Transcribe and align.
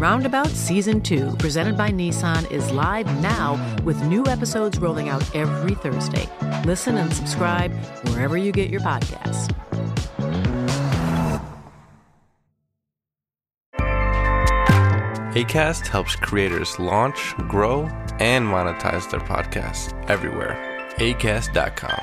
Roundabout 0.00 0.46
Season 0.46 1.02
2, 1.02 1.36
presented 1.36 1.76
by 1.76 1.90
Nissan, 1.90 2.50
is 2.50 2.72
live 2.72 3.04
now 3.20 3.60
with 3.84 4.02
new 4.04 4.24
episodes 4.28 4.78
rolling 4.78 5.10
out 5.10 5.22
every 5.36 5.74
Thursday. 5.74 6.26
Listen 6.64 6.96
and 6.96 7.12
subscribe 7.12 7.70
wherever 8.08 8.38
you 8.38 8.50
get 8.50 8.70
your 8.70 8.80
podcasts. 8.80 9.54
ACAST 15.34 15.86
helps 15.86 16.16
creators 16.16 16.78
launch, 16.78 17.34
grow, 17.50 17.82
and 18.20 18.46
monetize 18.46 19.10
their 19.10 19.20
podcasts 19.20 19.92
everywhere. 20.08 20.56
ACAST.com. 20.96 22.00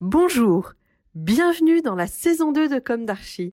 Bonjour, 0.00 0.74
bienvenue 1.14 1.82
dans 1.82 1.96
la 1.96 2.06
saison 2.06 2.54
2 2.54 2.68
de 2.70 2.78
Comme 2.78 3.04
d'Archie, 3.04 3.52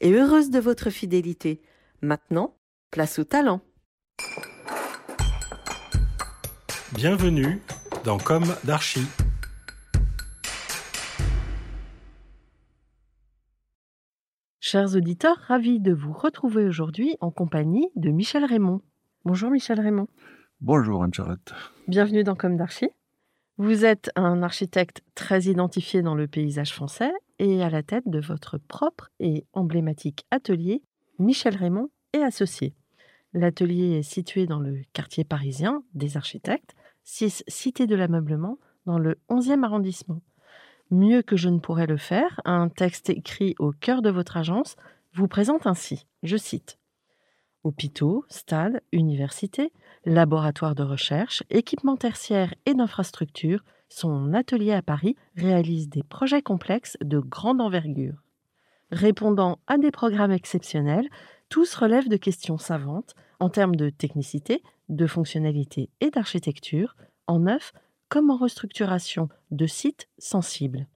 et 0.00 0.12
heureuse 0.12 0.50
de 0.50 0.58
votre 0.58 0.90
fidélité. 0.90 1.60
Maintenant, 2.02 2.56
place 2.90 3.18
au 3.18 3.24
talent. 3.24 3.60
Bienvenue 6.94 7.60
dans 8.04 8.18
Comme 8.18 8.54
d'Archie. 8.64 9.06
Chers 14.60 14.96
auditeurs, 14.96 15.36
ravis 15.46 15.78
de 15.78 15.92
vous 15.92 16.12
retrouver 16.12 16.64
aujourd'hui 16.66 17.16
en 17.20 17.30
compagnie 17.30 17.88
de 17.94 18.10
Michel 18.10 18.44
Raymond. 18.44 18.82
Bonjour 19.24 19.50
Michel 19.50 19.80
Raymond. 19.80 20.08
Bonjour 20.60 21.04
Anne-Charlotte. 21.04 21.54
Bienvenue 21.86 22.24
dans 22.24 22.34
Comme 22.34 22.56
d'Archie. 22.56 22.90
Vous 23.58 23.84
êtes 23.84 24.10
un 24.16 24.42
architecte 24.42 25.02
très 25.14 25.42
identifié 25.42 26.02
dans 26.02 26.14
le 26.14 26.26
paysage 26.26 26.72
français 26.72 27.12
et 27.38 27.62
à 27.62 27.70
la 27.70 27.82
tête 27.82 28.08
de 28.08 28.20
votre 28.20 28.58
propre 28.58 29.10
et 29.20 29.46
emblématique 29.52 30.26
atelier 30.30 30.82
Michel 31.18 31.56
Raymond 31.56 31.90
et 32.12 32.22
Associés. 32.22 32.74
L'atelier 33.32 33.98
est 33.98 34.02
situé 34.02 34.46
dans 34.46 34.60
le 34.60 34.82
quartier 34.92 35.24
parisien 35.24 35.82
des 35.94 36.16
architectes, 36.16 36.74
6 37.04 37.44
Cité 37.48 37.86
de 37.86 37.94
l'ameublement, 37.94 38.58
dans 38.86 38.98
le 38.98 39.18
11e 39.28 39.64
arrondissement. 39.64 40.22
Mieux 40.90 41.22
que 41.22 41.36
je 41.36 41.48
ne 41.48 41.58
pourrais 41.58 41.86
le 41.86 41.96
faire, 41.96 42.40
un 42.44 42.68
texte 42.68 43.10
écrit 43.10 43.54
au 43.58 43.72
cœur 43.72 44.02
de 44.02 44.10
votre 44.10 44.36
agence 44.36 44.76
vous 45.12 45.28
présente 45.28 45.66
ainsi, 45.66 46.06
je 46.22 46.36
cite, 46.36 46.78
Hôpitaux, 47.64 48.24
stades, 48.28 48.80
universités, 48.92 49.72
laboratoires 50.04 50.76
de 50.76 50.84
recherche, 50.84 51.42
équipements 51.50 51.96
tertiaires 51.96 52.54
et 52.64 52.74
d'infrastructures, 52.74 53.64
son 53.88 54.34
atelier 54.34 54.72
à 54.72 54.82
Paris 54.82 55.16
réalise 55.36 55.88
des 55.88 56.02
projets 56.02 56.42
complexes 56.42 56.96
de 57.00 57.18
grande 57.18 57.60
envergure. 57.60 58.22
Répondant 58.90 59.58
à 59.66 59.78
des 59.78 59.90
programmes 59.90 60.32
exceptionnels, 60.32 61.08
tous 61.48 61.74
relèvent 61.74 62.08
de 62.08 62.16
questions 62.16 62.58
savantes 62.58 63.14
en 63.40 63.48
termes 63.48 63.76
de 63.76 63.90
technicité, 63.90 64.62
de 64.88 65.06
fonctionnalité 65.06 65.90
et 66.00 66.10
d'architecture, 66.10 66.96
en 67.26 67.40
neuf 67.40 67.72
comme 68.08 68.30
en 68.30 68.36
restructuration 68.36 69.28
de 69.50 69.66
sites 69.66 70.08
sensibles. 70.18 70.86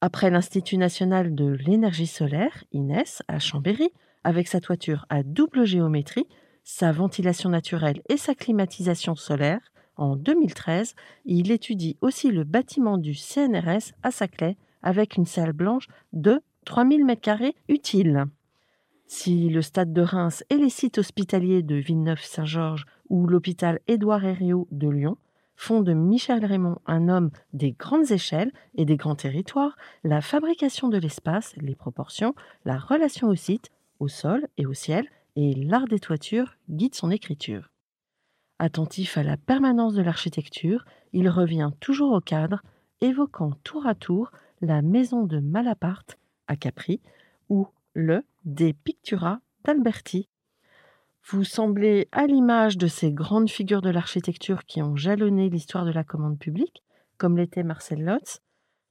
Après 0.00 0.30
l'Institut 0.30 0.76
national 0.76 1.34
de 1.34 1.46
l'énergie 1.46 2.06
solaire, 2.06 2.64
INES, 2.72 3.22
à 3.28 3.38
Chambéry, 3.38 3.90
avec 4.24 4.46
sa 4.46 4.60
toiture 4.60 5.06
à 5.08 5.22
double 5.22 5.64
géométrie, 5.64 6.26
sa 6.64 6.92
ventilation 6.92 7.48
naturelle 7.48 8.02
et 8.08 8.16
sa 8.16 8.34
climatisation 8.34 9.16
solaire, 9.16 9.72
en 9.96 10.16
2013, 10.16 10.94
il 11.24 11.50
étudie 11.50 11.96
aussi 12.00 12.30
le 12.30 12.44
bâtiment 12.44 12.98
du 12.98 13.14
CNRS 13.14 13.92
à 14.02 14.10
Saclay, 14.10 14.56
avec 14.82 15.16
une 15.16 15.26
salle 15.26 15.52
blanche 15.52 15.88
de 16.12 16.40
3000 16.64 17.04
m2 17.04 17.52
utile. 17.68 18.26
Si 19.06 19.48
le 19.48 19.62
stade 19.62 19.92
de 19.92 20.02
Reims 20.02 20.44
et 20.50 20.56
les 20.56 20.70
sites 20.70 20.98
hospitaliers 20.98 21.62
de 21.62 21.76
Villeneuve-Saint-Georges 21.76 22.86
ou 23.08 23.26
l'hôpital 23.26 23.80
Édouard 23.86 24.24
Herriot 24.24 24.66
de 24.72 24.88
Lyon 24.88 25.16
font 25.54 25.80
de 25.80 25.92
Michel 25.92 26.44
Raymond 26.44 26.78
un 26.86 27.08
homme 27.08 27.30
des 27.52 27.72
grandes 27.72 28.10
échelles 28.10 28.52
et 28.74 28.84
des 28.84 28.96
grands 28.96 29.14
territoires, 29.14 29.76
la 30.04 30.20
fabrication 30.20 30.88
de 30.88 30.98
l'espace, 30.98 31.54
les 31.56 31.74
proportions, 31.74 32.34
la 32.64 32.78
relation 32.78 33.28
au 33.28 33.34
site, 33.34 33.70
au 34.00 34.08
sol 34.08 34.46
et 34.58 34.66
au 34.66 34.74
ciel, 34.74 35.08
et 35.36 35.54
l'art 35.54 35.86
des 35.86 35.98
toitures 35.98 36.56
guide 36.68 36.94
son 36.94 37.10
écriture. 37.10 37.70
Attentif 38.58 39.18
à 39.18 39.22
la 39.22 39.36
permanence 39.36 39.94
de 39.94 40.02
l'architecture, 40.02 40.84
il 41.12 41.28
revient 41.28 41.70
toujours 41.80 42.12
au 42.12 42.20
cadre, 42.20 42.62
évoquant 43.00 43.52
tour 43.62 43.86
à 43.86 43.94
tour 43.94 44.30
la 44.60 44.82
maison 44.82 45.24
de 45.24 45.38
Malaparte 45.40 46.18
à 46.48 46.56
Capri 46.56 47.00
ou 47.48 47.68
le 47.94 48.22
des 48.44 48.72
Pictura 48.72 49.40
d'Alberti 49.64 50.28
vous 51.28 51.42
semblez 51.42 52.08
à 52.12 52.28
l'image 52.28 52.78
de 52.78 52.86
ces 52.86 53.10
grandes 53.10 53.50
figures 53.50 53.82
de 53.82 53.90
l'architecture 53.90 54.64
qui 54.64 54.80
ont 54.80 54.94
jalonné 54.94 55.50
l'histoire 55.50 55.84
de 55.84 55.90
la 55.90 56.04
commande 56.04 56.38
publique, 56.38 56.84
comme 57.18 57.36
l'était 57.36 57.64
Marcel 57.64 58.04
Lotz. 58.04 58.42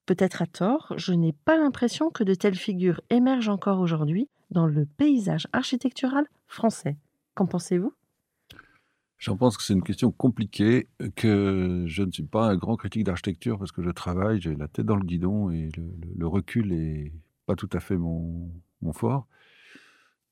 Peut-être 0.05 0.41
à 0.41 0.45
tort, 0.45 0.91
je 0.97 1.13
n'ai 1.13 1.31
pas 1.31 1.55
l'impression 1.57 2.09
que 2.09 2.25
de 2.25 2.33
telles 2.33 2.55
figures 2.55 2.99
émergent 3.09 3.47
encore 3.47 3.79
aujourd'hui 3.79 4.27
dans 4.51 4.67
le 4.67 4.85
paysage 4.85 5.47
architectural 5.53 6.25
français. 6.45 6.97
Qu'en 7.35 7.45
pensez-vous? 7.45 7.93
J'en 9.17 9.37
pense 9.37 9.57
que 9.57 9.63
c'est 9.63 9.73
une 9.73 9.83
question 9.83 10.11
compliquée, 10.11 10.89
que 11.15 11.85
je 11.87 12.03
ne 12.03 12.11
suis 12.11 12.23
pas 12.23 12.47
un 12.49 12.57
grand 12.57 12.75
critique 12.75 13.05
d'architecture 13.05 13.57
parce 13.57 13.71
que 13.71 13.81
je 13.81 13.89
travaille, 13.89 14.41
j'ai 14.41 14.55
la 14.55 14.67
tête 14.67 14.85
dans 14.85 14.97
le 14.97 15.05
guidon 15.05 15.51
et 15.51 15.69
le, 16.15 16.27
recul 16.27 16.73
est 16.73 17.13
pas 17.45 17.55
tout 17.55 17.69
à 17.71 17.79
fait 17.79 17.97
mon, 17.97 18.51
mon 18.81 18.93
fort. 18.93 19.27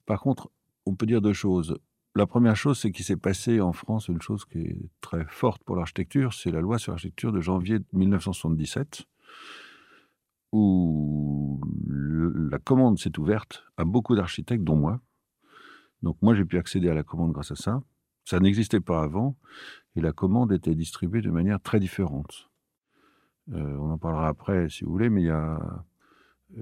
Par 0.06 0.20
contre, 0.20 0.52
on 0.86 0.96
peut 0.96 1.06
dire 1.06 1.22
deux 1.22 1.34
choses. 1.34 1.78
La 2.16 2.28
première 2.28 2.56
chose, 2.56 2.78
c'est 2.78 2.92
qu'il 2.92 3.06
s'est 3.06 3.18
passé 3.18 3.62
en 3.62 3.74
France 3.74 4.08
une 4.08 4.22
chose 4.22 4.46
qui 4.46 4.60
est 4.60 4.78
très 5.02 5.26
forte 5.30 5.64
pour 5.64 5.76
l'architecture, 5.76 6.34
c'est 6.34 6.52
la 6.52 6.62
loi 6.62 6.78
sur 6.78 6.92
l'architecture 6.92 7.32
de 7.32 7.42
janvier 7.42 7.80
1977, 7.94 9.06
où 10.52 11.60
la 12.52 12.60
commande 12.60 13.00
s'est 13.00 13.18
ouverte 13.18 13.64
à 13.78 13.86
beaucoup 13.86 14.16
d'architectes, 14.16 14.64
dont 14.64 14.76
moi. 14.76 15.00
Donc 16.04 16.18
moi, 16.22 16.36
j'ai 16.36 16.46
pu 16.46 16.58
accéder 16.58 16.90
à 16.90 16.94
la 16.94 17.04
commande 17.04 17.32
grâce 17.32 17.52
à 17.52 17.56
ça. 17.56 17.82
Ça 18.26 18.40
n'existait 18.40 18.80
pas 18.80 19.04
avant, 19.04 19.36
et 19.96 20.02
la 20.02 20.12
commande 20.12 20.52
était 20.52 20.76
distribuée 20.76 21.22
de 21.22 21.32
manière 21.32 21.60
très 21.60 21.80
différente. 21.80 22.50
Euh, 23.52 23.78
on 23.78 23.92
en 23.92 23.98
parlera 23.98 24.28
après, 24.28 24.70
si 24.70 24.86
vous 24.86 24.92
voulez, 24.92 25.10
mais 25.10 25.22
il 25.22 25.28
y 25.28 25.32
a 25.32 25.60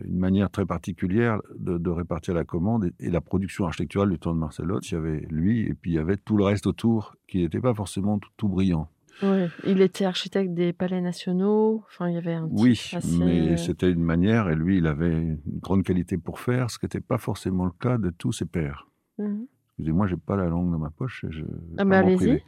une 0.05 0.17
manière 0.17 0.49
très 0.49 0.65
particulière 0.65 1.41
de, 1.57 1.89
répartir 1.89 2.33
la 2.33 2.43
commande 2.43 2.91
et, 2.99 3.09
la 3.09 3.21
production 3.21 3.65
architecturale 3.65 4.09
du 4.09 4.19
temps 4.19 4.33
de 4.33 4.39
Marcel 4.39 4.65
Lotz. 4.65 4.89
Il 4.91 4.95
y 4.95 4.97
avait 4.97 5.27
lui 5.29 5.61
et 5.61 5.73
puis 5.73 5.91
il 5.91 5.95
y 5.95 5.99
avait 5.99 6.17
tout 6.17 6.37
le 6.37 6.43
reste 6.43 6.67
autour 6.67 7.15
qui 7.27 7.39
n'était 7.39 7.59
pas 7.59 7.73
forcément 7.73 8.19
tout, 8.37 8.47
brillant. 8.47 8.89
Ouais, 9.21 9.49
il 9.65 9.81
était 9.81 10.05
architecte 10.05 10.53
des 10.53 10.73
palais 10.73 11.01
nationaux. 11.01 11.83
Enfin, 11.87 12.09
il 12.09 12.15
y 12.15 12.17
avait 12.17 12.33
un 12.33 12.47
Oui, 12.49 12.91
assez, 12.93 13.17
mais 13.17 13.51
euh, 13.51 13.57
c'était 13.57 13.91
une 13.91 14.01
manière, 14.01 14.49
et 14.49 14.55
lui, 14.55 14.77
il 14.77 14.87
avait 14.87 15.11
une 15.11 15.39
grande 15.59 15.83
qualité 15.83 16.17
pour 16.17 16.39
faire, 16.39 16.71
ce 16.71 16.79
qui 16.79 16.85
n'était 16.85 17.01
pas 17.01 17.19
forcément 17.19 17.65
le 17.65 17.71
cas 17.71 17.97
de 17.97 18.09
tous 18.09 18.31
ses 18.31 18.45
pairs. 18.45 18.87
mhm. 19.19 19.45
Excusez-moi, 19.81 20.05
j'ai 20.05 20.15
pas 20.15 20.35
la 20.35 20.45
langue 20.45 20.69
dans 20.71 20.77
ma 20.77 20.91
poche. 20.91 21.25
Je, 21.27 21.41
Ah, 21.79 21.83
vais 21.83 21.85
mais 21.85 21.95
allez-y. 21.95 22.43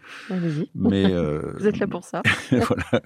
Mais 0.76 1.06
euh, 1.12 1.54
Vous 1.58 1.68
êtes 1.68 1.80
là 1.80 1.88
pour 1.88 2.04
ça. 2.04 2.22
voilà. 2.52 3.02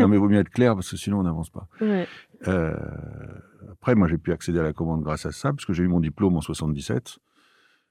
Non, 0.00 0.08
mais 0.08 0.16
il 0.16 0.18
vaut 0.18 0.28
mieux 0.28 0.40
être 0.40 0.50
clair 0.50 0.74
parce 0.74 0.90
que 0.90 0.96
sinon 0.96 1.20
on 1.20 1.22
n'avance 1.22 1.50
pas. 1.50 1.68
Ouais. 1.80 2.08
Euh, 2.48 2.74
après, 3.70 3.94
moi, 3.94 4.08
j'ai 4.08 4.18
pu 4.18 4.32
accéder 4.32 4.58
à 4.58 4.64
la 4.64 4.72
commande 4.72 5.04
grâce 5.04 5.24
à 5.24 5.30
ça, 5.30 5.52
parce 5.52 5.64
que 5.64 5.72
j'ai 5.72 5.84
eu 5.84 5.88
mon 5.88 6.00
diplôme 6.00 6.36
en 6.36 6.40
77. 6.40 7.20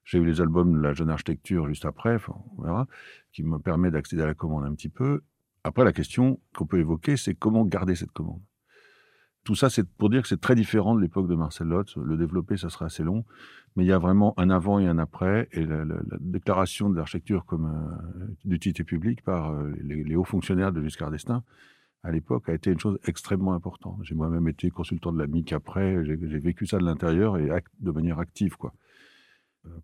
J'ai 0.03 0.17
eu 0.17 0.25
les 0.25 0.41
albums 0.41 0.73
de 0.73 0.81
la 0.81 0.91
jeune 0.91 1.09
architecture 1.09 1.65
juste 1.69 1.85
après, 1.85 2.15
enfin, 2.15 2.35
on 2.57 2.63
verra, 2.63 2.85
qui 3.31 3.43
me 3.43 3.57
permet 3.57 3.89
d'accéder 3.89 4.23
à 4.23 4.25
la 4.25 4.33
commande 4.33 4.65
un 4.65 4.73
petit 4.73 4.89
peu. 4.89 5.21
Après, 5.63 5.85
la 5.85 5.93
question 5.93 6.41
qu'on 6.53 6.65
peut 6.65 6.79
évoquer, 6.79 7.15
c'est 7.15 7.35
comment 7.35 7.63
garder 7.63 7.95
cette 7.95 8.11
commande? 8.11 8.41
Tout 9.49 9.55
ça, 9.55 9.71
c'est 9.71 9.83
pour 9.89 10.11
dire 10.11 10.21
que 10.21 10.27
c'est 10.27 10.39
très 10.39 10.53
différent 10.53 10.93
de 10.93 11.01
l'époque 11.01 11.27
de 11.27 11.33
Marcel 11.33 11.65
Lotte. 11.65 11.95
Le 11.95 12.17
développer, 12.17 12.55
ça 12.55 12.69
sera 12.69 12.85
assez 12.85 13.01
long, 13.01 13.25
mais 13.75 13.83
il 13.83 13.87
y 13.87 13.91
a 13.91 13.97
vraiment 13.97 14.35
un 14.37 14.51
avant 14.51 14.77
et 14.77 14.85
un 14.85 14.99
après, 14.99 15.49
et 15.53 15.65
la, 15.65 15.85
la- 15.85 15.95
la 15.95 16.17
déclaration 16.19 16.87
de 16.87 16.95
l'architecture 16.95 17.45
comme 17.45 17.65
euh, 17.65 18.27
d'utilité 18.45 18.83
publique 18.83 19.23
par 19.23 19.49
euh, 19.53 19.71
les, 19.81 20.15
hauts 20.15 20.23
fonctionnaires 20.23 20.71
de 20.71 20.83
Giscard 20.83 21.09
d'Estaing 21.09 21.41
à 22.03 22.11
l'époque 22.11 22.47
a 22.47 22.53
été 22.53 22.69
une 22.71 22.79
chose 22.79 22.99
extrêmement 23.07 23.53
importante. 23.55 23.97
J'ai 24.03 24.13
moi-même 24.13 24.47
été 24.47 24.69
consultant 24.69 25.11
de 25.11 25.17
la 25.17 25.25
MIC 25.25 25.51
après, 25.53 26.05
j'ai 26.05 26.15
vécu 26.15 26.67
ça 26.67 26.77
de 26.77 26.85
l'intérieur 26.85 27.35
et 27.39 27.49
de 27.79 27.91
manière 27.91 28.19
active. 28.19 28.55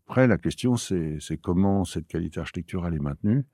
Après, 0.07 0.27
la 0.27 0.37
question, 0.37 0.77
c'est 0.77 1.17
comment 1.41 1.85
cette 1.85 2.05
qualité 2.05 2.39
architecturale 2.39 2.93
est 2.93 2.99
maintenue. 2.99 3.45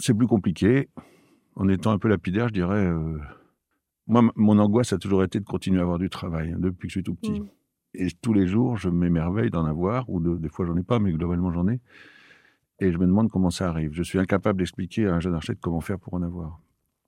C'est 0.00 0.14
plus 0.14 0.26
compliqué. 0.26 0.88
En 1.54 1.68
étant 1.68 1.92
un 1.92 1.98
peu 1.98 2.08
lapidaire, 2.08 2.48
je 2.48 2.54
dirais, 2.54 2.86
euh, 2.86 3.18
moi, 4.10 4.22
mon 4.36 4.58
angoisse 4.58 4.92
a 4.92 4.98
toujours 4.98 5.22
été 5.24 5.40
de 5.40 5.44
continuer 5.44 5.78
à 5.78 5.82
avoir 5.82 5.98
du 5.98 6.10
travail, 6.10 6.52
hein, 6.52 6.56
depuis 6.58 6.88
que 6.88 6.92
je 6.92 6.98
suis 6.98 7.02
tout 7.02 7.14
petit. 7.14 7.40
Mm. 7.40 7.48
Et 7.94 8.08
tous 8.22 8.32
les 8.32 8.46
jours, 8.46 8.76
je 8.76 8.88
m'émerveille 8.88 9.50
d'en 9.50 9.64
avoir, 9.64 10.08
ou 10.10 10.20
de- 10.20 10.36
des 10.36 10.48
fois, 10.48 10.66
j'en 10.66 10.76
ai 10.76 10.82
pas, 10.82 10.98
mais 10.98 11.12
globalement, 11.12 11.50
j'en 11.52 11.66
ai. 11.68 11.80
Et 12.78 12.92
je 12.92 12.98
me 12.98 13.06
demande 13.06 13.30
comment 13.30 13.50
ça 13.50 13.68
arrive. 13.68 13.92
Je 13.92 14.02
suis 14.02 14.18
incapable 14.18 14.58
d'expliquer 14.58 15.06
à 15.06 15.14
un 15.14 15.20
jeune 15.20 15.34
architecte 15.34 15.60
comment 15.60 15.80
faire 15.80 15.98
pour 15.98 16.14
en 16.14 16.22
avoir. 16.22 16.60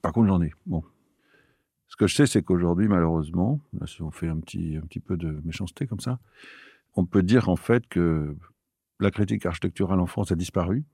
Par 0.02 0.12
contre, 0.12 0.28
j'en 0.28 0.42
ai. 0.42 0.52
Bon. 0.66 0.82
Ce 1.88 1.96
que 1.96 2.06
je 2.06 2.14
sais, 2.14 2.26
c'est 2.26 2.42
qu'aujourd'hui, 2.42 2.88
malheureusement, 2.88 3.60
là, 3.78 3.86
si 3.86 4.02
on 4.02 4.10
fait 4.10 4.28
un 4.28 4.38
petit, 4.40 4.76
un 4.76 4.80
petit 4.82 5.00
peu 5.00 5.16
de 5.16 5.40
méchanceté 5.44 5.86
comme 5.86 6.00
ça, 6.00 6.18
on 6.94 7.04
peut 7.06 7.22
dire 7.22 7.48
en 7.48 7.56
fait 7.56 7.86
que 7.86 8.36
la 9.00 9.10
critique 9.10 9.46
architecturale 9.46 10.00
en 10.00 10.06
France 10.06 10.32
a 10.32 10.36
disparu, 10.36 10.84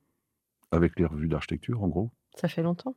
avec 0.71 0.99
les 0.99 1.07
revues 1.07 1.29
d'architecture, 1.29 1.83
en 1.83 1.89
gros. 1.89 2.11
Ça 2.37 2.49
fait 2.49 2.63
longtemps. 2.63 2.95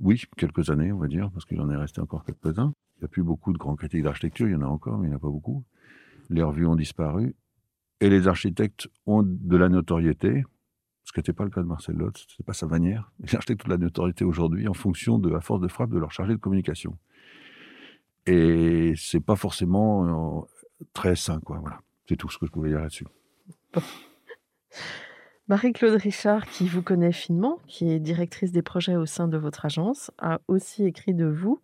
Oui, 0.00 0.22
quelques 0.36 0.70
années, 0.70 0.92
on 0.92 0.98
va 0.98 1.06
dire, 1.06 1.30
parce 1.30 1.44
qu'il 1.44 1.60
en 1.60 1.70
est 1.70 1.76
resté 1.76 2.00
encore 2.00 2.24
quelques-uns. 2.24 2.72
Il 2.96 3.00
n'y 3.00 3.04
a 3.04 3.08
plus 3.08 3.22
beaucoup 3.22 3.52
de 3.52 3.58
grands 3.58 3.76
critiques 3.76 4.02
d'architecture, 4.02 4.48
il 4.48 4.52
y 4.52 4.56
en 4.56 4.62
a 4.62 4.66
encore, 4.66 4.98
mais 4.98 5.06
il 5.06 5.10
n'y 5.10 5.14
en 5.14 5.18
a 5.18 5.20
pas 5.20 5.28
beaucoup. 5.28 5.64
Les 6.30 6.42
revues 6.42 6.66
ont 6.66 6.76
disparu. 6.76 7.34
Et 8.00 8.08
les 8.10 8.26
architectes 8.28 8.88
ont 9.06 9.22
de 9.22 9.56
la 9.56 9.68
notoriété, 9.68 10.44
ce 11.04 11.12
qui 11.12 11.20
n'était 11.20 11.32
pas 11.32 11.44
le 11.44 11.50
cas 11.50 11.62
de 11.62 11.66
Marcel 11.66 11.96
Lotte, 11.96 12.18
ce 12.18 12.24
n'était 12.34 12.44
pas 12.44 12.54
sa 12.54 12.66
manière. 12.66 13.12
Les 13.20 13.34
architectes 13.34 13.64
ont 13.64 13.68
de 13.68 13.74
la 13.74 13.78
notoriété 13.78 14.24
aujourd'hui 14.24 14.66
en 14.68 14.74
fonction 14.74 15.18
de 15.18 15.28
la 15.28 15.40
force 15.40 15.60
de 15.60 15.68
frappe 15.68 15.90
de 15.90 15.98
leur 15.98 16.10
chargé 16.10 16.32
de 16.32 16.38
communication. 16.38 16.98
Et 18.26 18.94
c'est 18.96 19.20
pas 19.20 19.36
forcément 19.36 20.40
euh, 20.40 20.40
très 20.92 21.14
sain, 21.14 21.40
quoi. 21.40 21.58
Voilà. 21.58 21.80
C'est 22.08 22.16
tout 22.16 22.28
ce 22.28 22.38
que 22.38 22.46
je 22.46 22.50
pouvais 22.50 22.70
dire 22.70 22.80
là-dessus. 22.80 23.06
Marie-Claude 25.46 26.00
Richard, 26.00 26.46
qui 26.46 26.66
vous 26.66 26.80
connaît 26.80 27.12
finement, 27.12 27.58
qui 27.66 27.92
est 27.92 28.00
directrice 28.00 28.50
des 28.50 28.62
projets 28.62 28.96
au 28.96 29.04
sein 29.04 29.28
de 29.28 29.36
votre 29.36 29.66
agence, 29.66 30.10
a 30.16 30.40
aussi 30.48 30.84
écrit 30.84 31.12
de 31.12 31.26
vous 31.26 31.60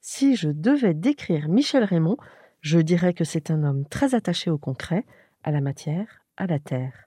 Si 0.00 0.34
je 0.34 0.48
devais 0.48 0.94
décrire 0.94 1.50
Michel 1.50 1.84
Raymond, 1.84 2.16
je 2.62 2.78
dirais 2.78 3.12
que 3.12 3.24
c'est 3.24 3.50
un 3.50 3.64
homme 3.64 3.84
très 3.86 4.14
attaché 4.14 4.50
au 4.50 4.56
concret, 4.56 5.04
à 5.44 5.50
la 5.50 5.60
matière, 5.60 6.22
à 6.38 6.46
la 6.46 6.58
terre. 6.58 7.06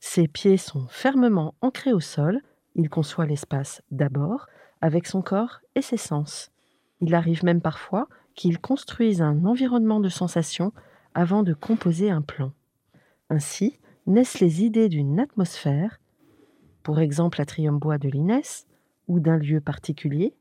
Ses 0.00 0.26
pieds 0.26 0.56
sont 0.56 0.88
fermement 0.88 1.54
ancrés 1.60 1.92
au 1.92 2.00
sol, 2.00 2.40
il 2.74 2.90
conçoit 2.90 3.26
l'espace 3.26 3.82
d'abord, 3.92 4.48
avec 4.80 5.06
son 5.06 5.22
corps 5.22 5.60
et 5.76 5.82
ses 5.82 5.96
sens. 5.96 6.50
Il 7.00 7.14
arrive 7.14 7.44
même 7.44 7.60
parfois 7.60 8.08
qu'il 8.34 8.58
construise 8.58 9.22
un 9.22 9.44
environnement 9.44 10.00
de 10.00 10.08
sensations 10.08 10.72
avant 11.14 11.44
de 11.44 11.54
composer 11.54 12.10
un 12.10 12.22
plan. 12.22 12.52
Ainsi, 13.30 13.78
naissent 14.06 14.40
les 14.40 14.64
idées 14.64 14.88
d'une 14.88 15.20
atmosphère, 15.20 16.00
pour 16.82 17.00
exemple 17.00 17.38
l'Atrium 17.38 17.78
Bois 17.78 17.98
de 17.98 18.08
l'Inès, 18.08 18.66
ou 19.08 19.20
d'un 19.20 19.36
lieu 19.36 19.60
particulier, 19.60 20.34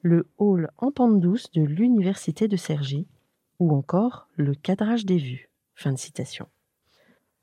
le 0.00 0.26
hall 0.38 0.70
en 0.78 0.90
pente 0.90 1.20
douce 1.20 1.50
de 1.52 1.62
l'Université 1.62 2.48
de 2.48 2.56
Cergy, 2.56 3.06
ou 3.58 3.74
encore 3.74 4.28
le 4.36 4.54
cadrage 4.54 5.04
des 5.04 5.18
vues. 5.18 5.50
Fin 5.74 5.92
de 5.92 5.98
citation. 5.98 6.46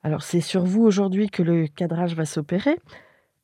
Alors 0.01 0.23
c'est 0.23 0.41
sur 0.41 0.63
vous 0.63 0.83
aujourd'hui 0.83 1.29
que 1.29 1.43
le 1.43 1.67
cadrage 1.67 2.15
va 2.15 2.25
s'opérer. 2.25 2.77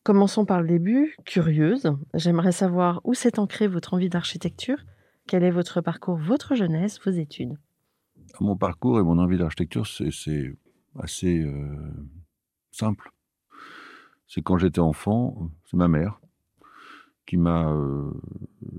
Commençons 0.04 0.46
par 0.46 0.62
le 0.62 0.68
début. 0.68 1.16
Curieuse, 1.26 1.92
j'aimerais 2.14 2.52
savoir 2.52 3.02
où 3.04 3.14
s'est 3.14 3.40
ancrée 3.40 3.68
votre 3.68 3.94
envie 3.94 4.10
d'architecture, 4.10 4.78
quel 5.28 5.44
est 5.44 5.52
votre 5.52 5.82
parcours, 5.82 6.18
votre 6.18 6.56
jeunesse, 6.56 7.00
vos 7.04 7.12
études? 7.12 7.58
Mon 8.40 8.56
parcours 8.56 9.00
et 9.00 9.04
mon 9.04 9.18
envie 9.18 9.38
d'architecture, 9.38 9.88
c'est 9.88 10.54
assez 11.00 11.44
euh, 11.44 11.92
simple. 12.72 13.12
C'est 14.28 14.42
quand 14.42 14.58
j'étais 14.58 14.80
enfant, 14.80 15.50
c'est 15.66 15.78
ma 15.78 15.88
mère 15.88 16.20
qui 17.26 17.38
m'a, 17.38 17.72
euh, 17.72 18.12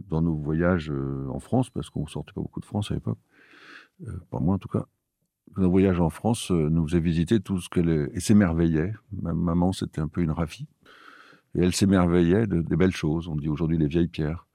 dans 0.08 0.22
nos 0.22 0.36
voyages 0.36 0.90
euh, 0.90 1.26
en 1.30 1.40
France, 1.40 1.70
parce 1.70 1.90
qu'on 1.90 2.06
sortait 2.06 2.32
pas 2.32 2.40
beaucoup 2.40 2.60
de 2.60 2.64
France 2.64 2.90
à 2.90 2.94
l'époque, 2.94 3.18
euh, 4.06 4.12
pas 4.30 4.38
moi 4.38 4.54
en 4.54 4.58
tout 4.58 4.68
cas, 4.68 4.86
dans 5.56 5.62
nos 5.62 5.70
voyages 5.70 6.00
en 6.00 6.10
France, 6.10 6.50
euh, 6.50 6.68
nous 6.68 6.86
faisait 6.86 7.00
visiter 7.00 7.40
tout 7.40 7.60
ce 7.60 7.68
qu'elle 7.68 7.88
est- 7.88 8.10
et 8.14 8.20
s'émerveillait. 8.20 8.92
Ma 9.12 9.32
maman, 9.32 9.72
c'était 9.72 10.00
un 10.00 10.08
peu 10.08 10.20
une 10.20 10.30
ravie. 10.30 10.66
Et 11.54 11.60
elle 11.60 11.74
s'émerveillait 11.74 12.46
de, 12.46 12.60
des 12.62 12.76
belles 12.76 12.94
choses. 12.94 13.28
On 13.28 13.36
dit 13.36 13.48
aujourd'hui 13.48 13.78
les 13.78 13.86
vieilles 13.86 14.08
pierres, 14.08 14.46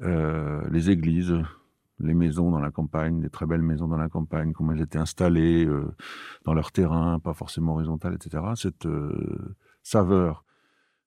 euh, 0.00 0.62
les 0.70 0.90
églises, 0.90 1.34
les 2.02 2.14
maisons 2.14 2.50
dans 2.50 2.58
la 2.58 2.70
campagne, 2.70 3.20
des 3.20 3.30
très 3.30 3.46
belles 3.46 3.62
maisons 3.62 3.88
dans 3.88 3.96
la 3.96 4.08
campagne, 4.08 4.52
comment 4.52 4.72
elles 4.72 4.82
étaient 4.82 4.98
installées 4.98 5.64
euh, 5.64 5.94
dans 6.44 6.54
leur 6.54 6.72
terrain, 6.72 7.18
pas 7.18 7.34
forcément 7.34 7.74
horizontales, 7.74 8.14
etc. 8.14 8.42
Cette 8.56 8.86
euh, 8.86 9.56
saveur 9.82 10.44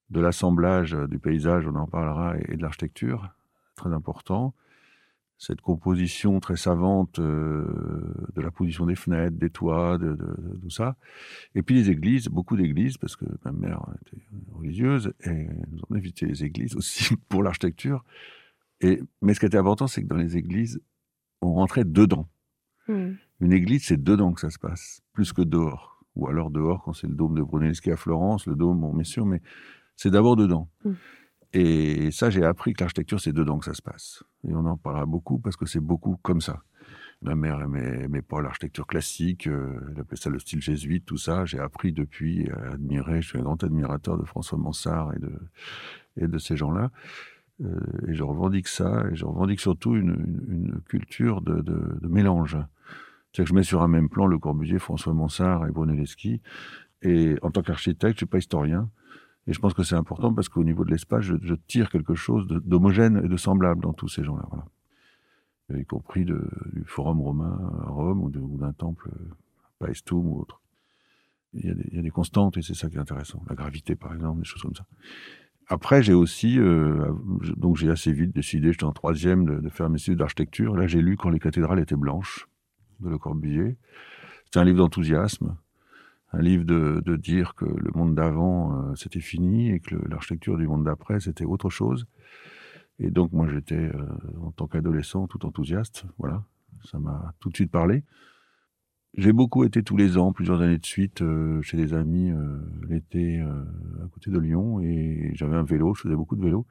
de 0.10 0.22
l'assemblage 0.22 0.94
euh, 0.94 1.08
du 1.08 1.20
paysage, 1.20 1.68
on 1.68 1.76
en 1.76 1.88
parlera, 1.88 2.38
et, 2.38 2.56
de 2.56 2.62
l'architecture, 2.62 3.30
très 3.76 3.92
important. 3.94 4.54
Cette 5.38 5.60
composition 5.60 6.40
très 6.40 6.56
savante 6.56 7.20
de 7.20 8.42
la 8.42 8.52
position 8.52 8.86
des 8.86 8.96
fenêtres, 8.96 9.36
des 9.36 9.50
toits, 9.50 10.00
tout 10.00 10.70
ça. 10.70 10.96
Et 11.56 11.62
puis 11.62 11.76
les 11.76 11.90
églises, 11.90 12.30
beaucoup 12.30 12.56
d'églises, 12.56 12.98
parce 12.98 13.18
que 13.18 13.26
ma 13.44 13.52
mère 13.52 13.86
était 14.02 14.24
religieuse, 14.54 15.12
et 15.26 15.50
nous 15.72 15.80
avons 15.90 16.00
visité 16.00 16.26
les 16.26 16.46
églises 16.46 16.78
aussi 16.78 17.18
pour 17.28 17.44
l'architecture. 17.44 18.06
Et, 18.82 19.02
mais 19.22 19.34
ce 19.34 19.40
qui 19.40 19.46
était 19.46 19.58
important, 19.58 19.88
c'est 19.88 20.02
que 20.04 20.08
dans 20.08 20.18
les 20.18 20.38
églises, 20.38 20.82
on 21.42 21.54
rentrait 21.54 21.86
dedans. 21.86 22.28
Une 22.88 23.52
église, 23.52 23.86
c'est 23.86 24.02
dedans 24.02 24.32
que 24.34 24.42
ça 24.42 24.50
se 24.50 24.60
passe, 24.60 25.02
plus 25.14 25.34
que 25.34 25.42
dehors. 25.42 26.04
Ou 26.16 26.28
alors 26.28 26.52
dehors, 26.52 26.84
quand 26.84 26.94
c'est 26.94 27.08
le 27.08 27.16
dôme 27.16 27.36
de 27.36 27.42
Brunelleschi 27.42 27.92
à 27.92 27.98
Florence, 27.98 28.46
le 28.46 28.56
dôme, 28.56 28.80
bon, 28.80 28.94
bien 28.94 29.04
sûr, 29.04 29.26
mais 29.26 29.42
c'est 29.96 30.12
d'abord 30.12 30.36
dedans. 30.36 30.70
Mm. 30.84 30.94
Et 31.54 32.12
ça, 32.12 32.30
j'ai 32.30 32.44
appris 32.44 32.74
que 32.74 32.84
l'architecture, 32.84 33.20
c'est 33.20 33.34
dedans 33.34 33.58
que 33.60 33.66
ça 33.66 33.74
se 33.74 33.82
passe. 33.82 34.24
Et 34.48 34.54
on 34.54 34.66
en 34.66 34.78
parlera 34.78 35.06
beaucoup 35.06 35.40
parce 35.40 35.56
que 35.56 35.66
c'est 35.66 35.80
beaucoup 35.80 36.18
comme 36.22 36.42
ça. 36.42 36.64
Ma 37.22 37.36
mère 37.36 37.62
aimait, 37.62 38.04
aimait 38.04 38.22
pas 38.22 38.42
l'architecture 38.42 38.86
classique, 38.86 39.48
euh, 39.48 39.80
elle 39.92 40.02
appelait 40.02 40.18
ça 40.18 40.30
le 40.30 40.38
style 40.38 40.62
jésuite, 40.62 41.06
tout 41.06 41.18
ça. 41.18 41.46
J'ai 41.46 41.60
appris 41.60 41.94
depuis 41.94 42.50
à 42.52 42.74
admirer, 42.74 43.22
je 43.22 43.30
suis 43.30 43.40
un 43.40 43.44
grand 43.44 43.64
admirateur 43.64 44.18
de 44.18 44.26
François 44.26 44.58
Mansart 44.58 45.14
et 45.16 45.20
de, 45.20 45.32
et 46.18 46.28
de 46.28 46.38
ces 46.38 46.58
gens-là. 46.58 46.92
Euh, 47.64 47.80
et 48.08 48.14
je 48.14 48.24
revendique 48.24 48.68
ça, 48.68 49.06
et 49.12 49.16
je 49.16 49.26
revendique 49.26 49.60
surtout 49.60 49.96
une, 49.96 50.82
culture 50.86 51.42
de, 51.42 52.08
mélange. 52.08 52.58
C'est-à-dire 53.32 53.46
que 53.46 53.50
je 53.50 53.54
mets 53.54 53.64
sur 53.64 53.82
un 53.82 53.88
même 53.88 54.10
plan 54.10 54.28
Le 54.28 54.38
Corbusier, 54.38 54.80
François 54.80 55.14
Mansart 55.14 55.68
et 55.68 55.72
Brunelleschi. 55.72 56.42
Et 57.02 57.36
en 57.42 57.52
tant 57.52 57.62
qu'architecte, 57.62 58.14
je 58.14 58.20
suis 58.20 58.26
pas 58.26 58.38
historien. 58.38 58.90
Et 59.48 59.54
je 59.54 59.60
pense 59.60 59.74
que 59.74 59.84
c'est 59.84 59.96
important 59.96 60.34
parce 60.34 60.50
qu'au 60.50 60.64
niveau 60.64 60.84
de 60.86 60.92
l'espace, 60.92 61.22
je, 61.24 61.54
tire 61.68 61.90
quelque 61.90 62.16
chose 62.16 62.48
d'homogène 62.48 63.22
et 63.24 63.28
de 63.28 63.38
semblable 63.38 63.82
dans 63.82 63.94
tous 63.94 64.08
ces 64.08 64.24
gens-là. 64.24 64.48
Y 65.76 65.86
compris 65.86 66.26
du 66.26 66.36
Forum 66.86 67.22
romain 67.22 67.60
à 67.86 67.90
Rome 67.90 68.24
ou 68.24 68.58
d'un 68.58 68.74
temple 68.74 69.10
à 69.10 69.86
Paestum 69.86 70.26
ou 70.26 70.40
autre. 70.40 70.62
Il 71.54 71.94
y 71.94 72.00
a 72.00 72.02
des 72.02 72.10
constantes 72.10 72.58
et 72.58 72.62
c'est 72.62 72.74
ça 72.74 72.90
qui 72.90 72.98
est 72.98 73.00
intéressant. 73.00 73.42
La 73.48 73.56
gravité, 73.56 73.96
par 73.96 74.14
exemple, 74.14 74.40
des 74.40 74.46
choses 74.46 74.62
comme 74.62 74.76
ça. 74.76 74.86
Après, 75.68 76.04
j'ai 76.04 76.14
aussi, 76.14 76.60
euh, 76.60 77.12
donc 77.58 77.76
j'ai 77.78 77.90
assez 77.90 78.12
vite 78.12 78.36
décidé, 78.36 78.72
j'étais 78.72 78.84
en 78.84 78.92
troisième, 78.92 79.46
de, 79.46 79.60
de 79.60 79.70
faire 79.70 79.90
mes 79.90 79.98
études 79.98 80.20
d'architecture. 80.20 80.76
Là, 80.76 80.86
j'ai 80.88 81.02
lu 81.02 81.18
Quand 81.18 81.30
les 81.30 81.40
cathédrales 81.40 81.80
étaient 81.80 81.96
blanches 81.96 82.48
de 83.00 83.10
Le 83.10 83.18
Corbusier. 83.18 83.78
C'était 84.46 84.60
un 84.60 84.64
livre 84.64 84.78
d'enthousiasme, 84.78 85.58
un 86.32 86.42
livre 86.42 86.64
de, 86.64 87.02
de, 87.04 87.16
dire 87.16 87.56
que 87.56 87.66
le 87.66 87.92
monde 87.94 88.16
d'avant 88.16 88.74
euh, 88.74 88.96
c'était 88.96 89.20
fini 89.20 89.72
et 89.72 89.80
que 89.80 89.96
l'architecture 90.08 90.58
du 90.58 90.68
monde 90.68 90.84
d'après 90.84 91.20
c'était 91.20 91.46
autre 91.46 91.70
chose. 91.70 92.06
Et 93.00 93.10
donc 93.10 93.34
moi 93.34 93.48
j'étais 93.48 93.76
euh, 93.76 94.06
en 94.42 94.52
tant 94.52 94.68
qu'adolescent 94.68 95.28
tout 95.28 95.46
enthousiaste, 95.46 96.06
voilà, 96.18 96.44
ça 96.90 97.00
m'a 97.00 97.34
tout 97.40 97.50
de 97.50 97.56
suite 97.56 97.72
parlé. 97.72 98.04
J'ai 99.18 99.32
beaucoup 99.32 99.64
été 99.64 99.82
tous 99.82 99.96
les 99.96 100.18
ans, 100.18 100.34
plusieurs 100.34 100.62
années 100.62 100.78
de 100.78 100.86
suite, 100.86 101.22
euh, 101.22 101.62
chez 101.62 101.78
des 101.78 101.94
amis 101.94 102.32
l'été 102.88 103.40
à 103.40 104.08
côté 104.14 104.30
de 104.30 104.40
Lyon 104.40 104.82
et 104.82 105.32
j'avais 105.34 105.56
un 105.56 105.64
vélo, 105.64 105.94
je 105.94 106.02
faisais 106.02 106.16
beaucoup 106.16 106.36
de 106.36 106.44
vélo. 106.44 106.66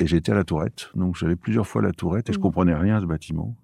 Et 0.00 0.06
j'étais 0.06 0.32
à 0.32 0.34
la 0.34 0.44
Tourette, 0.44 0.90
donc 0.94 1.16
j'allais 1.16 1.36
plusieurs 1.36 1.66
fois 1.66 1.82
à 1.82 1.84
la 1.84 1.92
Tourette 1.92 2.30
et 2.30 2.32
je 2.32 2.38
mmh. 2.38 2.42
comprenais 2.42 2.74
rien 2.74 2.96
à 2.96 3.00
ce 3.00 3.06
bâtiment, 3.06 3.56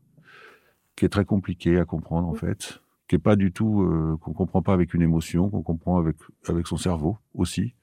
qui 0.96 1.04
est 1.04 1.08
très 1.08 1.24
compliqué 1.24 1.78
à 1.78 1.84
comprendre 1.84 2.28
en 2.28 2.32
mmh. 2.32 2.38
fait 2.38 2.80
qui 3.08 3.16
est 3.16 3.18
pas 3.18 3.36
du 3.36 3.52
tout 3.52 3.82
euh, 3.82 4.16
qu'on 4.20 4.32
comprend 4.32 4.62
pas 4.62 4.72
avec 4.72 4.94
une 4.94 5.02
émotion, 5.02 5.50
qu'on 5.50 5.62
comprend 5.62 5.98
avec 5.98 6.16
avec 6.48 6.66
son 6.66 6.76
cerveau 6.76 7.18
aussi. 7.34 7.74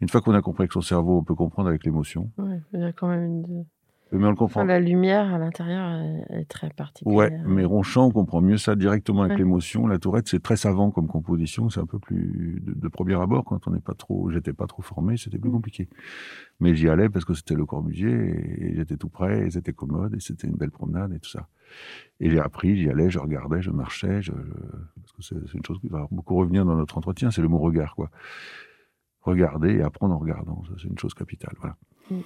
Une 0.00 0.08
fois 0.08 0.20
qu'on 0.20 0.34
a 0.34 0.42
compris 0.42 0.62
avec 0.62 0.72
son 0.72 0.80
cerveau, 0.80 1.18
on 1.18 1.24
peut 1.24 1.34
comprendre 1.34 1.68
avec 1.68 1.84
l'émotion. 1.84 2.30
Ouais, 2.38 2.60
il 2.72 2.80
y 2.80 2.84
a 2.84 2.92
quand 2.92 3.08
même 3.08 3.24
une... 3.24 3.64
Mais 4.12 4.26
on 4.26 4.30
le 4.30 4.36
comprend. 4.36 4.64
la 4.64 4.78
lumière 4.78 5.32
à 5.32 5.38
l'intérieur 5.38 6.00
est, 6.28 6.44
très 6.44 6.68
particulière. 6.68 7.16
Ouais, 7.16 7.30
mais 7.46 7.64
Ronchamp, 7.64 8.06
on 8.06 8.10
comprend 8.10 8.42
mieux 8.42 8.58
ça 8.58 8.76
directement 8.76 9.22
avec 9.22 9.38
l'émotion. 9.38 9.86
La 9.86 9.98
Tourette, 9.98 10.28
c'est 10.28 10.42
très 10.42 10.56
savant 10.56 10.90
comme 10.90 11.06
composition. 11.06 11.70
C'est 11.70 11.80
un 11.80 11.86
peu 11.86 11.98
plus 11.98 12.62
de, 12.62 12.88
premier 12.88 13.14
abord 13.14 13.44
quand 13.44 13.66
on 13.66 13.70
n'est 13.70 13.80
pas 13.80 13.94
trop. 13.94 14.30
J'étais 14.30 14.52
pas 14.52 14.66
trop 14.66 14.82
formé, 14.82 15.16
c'était 15.16 15.38
plus 15.38 15.48
mm. 15.48 15.54
compliqué. 15.54 15.88
Mais 16.60 16.74
j'y 16.74 16.88
allais 16.88 17.08
parce 17.08 17.24
que 17.24 17.32
c'était 17.32 17.54
le 17.54 17.64
Corbusier 17.64 18.10
et, 18.10 18.76
j'étais 18.76 18.96
tout 18.96 19.08
près, 19.08 19.46
et 19.46 19.50
c'était 19.50 19.72
commode 19.72 20.14
et 20.14 20.20
c'était 20.20 20.46
une 20.46 20.56
belle 20.56 20.70
promenade 20.70 21.12
et 21.14 21.18
tout 21.18 21.30
ça. 21.30 21.48
Et 22.20 22.28
j'ai 22.28 22.40
appris, 22.40 22.76
j'y 22.76 22.90
allais, 22.90 23.10
je 23.10 23.18
regardais, 23.18 23.62
je 23.62 23.70
marchais, 23.70 24.20
je, 24.20 24.32
parce 24.32 25.12
que 25.12 25.22
c'est 25.46 25.54
une 25.54 25.64
chose 25.64 25.78
qui 25.80 25.88
va 25.88 26.06
beaucoup 26.10 26.36
revenir 26.36 26.66
dans 26.66 26.76
notre 26.76 26.98
entretien, 26.98 27.30
c'est 27.30 27.40
le 27.40 27.48
mot 27.48 27.58
regard, 27.58 27.94
quoi. 27.94 28.10
Regarder 29.22 29.76
et 29.76 29.82
apprendre 29.82 30.14
en 30.14 30.18
regardant, 30.18 30.62
c'est 30.80 30.88
une 30.88 30.98
chose 30.98 31.14
capitale, 31.14 31.54
voilà. 31.58 31.76
Mm. 32.10 32.20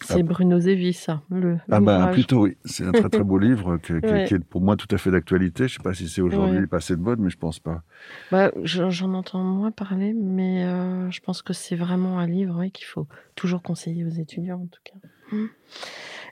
C'est 0.00 0.22
Bruno 0.22 0.58
Zevi, 0.58 0.92
ça. 0.92 1.22
Le, 1.30 1.58
ah 1.70 1.80
bah 1.80 2.08
plutôt 2.12 2.44
oui. 2.44 2.56
C'est 2.64 2.84
un 2.84 2.92
très 2.92 3.08
très 3.08 3.24
beau 3.24 3.38
livre 3.38 3.78
qui, 3.78 3.92
est 3.92 4.44
pour 4.44 4.60
moi 4.60 4.76
tout 4.76 4.88
à 4.90 4.98
fait 4.98 5.10
d'actualité. 5.10 5.68
Je 5.68 5.74
ne 5.74 5.76
sais 5.78 5.82
pas 5.82 5.94
si 5.94 6.08
c'est 6.08 6.20
aujourd'hui 6.20 6.66
passé 6.66 6.96
de 6.96 7.00
mode, 7.00 7.18
mais 7.18 7.30
je 7.30 7.38
pense 7.38 7.58
pas. 7.58 7.82
Bah, 8.30 8.52
J'en 8.62 9.14
entends 9.14 9.42
moins 9.42 9.70
parler, 9.70 10.14
mais 10.14 10.64
euh, 10.64 11.10
je 11.10 11.20
pense 11.20 11.42
que 11.42 11.52
c'est 11.52 11.76
vraiment 11.76 12.18
un 12.18 12.26
livre 12.26 12.64
qu'il 12.66 12.86
faut 12.86 13.06
toujours 13.34 13.62
conseiller 13.62 14.04
aux 14.04 14.10
étudiants 14.10 14.62
en 14.62 14.66
tout 14.66 14.80
cas. 14.84 14.94
Mmh. 15.32 15.46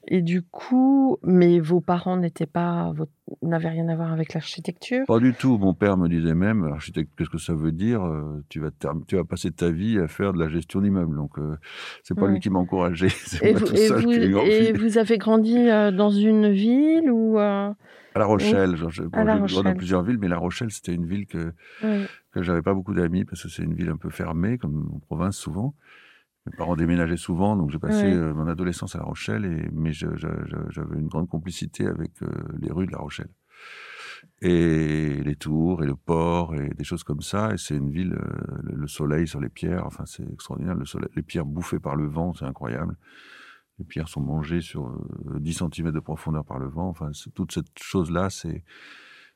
Et 0.06 0.20
du 0.20 0.42
coup, 0.42 1.18
mais 1.22 1.60
vos 1.60 1.80
parents 1.80 2.16
n'étaient 2.16 2.46
pas, 2.46 2.92
n'avaient 3.42 3.70
rien 3.70 3.88
à 3.88 3.96
voir 3.96 4.12
avec 4.12 4.34
l'architecture? 4.34 5.04
Pas 5.06 5.18
du 5.18 5.32
tout. 5.32 5.56
Mon 5.56 5.72
père 5.72 5.96
me 5.96 6.08
disait 6.08 6.34
même, 6.34 6.64
architecte, 6.64 7.10
qu'est-ce 7.16 7.30
que 7.30 7.38
ça 7.38 7.54
veut 7.54 7.72
dire 7.72 8.04
euh, 8.04 8.44
tu 8.48 8.60
vas, 8.60 8.70
tu 9.06 9.16
vas 9.16 9.24
passer 9.24 9.50
ta 9.50 9.70
vie 9.70 9.98
à 9.98 10.08
faire 10.08 10.32
de 10.34 10.38
la 10.38 10.48
gestion 10.48 10.80
d'immeubles. 10.82 11.16
Donc, 11.16 11.38
euh, 11.38 11.56
c'est 12.02 12.14
pas 12.14 12.28
lui 12.28 12.40
qui 12.40 12.50
m'a 12.50 12.58
encouragé. 12.58 13.06
Et, 13.42 13.54
vous, 13.54 13.66
et, 13.74 14.72
vous, 14.72 14.98
avez 14.98 15.18
grandi 15.18 15.56
euh, 15.56 15.90
dans 15.90 16.10
une 16.10 16.50
ville 16.50 17.10
ou 17.10 17.38
À 17.38 17.74
La 18.14 18.26
Rochelle. 18.26 18.76
J'ai 18.90 19.04
grandi 19.04 19.54
dans 19.62 19.74
plusieurs 19.74 20.02
villes, 20.02 20.18
mais 20.18 20.28
La 20.28 20.38
Rochelle, 20.38 20.70
c'était 20.70 20.94
une 20.94 21.06
ville 21.06 21.26
que, 21.26 21.52
que 21.80 22.42
j'avais 22.42 22.62
pas 22.62 22.74
beaucoup 22.74 22.94
d'amis 22.94 23.24
parce 23.24 23.42
que 23.42 23.48
c'est 23.48 23.62
une 23.62 23.74
ville 23.74 23.88
un 23.88 23.96
peu 23.96 24.10
fermée, 24.10 24.58
comme 24.58 24.90
en 24.94 24.98
province 24.98 25.36
souvent. 25.36 25.74
Mes 26.46 26.52
parents 26.52 26.76
déménageaient 26.76 27.16
souvent, 27.16 27.56
donc 27.56 27.70
j'ai 27.70 27.78
passé 27.78 28.04
euh, 28.04 28.34
mon 28.34 28.46
adolescence 28.46 28.94
à 28.94 28.98
La 28.98 29.04
Rochelle, 29.04 29.46
et, 29.46 29.68
mais 29.72 29.92
j'avais 29.92 30.98
une 30.98 31.08
grande 31.08 31.28
complicité 31.28 31.86
avec 31.86 32.22
euh, 32.22 32.28
les 32.60 32.70
rues 32.70 32.86
de 32.86 32.92
La 32.92 32.98
Rochelle. 32.98 33.30
Et 34.42 35.22
les 35.22 35.36
tours, 35.36 35.82
et 35.82 35.86
le 35.86 35.96
port, 35.96 36.54
et 36.54 36.68
des 36.70 36.84
choses 36.84 37.02
comme 37.02 37.22
ça. 37.22 37.52
Et 37.54 37.56
c'est 37.56 37.76
une 37.76 37.90
ville, 37.90 38.14
euh, 38.14 38.58
le, 38.62 38.86
soleil 38.86 39.26
sur 39.26 39.40
les 39.40 39.48
pierres, 39.48 39.86
enfin 39.86 40.04
c'est 40.06 40.24
extraordinaire. 40.30 40.74
Le 40.74 40.84
soleil, 40.84 41.08
les 41.16 41.22
pierres 41.22 41.46
bouffées 41.46 41.80
par 41.80 41.96
le 41.96 42.06
vent, 42.06 42.34
c'est 42.34 42.44
incroyable. 42.44 42.96
Les 43.78 43.84
pierres 43.86 44.08
sont 44.08 44.20
mangées 44.20 44.60
sur 44.60 44.94
10 45.40 45.62
cm 45.72 45.92
de 45.92 46.00
profondeur 46.00 46.44
par 46.44 46.58
le 46.58 46.68
vent. 46.68 46.88
Enfin, 46.88 47.10
toute 47.34 47.52
cette 47.52 47.78
chose-là, 47.78 48.30
c'est 48.30 48.62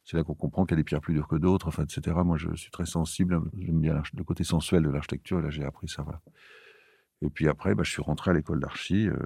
c'est 0.04 0.16
là 0.16 0.24
qu'on 0.24 0.34
comprend 0.34 0.64
qu'il 0.64 0.72
y 0.72 0.78
a 0.78 0.82
des 0.82 0.84
pierres 0.84 1.02
plus 1.02 1.12
dures 1.12 1.28
que 1.28 1.36
d'autres, 1.36 1.68
enfin, 1.68 1.84
etc. 1.84 2.16
Moi, 2.24 2.38
je 2.38 2.54
suis 2.54 2.70
très 2.70 2.86
sensible. 2.86 3.42
J'aime 3.58 3.80
bien 3.80 4.02
le 4.16 4.24
côté 4.24 4.42
sensuel 4.42 4.82
de 4.82 4.88
l'architecture. 4.88 5.40
Là, 5.40 5.50
j'ai 5.50 5.64
appris 5.64 5.86
ça. 5.86 6.02
Voilà. 6.02 6.22
Et 7.20 7.30
puis 7.30 7.48
après, 7.48 7.74
bah, 7.74 7.82
je 7.84 7.90
suis 7.90 8.02
rentré 8.02 8.30
à 8.30 8.34
l'école 8.34 8.60
d'archi. 8.60 9.08
Euh, 9.08 9.16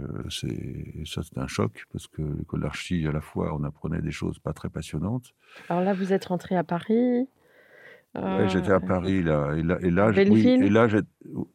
ça, 1.04 1.22
c'était 1.22 1.40
un 1.40 1.46
choc 1.46 1.84
parce 1.92 2.06
que 2.06 2.22
l'école 2.22 2.60
d'archi, 2.60 3.06
à 3.06 3.12
la 3.12 3.20
fois, 3.20 3.54
on 3.54 3.64
apprenait 3.64 4.00
des 4.00 4.10
choses 4.10 4.38
pas 4.38 4.52
très 4.52 4.70
passionnantes. 4.70 5.34
Alors 5.68 5.82
là, 5.82 5.92
vous 5.92 6.12
êtes 6.12 6.24
rentré 6.26 6.56
à 6.56 6.64
Paris. 6.64 7.28
Euh... 8.16 8.46
j'étais 8.48 8.72
à 8.72 8.80
Paris 8.80 9.22
là, 9.22 9.54
et 9.56 9.62
là, 9.62 9.78
et 9.80 9.90
là, 9.90 10.10
oui, 10.28 10.46
et 10.46 10.68
là, 10.68 10.86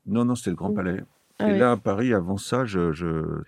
non, 0.07 0.25
non, 0.25 0.33
c'était 0.33 0.49
le 0.49 0.55
Grand 0.55 0.73
Palais. 0.73 1.01
Ah 1.37 1.51
et 1.51 1.57
là, 1.57 1.73
à 1.73 1.77
Paris, 1.77 2.13
avant 2.15 2.37
ça, 2.37 2.65
je, 2.65 2.91
je... 2.93 3.43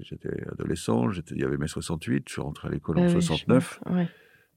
j'étais 0.00 0.44
adolescent. 0.52 1.10
Il 1.32 1.38
y 1.38 1.44
avait 1.44 1.56
mai 1.56 1.66
68. 1.66 2.24
Je 2.28 2.32
suis 2.32 2.42
rentré 2.42 2.68
à 2.68 2.70
l'école 2.70 2.98
en 2.98 3.08
69. 3.08 3.80
Ah 3.86 4.04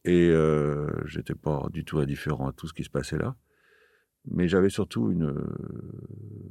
et 0.05 0.29
euh, 0.29 0.89
j'étais 1.05 1.35
pas 1.35 1.67
du 1.71 1.83
tout 1.83 1.99
indifférent 1.99 2.47
à 2.47 2.53
tout 2.53 2.67
ce 2.67 2.73
qui 2.73 2.83
se 2.83 2.89
passait 2.89 3.17
là. 3.17 3.35
Mais 4.31 4.47
j'avais 4.47 4.69
surtout 4.69 5.11
une. 5.11 5.33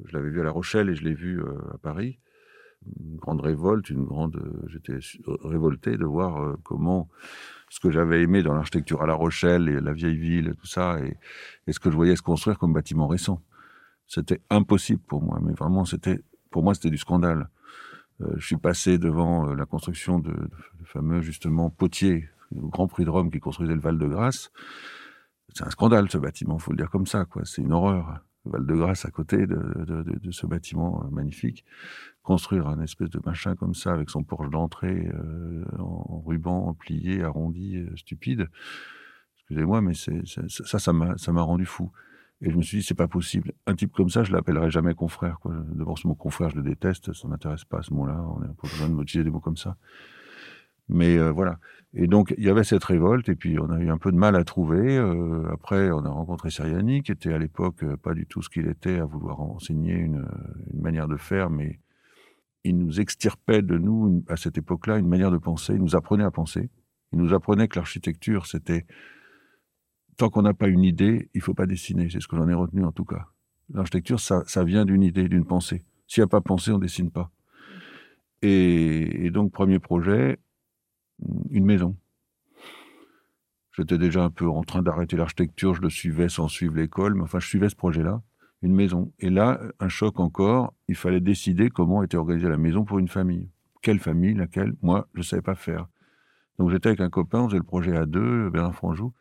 Je 0.06 0.12
l'avais 0.12 0.30
vu 0.30 0.40
à 0.40 0.44
La 0.44 0.50
Rochelle 0.50 0.88
et 0.88 0.94
je 0.94 1.04
l'ai 1.04 1.14
vu 1.14 1.40
euh, 1.40 1.54
à 1.72 1.78
Paris. 1.78 2.18
Une 3.00 3.16
grande 3.16 3.40
révolte, 3.40 3.90
une 3.90 4.04
grande. 4.04 4.36
Euh, 4.36 4.66
j'étais 4.68 4.98
révolté 5.44 5.96
de 5.96 6.04
voir 6.04 6.42
euh, 6.42 6.56
comment 6.64 7.08
ce 7.68 7.80
que 7.80 7.90
j'avais 7.90 8.22
aimé 8.22 8.42
dans 8.42 8.54
l'architecture 8.54 9.02
à 9.02 9.06
La 9.06 9.14
Rochelle 9.14 9.68
et 9.68 9.80
la 9.80 9.92
vieille 9.92 10.16
ville 10.16 10.48
et 10.48 10.54
tout 10.54 10.66
ça, 10.66 10.98
et, 11.00 11.16
ce 11.72 11.78
que 11.78 11.90
je 11.90 11.96
voyais 11.96 12.16
se 12.16 12.22
construire 12.22 12.58
comme 12.58 12.72
bâtiment 12.72 13.06
récent. 13.06 13.42
C'était 14.06 14.40
impossible 14.48 15.02
pour 15.06 15.22
moi, 15.22 15.38
mais 15.42 15.52
vraiment, 15.52 15.84
c'était. 15.84 16.20
Pour 16.50 16.62
moi, 16.62 16.74
c'était 16.74 16.88
du 16.88 16.96
scandale. 16.96 17.50
je 18.36 18.44
suis 18.44 18.56
passé 18.56 18.96
devant 18.96 19.52
la 19.54 19.66
construction 19.66 20.18
de, 20.18 20.30
de, 20.30 20.84
fameux, 20.84 21.20
justement, 21.20 21.68
Potier, 21.68 22.26
le 22.52 22.62
Grand 22.68 22.88
Prix 22.88 23.04
de 23.04 23.10
Rome 23.10 23.30
qui 23.30 23.38
construisait 23.38 23.74
le 23.74 23.80
Val-de-Grâce 23.80 24.50
c'est 25.58 25.64
un 25.64 25.70
scandale 25.70 26.08
ce 26.08 26.18
bâtiment, 26.18 26.58
faut 26.58 26.70
le 26.70 26.76
dire 26.76 26.88
comme 26.88 27.06
ça, 27.06 27.24
quoi. 27.24 27.42
C'est 27.44 27.62
une 27.62 27.72
horreur. 27.72 28.20
Val-de-Grâce 28.44 29.04
à 29.04 29.10
côté 29.10 29.46
de, 29.48 30.30
ce 30.30 30.46
bâtiment 30.46 31.02
euh, 31.04 31.10
magnifique, 31.10 31.64
construire 32.22 32.68
un 32.68 32.80
espèce 32.80 33.10
de 33.10 33.20
machin 33.26 33.56
comme 33.56 33.74
ça 33.74 33.92
avec 33.92 34.08
son 34.08 34.22
porche 34.22 34.48
d'entrée 34.50 35.10
euh, 35.12 35.64
en, 35.80 36.22
ruban 36.24 36.72
plié, 36.74 37.24
arrondi, 37.24 37.76
euh, 37.76 37.90
stupide. 37.96 38.48
Excusez-moi, 39.40 39.80
mais 39.80 39.94
ça, 39.94 40.78
ça 40.78 40.92
m'a, 40.92 41.42
rendu 41.42 41.66
fou. 41.66 41.90
Et 42.40 42.50
je 42.50 42.56
me 42.56 42.62
suis 42.62 42.78
dit, 42.78 42.84
c'est 42.84 42.94
pas 42.94 43.08
possible. 43.08 43.52
Un 43.66 43.74
type 43.74 43.92
comme 43.92 44.10
ça, 44.10 44.22
je 44.22 44.32
l'appellerai 44.32 44.70
jamais 44.70 44.94
confrère. 44.94 45.38
D'abord, 45.72 45.98
ce 45.98 46.06
mot 46.06 46.14
confrère, 46.14 46.50
je 46.50 46.56
le 46.56 46.62
déteste, 46.62 47.12
ça 47.12 47.26
m'intéresse 47.26 47.64
pas 47.64 47.78
à 47.78 47.82
ce 47.82 47.92
mot-là. 47.92 48.24
On 48.36 48.38
n'a 48.38 48.46
pas 48.48 48.68
besoin 48.68 48.88
de 48.88 48.94
motiver 48.94 49.24
des 49.24 49.30
mots 49.30 49.40
comme 49.40 49.56
ça. 49.56 49.76
Mais 50.88 51.18
euh, 51.18 51.30
voilà. 51.30 51.58
Et 51.94 52.06
donc, 52.06 52.34
il 52.36 52.44
y 52.44 52.50
avait 52.50 52.64
cette 52.64 52.84
révolte, 52.84 53.28
et 53.28 53.34
puis 53.34 53.58
on 53.58 53.70
a 53.70 53.78
eu 53.78 53.90
un 53.90 53.98
peu 53.98 54.12
de 54.12 54.16
mal 54.16 54.36
à 54.36 54.44
trouver. 54.44 54.96
Euh, 54.98 55.50
après, 55.52 55.90
on 55.90 56.04
a 56.04 56.10
rencontré 56.10 56.50
Seriani, 56.50 57.02
qui 57.02 57.12
était 57.12 57.32
à 57.32 57.38
l'époque 57.38 57.82
euh, 57.82 57.96
pas 57.96 58.14
du 58.14 58.26
tout 58.26 58.42
ce 58.42 58.50
qu'il 58.50 58.68
était, 58.68 58.98
à 58.98 59.04
vouloir 59.04 59.40
enseigner 59.40 59.94
une, 59.94 60.26
manière 60.74 61.08
de 61.08 61.16
faire, 61.16 61.50
mais 61.50 61.80
il 62.64 62.76
nous 62.76 63.00
extirpait 63.00 63.62
de 63.62 63.78
nous, 63.78 64.24
à 64.28 64.36
cette 64.36 64.58
époque-là, 64.58 64.98
une 64.98 65.08
manière 65.08 65.30
de 65.30 65.38
penser. 65.38 65.74
Il 65.74 65.80
nous 65.80 65.96
apprenait 65.96 66.24
à 66.24 66.30
penser. 66.30 66.70
Il 67.12 67.18
nous 67.18 67.32
apprenait 67.32 67.68
que 67.68 67.78
l'architecture, 67.78 68.46
c'était 68.46 68.84
tant 70.18 70.28
qu'on 70.28 70.42
n'a 70.42 70.54
pas 70.54 70.68
une 70.68 70.84
idée, 70.84 71.30
il 71.32 71.40
faut 71.40 71.54
pas 71.54 71.66
dessiner. 71.66 72.10
C'est 72.10 72.20
ce 72.20 72.28
que 72.28 72.36
j'en 72.36 72.48
ai 72.48 72.54
retenu 72.54 72.84
en 72.84 72.92
tout 72.92 73.04
cas. 73.04 73.28
L'architecture, 73.72 74.20
ça, 74.20 74.64
vient 74.64 74.84
d'une 74.84 75.02
idée, 75.02 75.28
d'une 75.28 75.44
pensée. 75.44 75.84
S'il 76.06 76.22
n'y 76.22 76.24
a 76.24 76.28
pas 76.28 76.40
pensée, 76.40 76.70
on 76.72 76.78
dessine 76.78 77.10
pas. 77.10 77.30
Et 78.42 79.30
donc, 79.30 79.52
premier 79.52 79.78
projet, 79.78 80.38
une 81.50 81.64
maison. 81.64 81.96
J'étais 83.72 83.98
déjà 83.98 84.24
un 84.24 84.30
peu 84.30 84.48
en 84.48 84.62
train 84.62 84.82
d'arrêter 84.82 85.16
l'architecture, 85.16 85.74
je 85.74 85.82
le 85.82 85.90
suivais 85.90 86.28
sans 86.28 86.48
suivre 86.48 86.74
l'école, 86.74 87.14
mais 87.14 87.22
enfin, 87.22 87.38
je 87.38 87.46
suivais 87.46 87.68
ce 87.68 87.76
projet-là, 87.76 88.22
une 88.62 88.74
maison. 88.74 89.12
Et 89.20 89.30
là, 89.30 89.60
un 89.78 89.88
choc 89.88 90.18
encore, 90.18 90.74
il 90.88 90.96
fallait 90.96 91.20
décider 91.20 91.70
comment 91.70 92.02
était 92.02 92.16
organisée 92.16 92.48
la 92.48 92.56
maison 92.56 92.84
pour 92.84 92.98
une 92.98 93.06
famille. 93.06 93.48
Quelle 93.80 94.00
famille, 94.00 94.34
laquelle 94.34 94.74
Moi, 94.82 95.06
je 95.14 95.20
ne 95.20 95.24
savais 95.24 95.42
pas 95.42 95.54
faire. 95.54 95.86
Donc 96.58 96.70
j'étais 96.70 96.88
avec 96.88 97.00
un 97.00 97.10
copain, 97.10 97.42
on 97.42 97.48
faisait 97.48 97.58
le 97.58 97.62
projet 97.62 97.96
à 97.96 98.04
deux, 98.04 98.50
Bernard 98.50 98.74
Franjou. 98.74 99.12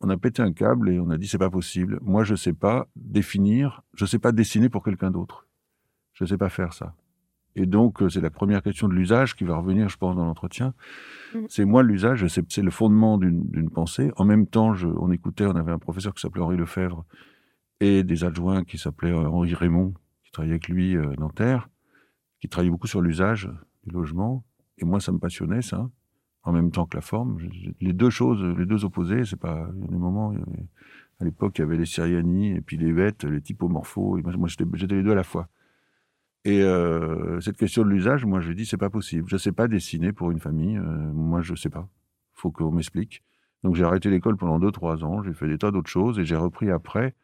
On 0.00 0.08
a 0.08 0.16
pété 0.16 0.42
un 0.42 0.52
câble 0.52 0.90
et 0.90 1.00
on 1.00 1.10
a 1.10 1.18
dit 1.18 1.26
c'est 1.26 1.38
pas 1.38 1.50
possible. 1.50 1.98
Moi, 2.00 2.22
je 2.22 2.32
ne 2.32 2.36
sais 2.36 2.52
pas 2.52 2.86
définir, 2.94 3.82
je 3.94 4.04
ne 4.04 4.08
sais 4.08 4.18
pas 4.20 4.30
dessiner 4.30 4.68
pour 4.68 4.84
quelqu'un 4.84 5.10
d'autre. 5.10 5.48
Je 6.12 6.22
ne 6.24 6.28
sais 6.28 6.38
pas 6.38 6.48
faire 6.48 6.72
ça. 6.72 6.94
Et 7.56 7.66
donc, 7.66 8.02
euh, 8.02 8.08
c'est 8.08 8.20
la 8.20 8.30
première 8.30 8.62
question 8.62 8.88
de 8.88 8.94
l'usage 8.94 9.36
qui 9.36 9.44
va 9.44 9.56
revenir, 9.56 9.88
je 9.88 9.96
pense, 9.96 10.16
dans 10.16 10.24
l'entretien. 10.24 10.74
Mm. 11.34 11.38
C'est 11.48 11.64
moi 11.64 11.82
l'usage, 11.82 12.26
c'est 12.26 12.62
le 12.62 12.70
fondement 12.70 13.18
d'une 13.18 13.70
pensée. 13.70 14.10
En 14.16 14.24
même 14.24 14.46
temps, 14.46 14.74
je, 14.74 14.88
on 14.88 15.10
écoutait, 15.10 15.46
on 15.46 15.56
avait 15.56 15.72
un 15.72 15.78
professeur 15.78 16.14
qui 16.14 16.20
s'appelait 16.20 16.42
Henri 16.42 16.56
Lefebvre 16.56 17.04
et 17.80 18.02
des 18.02 18.24
adjoints 18.24 18.64
qui 18.64 18.78
s'appelaient 18.78 19.12
euh, 19.12 19.28
Henri 19.28 19.54
Raymond, 19.54 19.94
qui 20.24 20.32
travaillaient 20.32 20.54
avec 20.54 20.68
lui 20.68 20.96
euh, 20.96 21.12
Nanterre, 21.18 21.68
qui 22.40 22.48
travaillaient 22.48 22.70
beaucoup 22.70 22.88
sur 22.88 23.00
l'usage 23.00 23.48
du 23.84 23.92
logement. 23.92 24.44
Et 24.78 24.84
moi, 24.84 24.98
ça 24.98 25.12
me 25.12 25.18
passionnait, 25.18 25.62
ça. 25.62 25.88
en 26.42 26.52
même 26.52 26.72
temps 26.72 26.86
que 26.86 26.96
la 26.96 27.02
forme. 27.02 27.38
Les 27.80 27.92
deux 27.92 28.10
choses, 28.10 28.42
les 28.58 28.66
deux 28.66 28.84
opposés, 28.84 29.24
c'est 29.24 29.38
pas. 29.38 29.68
Il 29.76 29.82
y 29.82 29.84
a 29.84 29.88
des 29.88 29.96
moments, 29.96 30.34
à 31.20 31.24
l'époque, 31.24 31.58
il 31.58 31.60
y 31.60 31.64
avait 31.64 31.76
les 31.76 31.86
Syriani 31.86 32.50
et 32.50 32.60
puis 32.60 32.76
les 32.76 32.92
Vêtes, 32.92 33.22
les 33.22 33.40
typomorphos. 33.40 34.20
moi, 34.36 34.48
j'étais 34.48 34.96
les 34.96 35.02
deux 35.04 35.12
à 35.12 35.14
la 35.14 35.22
fois. 35.22 35.48
Et 36.44 36.62
euh, 36.62 37.40
cette 37.40 37.56
question 37.56 37.84
de 37.84 37.88
l'usage, 37.88 38.24
moi, 38.24 38.40
je 38.40 38.52
dis, 38.52 38.66
c'est 38.66 38.76
pas 38.76 38.90
possible. 38.90 39.28
Je 39.28 39.36
sais 39.36 39.52
pas 39.52 39.66
dessiner 39.66 40.12
pour 40.12 40.30
une 40.30 40.40
famille. 40.40 40.76
Euh, 40.76 40.82
moi, 40.82 41.40
je 41.40 41.54
sais 41.54 41.70
pas. 41.70 41.88
Faut 42.32 42.50
qu'on 42.50 42.70
m'explique. 42.70 43.22
Donc, 43.62 43.76
j'ai 43.76 43.84
arrêté 43.84 44.10
l'école 44.10 44.36
pendant 44.36 44.58
deux, 44.58 44.70
trois 44.70 45.04
ans. 45.04 45.22
J'ai 45.22 45.32
fait 45.32 45.48
des 45.48 45.56
tas 45.56 45.70
d'autres 45.70 45.90
choses 45.90 46.18
et 46.18 46.24
j'ai 46.24 46.36
repris 46.36 46.70
après 46.70 47.14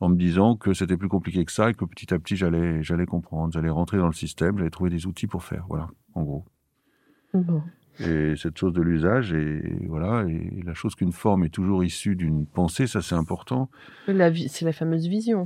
en 0.00 0.08
me 0.08 0.16
disant 0.16 0.56
que 0.56 0.74
c'était 0.74 0.96
plus 0.96 1.08
compliqué 1.08 1.44
que 1.44 1.52
ça 1.52 1.70
et 1.70 1.74
que 1.74 1.84
petit 1.84 2.12
à 2.12 2.18
petit, 2.18 2.36
j'allais, 2.36 2.82
j'allais 2.82 3.06
comprendre, 3.06 3.52
j'allais 3.52 3.70
rentrer 3.70 3.98
dans 3.98 4.06
le 4.06 4.12
système, 4.12 4.58
j'allais 4.58 4.70
trouver 4.70 4.90
des 4.90 5.06
outils 5.06 5.26
pour 5.26 5.44
faire. 5.44 5.64
Voilà, 5.68 5.88
en 6.14 6.22
gros. 6.22 6.44
Bon. 7.32 7.62
Et 8.00 8.34
cette 8.36 8.58
chose 8.58 8.72
de 8.72 8.82
l'usage, 8.82 9.32
et 9.32 9.86
voilà, 9.86 10.24
et 10.28 10.62
la 10.64 10.74
chose 10.74 10.94
qu'une 10.96 11.12
forme 11.12 11.44
est 11.44 11.50
toujours 11.50 11.84
issue 11.84 12.16
d'une 12.16 12.44
pensée, 12.44 12.88
ça 12.88 13.00
c'est 13.02 13.14
important. 13.14 13.70
C'est 14.06 14.62
la 14.62 14.72
fameuse 14.72 15.06
vision 15.06 15.44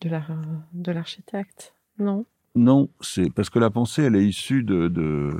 de, 0.00 0.08
la, 0.08 0.24
de 0.72 0.92
l'architecte, 0.92 1.74
non 1.98 2.24
Non, 2.54 2.88
c'est 3.00 3.32
parce 3.32 3.50
que 3.50 3.58
la 3.58 3.70
pensée, 3.70 4.02
elle 4.02 4.16
est 4.16 4.26
issue 4.26 4.62
de, 4.62 4.88
de 4.88 5.30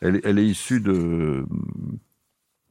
elle, 0.00 0.20
elle, 0.24 0.38
est 0.38 0.46
issue 0.46 0.80
de 0.80 1.44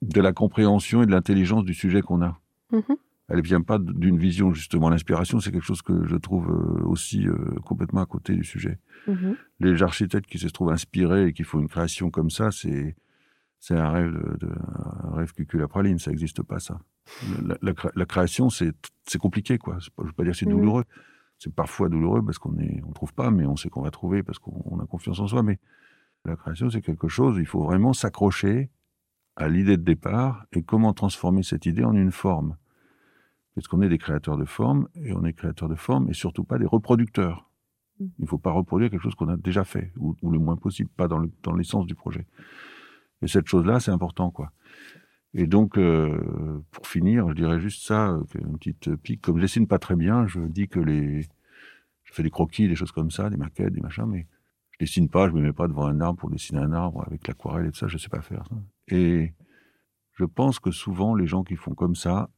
de 0.02 0.22
la 0.22 0.34
compréhension 0.34 1.04
et 1.04 1.06
de 1.06 1.12
l'intelligence 1.12 1.64
du 1.64 1.74
sujet 1.74 2.02
qu'on 2.02 2.22
a. 2.22 2.40
Mm-hmm 2.72 2.98
elle 3.32 3.42
vient 3.42 3.62
pas 3.62 3.80
d'une 3.80 4.18
vision 4.18 4.54
justement. 4.54 4.90
L'inspiration, 4.90 5.40
c'est 5.40 5.52
quelque 5.52 5.66
chose 5.66 5.82
que 5.82 6.06
je 6.06 6.16
trouve 6.16 6.50
euh, 6.50 6.84
aussi 6.86 7.28
euh, 7.28 7.36
complètement 7.64 8.02
à 8.02 8.06
côté 8.06 8.36
du 8.36 8.44
sujet. 8.44 8.78
Mhm. 9.08 9.36
Les 9.60 9.82
architectes 9.84 10.30
qui 10.30 10.38
se 10.38 10.48
trouvent 10.48 10.72
inspirés 10.72 11.28
et 11.28 11.34
qui 11.34 11.44
font 11.44 11.60
une 11.60 11.70
création 11.70 12.10
comme 12.10 12.30
ça, 12.30 12.52
c'est 12.52 12.96
c'est 13.60 13.76
un 13.76 13.90
rêve 13.92 14.12
de, 14.40 14.50
un 15.04 15.16
rêve 15.16 15.34
cucul 15.34 15.62
à 15.62 15.68
praline. 15.68 16.00
Ça 16.00 16.12
n'existe 16.12 16.42
pas 16.44 16.60
ça. 16.60 16.80
La, 17.62 18.06
création, 18.06 18.50
c'est 18.50 18.74
c'est 19.06 19.20
compliqué 19.20 19.58
quoi. 19.58 19.78
je 19.80 19.90
veux 19.98 20.12
pas 20.12 20.24
dire 20.24 20.36
c'est 20.36 20.46
mhm. 20.46 20.58
douloureux. 20.58 20.84
C'est 21.44 21.52
parfois 21.52 21.90
douloureux 21.90 22.24
parce 22.24 22.38
qu'on 22.38 22.56
on 22.88 22.92
trouve 22.92 23.16
pas, 23.16 23.32
mais 23.32 23.48
on 23.48 23.56
sait 23.56 23.70
qu'on 23.70 23.82
va 23.82 23.90
trouver 23.90 24.22
parce 24.22 24.38
qu'on 24.38 24.80
a 24.80 24.86
confiance 24.86 25.20
en 25.20 25.26
soi. 25.26 25.42
Mais 25.42 25.58
la 26.24 26.36
création, 26.36 26.70
c'est 26.70 26.82
quelque 26.82 27.08
chose. 27.08 27.38
Il 27.40 27.48
faut 27.48 27.64
vraiment 27.64 27.94
s'accrocher 27.94 28.70
à 29.36 29.50
l'idée 29.50 29.76
de 29.76 29.82
départ 29.82 30.46
et 30.52 30.62
comment 30.62 30.94
transformer 30.94 31.42
cette 31.42 31.66
idée 31.66 31.84
en 31.84 31.96
une 31.96 32.12
forme. 32.12 32.58
Parce 33.56 33.68
qu'on 33.68 33.82
est 33.82 33.90
des 33.90 33.98
créateurs 33.98 34.38
de 34.38 34.46
formes, 34.46 34.88
et 34.94 35.14
on 35.14 35.26
est 35.26 35.34
créateurs 35.34 35.68
de 35.68 35.74
formes, 35.74 36.08
et 36.12 36.14
surtout 36.14 36.44
pas 36.44 36.60
des 36.60 36.68
reproducteurs. 36.68 37.50
Mm. 38.00 38.06
Il 38.20 38.22
ne 38.22 38.28
faut 38.28 38.38
pas 38.38 38.52
reproduire 38.52 38.92
quelque 38.92 39.02
chose 39.02 39.16
qu'on 39.16 39.30
a 39.30 39.36
déjà 39.36 39.64
fait, 39.64 39.92
ou, 39.98 40.16
le 40.22 40.38
moins 40.38 40.58
possible, 40.58 40.92
pas 40.96 41.08
dans 41.08 41.54
l'essence 41.56 41.88
du 41.88 41.96
projet. 41.96 42.28
Et 43.24 43.28
cette 43.28 43.48
chose-là, 43.48 43.80
c'est 43.80 43.92
important, 43.92 44.30
quoi. 44.30 44.52
Et 45.34 45.48
donc, 45.48 45.78
euh, 45.78 46.62
pour 46.72 46.88
finir, 46.88 47.30
je 47.30 47.36
dirais 47.36 47.60
juste 47.60 47.86
ça, 47.86 48.10
euh, 48.10 48.24
une 48.36 48.58
petite 48.58 48.96
pique. 48.98 49.22
Comme 49.22 49.38
je 49.38 49.44
dessine 49.44 49.68
pas 49.68 49.80
très 49.80 49.96
bien, 49.96 50.28
je 50.28 50.40
dis 50.40 50.68
que 50.68 50.80
les... 50.80 51.22
Je 52.04 52.14
fais 52.14 52.24
des 52.24 52.30
croquis, 52.30 52.68
des 52.68 52.76
choses 52.76 52.92
comme 52.92 53.12
ça, 53.12 53.30
des 53.30 53.38
maquettes, 53.38 53.72
des 53.72 53.80
machins, 53.80 54.06
mais 54.06 54.28
je 54.72 54.80
dessine 54.80 55.08
pas, 55.08 55.30
je 55.30 55.34
me 55.34 55.42
mets 55.42 55.54
pas 55.54 55.70
devant 55.70 55.86
un 55.86 56.02
arbre 56.02 56.20
pour 56.20 56.30
dessiner 56.30 56.60
un 56.60 56.74
arbre 56.74 57.06
avec 57.08 57.26
l'aquarelle 57.26 57.68
et 57.68 57.72
tout 57.72 57.78
ça, 57.78 57.88
je 57.88 57.98
sais 57.98 58.10
pas 58.10 58.22
faire 58.22 58.44
ça. 58.50 58.56
Et 58.90 59.34
je 60.14 60.26
pense 60.26 60.60
que 60.60 60.72
souvent, 60.72 61.16
les 61.16 61.26
gens 61.26 61.44
qui 61.44 61.56
font 61.56 61.74
comme 61.74 61.96
ça, 61.96 62.30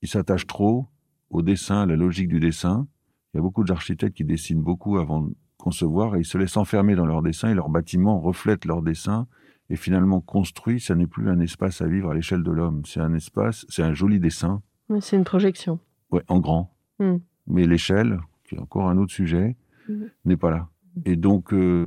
ils 0.00 0.08
s'attachent 0.08 0.46
trop 0.46 0.86
au 1.30 1.42
dessin, 1.42 1.82
à 1.82 1.86
la 1.86 1.96
logique 1.96 2.28
du 2.28 2.38
dessin. 2.38 2.86
Il 3.32 3.38
y 3.38 3.40
a 3.40 3.42
beaucoup 3.42 3.64
d'architectes 3.64 4.16
qui 4.16 4.24
dessinent 4.24 4.62
beaucoup 4.62 4.98
avant 4.98 5.22
de 5.22 5.34
concevoir 5.56 6.14
et 6.14 6.20
ils 6.20 6.24
se 6.24 6.38
laissent 6.38 6.56
enfermer 6.56 6.94
dans 6.94 7.06
leur 7.06 7.22
dessin 7.22 7.50
et 7.50 7.54
leur 7.54 7.68
bâtiment 7.68 8.20
reflète 8.20 8.64
leur 8.64 8.82
dessin 8.82 9.26
et 9.70 9.76
finalement 9.76 10.20
construit, 10.20 10.80
ça 10.80 10.94
n'est 10.94 11.06
plus 11.06 11.28
un 11.28 11.40
espace 11.40 11.80
à 11.80 11.86
vivre 11.86 12.10
à 12.10 12.14
l'échelle 12.14 12.42
de 12.42 12.50
l'homme. 12.50 12.82
C'est 12.84 13.00
un 13.00 13.14
espace, 13.14 13.64
c'est 13.68 13.82
un 13.82 13.94
joli 13.94 14.20
dessin. 14.20 14.62
c'est 15.00 15.16
une 15.16 15.24
projection. 15.24 15.78
Ouais, 16.10 16.22
en 16.28 16.38
grand. 16.38 16.74
Hmm. 16.98 17.16
Mais 17.46 17.66
l'échelle, 17.66 18.20
qui 18.44 18.56
est 18.56 18.58
encore 18.58 18.88
un 18.88 18.98
autre 18.98 19.12
sujet, 19.12 19.56
hmm. 19.88 20.04
n'est 20.26 20.36
pas 20.36 20.50
là. 20.50 20.68
Et 21.06 21.16
donc, 21.16 21.52
euh, 21.52 21.86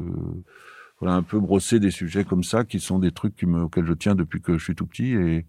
voilà, 0.99 1.15
un 1.15 1.23
peu 1.23 1.39
brosser 1.39 1.79
des 1.79 1.91
sujets 1.91 2.23
comme 2.23 2.43
ça, 2.43 2.65
qui 2.65 2.79
sont 2.79 2.99
des 2.99 3.11
trucs 3.11 3.35
qui 3.35 3.45
me, 3.45 3.63
auxquels 3.63 3.85
je 3.85 3.93
tiens 3.93 4.15
depuis 4.15 4.41
que 4.41 4.57
je 4.57 4.63
suis 4.63 4.75
tout 4.75 4.87
petit 4.87 5.13
et 5.13 5.45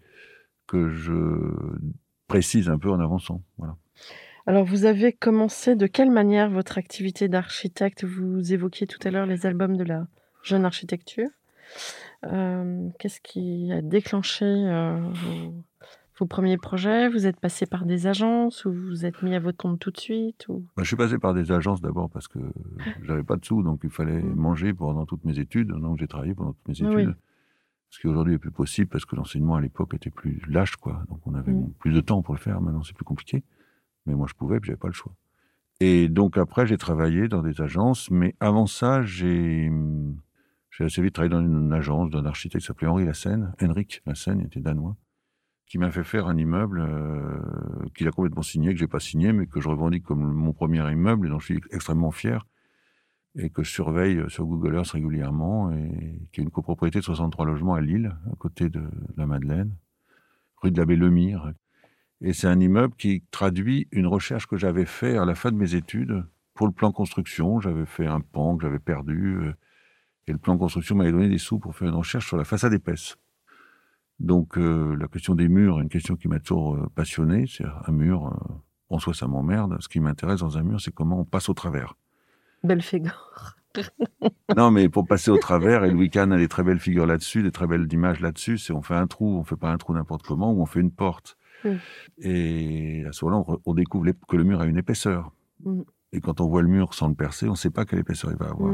que 0.67 0.89
je 0.89 1.13
précise 2.27 2.69
un 2.69 2.77
peu 2.77 2.91
en 2.91 2.99
avançant. 2.99 3.43
Voilà. 3.57 3.75
Alors, 4.45 4.65
vous 4.65 4.85
avez 4.85 5.13
commencé 5.13 5.75
de 5.75 5.87
quelle 5.87 6.11
manière 6.11 6.49
votre 6.49 6.77
activité 6.77 7.27
d'architecte? 7.27 8.03
Vous 8.03 8.53
évoquiez 8.53 8.87
tout 8.87 8.99
à 9.05 9.11
l'heure 9.11 9.25
les 9.25 9.45
albums 9.45 9.77
de 9.77 9.83
la 9.83 10.07
jeune 10.43 10.65
architecture. 10.65 11.29
Qu'est-ce 12.21 13.21
qui 13.21 13.71
a 13.71 13.81
déclenché 13.81 14.45
vos, 16.17 16.25
premiers 16.25 16.57
projets? 16.57 17.07
Vous 17.07 17.27
êtes 17.27 17.39
passé 17.39 17.65
par 17.65 17.85
des 17.85 18.07
agences 18.07 18.65
ou 18.65 18.73
vous 18.73 19.05
êtes 19.05 19.21
mis 19.23 19.35
à 19.35 19.39
votre 19.39 19.57
compte 19.57 19.79
tout 19.79 19.91
de 19.91 19.99
suite 19.99 20.47
ou... 20.49 20.65
Bah, 20.75 20.83
je 20.83 20.87
suis 20.87 20.97
passé 20.97 21.17
par 21.17 21.33
des 21.33 21.51
agences 21.51 21.81
d'abord 21.81 22.09
parce 22.09 22.27
que 22.27 22.39
j'avais 23.03 23.23
pas 23.23 23.37
de 23.37 23.45
sous, 23.45 23.63
donc 23.63 23.81
il 23.83 23.89
fallait 23.89 24.21
mmh. 24.21 24.35
manger 24.35 24.73
pendant 24.73 25.05
toutes 25.05 25.23
mes 25.23 25.39
études. 25.39 25.69
Donc 25.69 25.97
j'ai 25.97 26.07
travaillé 26.07 26.33
pendant 26.33 26.53
toutes 26.53 26.67
mes 26.67 26.87
études. 26.87 27.15
Ce 27.89 27.99
qui 27.99 28.07
aujourd'hui 28.07 28.35
est 28.35 28.39
plus 28.39 28.51
possible 28.51 28.87
parce 28.87 29.05
que 29.05 29.15
l'enseignement 29.15 29.55
à 29.55 29.61
l'époque 29.61 29.93
était 29.95 30.11
plus 30.11 30.41
lâche, 30.47 30.75
quoi. 30.75 31.03
Donc 31.09 31.25
on 31.25 31.33
avait 31.33 31.51
mm. 31.51 31.73
plus 31.79 31.91
de 31.91 32.01
temps 32.01 32.21
pour 32.21 32.35
le 32.35 32.39
faire. 32.39 32.61
Maintenant, 32.61 32.83
c'est 32.83 32.95
plus 32.95 33.05
compliqué. 33.05 33.43
Mais 34.05 34.13
moi, 34.13 34.27
je 34.29 34.35
pouvais, 34.35 34.59
puis 34.59 34.67
j'avais 34.67 34.77
pas 34.77 34.87
le 34.87 34.93
choix. 34.93 35.13
Et 35.79 36.07
donc 36.07 36.37
après, 36.37 36.67
j'ai 36.67 36.77
travaillé 36.77 37.27
dans 37.27 37.41
des 37.41 37.61
agences. 37.61 38.11
Mais 38.11 38.35
avant 38.39 38.67
ça, 38.67 39.01
j'ai 39.01 39.71
j'ai 40.79 40.85
assez 40.85 41.01
vite 41.01 41.13
travaillé 41.13 41.29
dans 41.29 41.41
une 41.41 41.73
agence 41.73 42.09
d'un 42.09 42.25
architecte 42.25 42.61
qui 42.61 42.67
s'appelait 42.67 42.87
Henri 42.87 43.05
Lassen. 43.05 43.53
Henrik 43.61 44.01
Lassen, 44.05 44.39
il 44.39 44.47
était 44.47 44.61
danois 44.61 44.95
qui 45.65 45.77
m'a 45.77 45.91
fait 45.91 46.03
faire 46.03 46.27
un 46.27 46.35
immeuble 46.35 46.79
euh, 46.79 47.37
qu'il 47.93 48.07
a 48.07 48.11
complètement 48.11 48.41
signé, 48.41 48.73
que 48.73 48.79
j'ai 48.79 48.87
pas 48.87 48.99
signé, 48.99 49.33
mais 49.33 49.45
que 49.45 49.61
je 49.61 49.69
revendique 49.69 50.03
comme 50.03 50.33
mon 50.33 50.51
premier 50.51 50.79
immeuble 50.91 51.27
et 51.27 51.29
dont 51.29 51.37
je 51.37 51.45
suis 51.45 51.61
extrêmement 51.69 52.09
fier 52.09 52.47
et 53.35 53.51
que 53.51 53.61
je 53.61 53.69
surveille 53.69 54.23
sur 54.29 54.45
Google 54.45 54.75
Earth 54.75 54.91
régulièrement, 54.91 55.71
et 55.71 56.19
qui 56.31 56.41
est 56.41 56.43
une 56.43 56.49
copropriété 56.49 56.99
de 56.99 57.03
63 57.03 57.45
logements 57.45 57.75
à 57.75 57.81
Lille, 57.81 58.15
à 58.31 58.35
côté 58.37 58.69
de 58.69 58.81
la 59.17 59.27
Madeleine, 59.27 59.71
rue 60.57 60.71
de 60.71 60.77
l'abbé 60.77 60.95
Lemire. 60.95 61.53
Et 62.21 62.33
c'est 62.33 62.47
un 62.47 62.59
immeuble 62.59 62.95
qui 62.95 63.23
traduit 63.29 63.87
une 63.91 64.07
recherche 64.07 64.47
que 64.47 64.57
j'avais 64.57 64.85
faite 64.85 65.17
à 65.17 65.25
la 65.25 65.35
fin 65.35 65.51
de 65.51 65.57
mes 65.57 65.75
études 65.75 66.25
pour 66.53 66.65
le 66.65 66.73
plan 66.73 66.91
construction. 66.91 67.59
J'avais 67.59 67.85
fait 67.85 68.07
un 68.07 68.19
pan 68.19 68.57
que 68.57 68.63
j'avais 68.63 68.79
perdu, 68.79 69.37
euh, 69.37 69.53
et 70.29 70.31
le 70.31 70.37
plan 70.37 70.57
construction 70.57 70.95
m'avait 70.95 71.11
donné 71.11 71.27
des 71.27 71.39
sous 71.39 71.57
pour 71.57 71.75
faire 71.75 71.87
une 71.87 71.95
recherche 71.95 72.27
sur 72.27 72.37
la 72.37 72.43
façade 72.43 72.71
épaisse. 72.71 73.17
Donc 74.19 74.57
euh, 74.57 74.95
la 74.95 75.07
question 75.07 75.33
des 75.33 75.47
murs 75.47 75.79
est 75.79 75.81
une 75.81 75.89
question 75.89 76.15
qui 76.15 76.27
m'a 76.27 76.39
toujours 76.39 76.75
euh, 76.75 76.87
passionné. 76.93 77.45
C'est 77.47 77.65
un 77.65 77.91
mur, 77.91 78.31
en 78.89 78.99
soi 78.99 79.15
ça 79.15 79.27
m'emmerde. 79.27 79.77
Ce 79.79 79.89
qui 79.89 79.99
m'intéresse 79.99 80.41
dans 80.41 80.57
un 80.57 80.61
mur, 80.61 80.79
c'est 80.79 80.93
comment 80.93 81.19
on 81.19 81.25
passe 81.25 81.49
au 81.49 81.55
travers. 81.55 81.95
Belle 82.63 82.83
figure. 82.83 83.55
non, 84.55 84.69
mais 84.69 84.87
pour 84.87 85.07
passer 85.07 85.31
au 85.31 85.37
travers, 85.37 85.83
et 85.83 85.89
Louis 85.89 86.11
Kahn 86.11 86.31
a 86.31 86.37
des 86.37 86.47
très 86.47 86.63
belles 86.63 86.79
figures 86.79 87.07
là-dessus, 87.07 87.41
des 87.41 87.51
très 87.51 87.65
belles 87.65 87.91
images 87.91 88.19
là-dessus, 88.19 88.59
c'est 88.59 88.73
on 88.73 88.83
fait 88.83 88.95
un 88.95 89.07
trou, 89.07 89.35
on 89.39 89.43
fait 89.43 89.55
pas 89.55 89.71
un 89.71 89.77
trou 89.77 89.93
n'importe 89.93 90.21
comment, 90.21 90.51
ou 90.53 90.61
on 90.61 90.67
fait 90.67 90.79
une 90.79 90.91
porte. 90.91 91.37
Et 92.19 93.03
à 93.07 93.11
ce 93.13 93.25
moment-là, 93.25 93.57
on, 93.65 93.73
découvre 93.73 94.11
que 94.27 94.37
le 94.37 94.43
mur 94.43 94.61
a 94.61 94.65
une 94.65 94.77
épaisseur. 94.77 95.31
Mm. 95.63 95.81
Et 96.13 96.21
quand 96.21 96.39
on 96.39 96.47
voit 96.47 96.61
le 96.61 96.67
mur 96.67 96.93
sans 96.93 97.07
le 97.07 97.15
percer, 97.15 97.47
on 97.47 97.51
ne 97.51 97.57
sait 97.57 97.69
pas 97.71 97.85
quelle 97.85 97.99
épaisseur 97.99 98.31
il 98.31 98.37
va 98.37 98.49
avoir. 98.49 98.73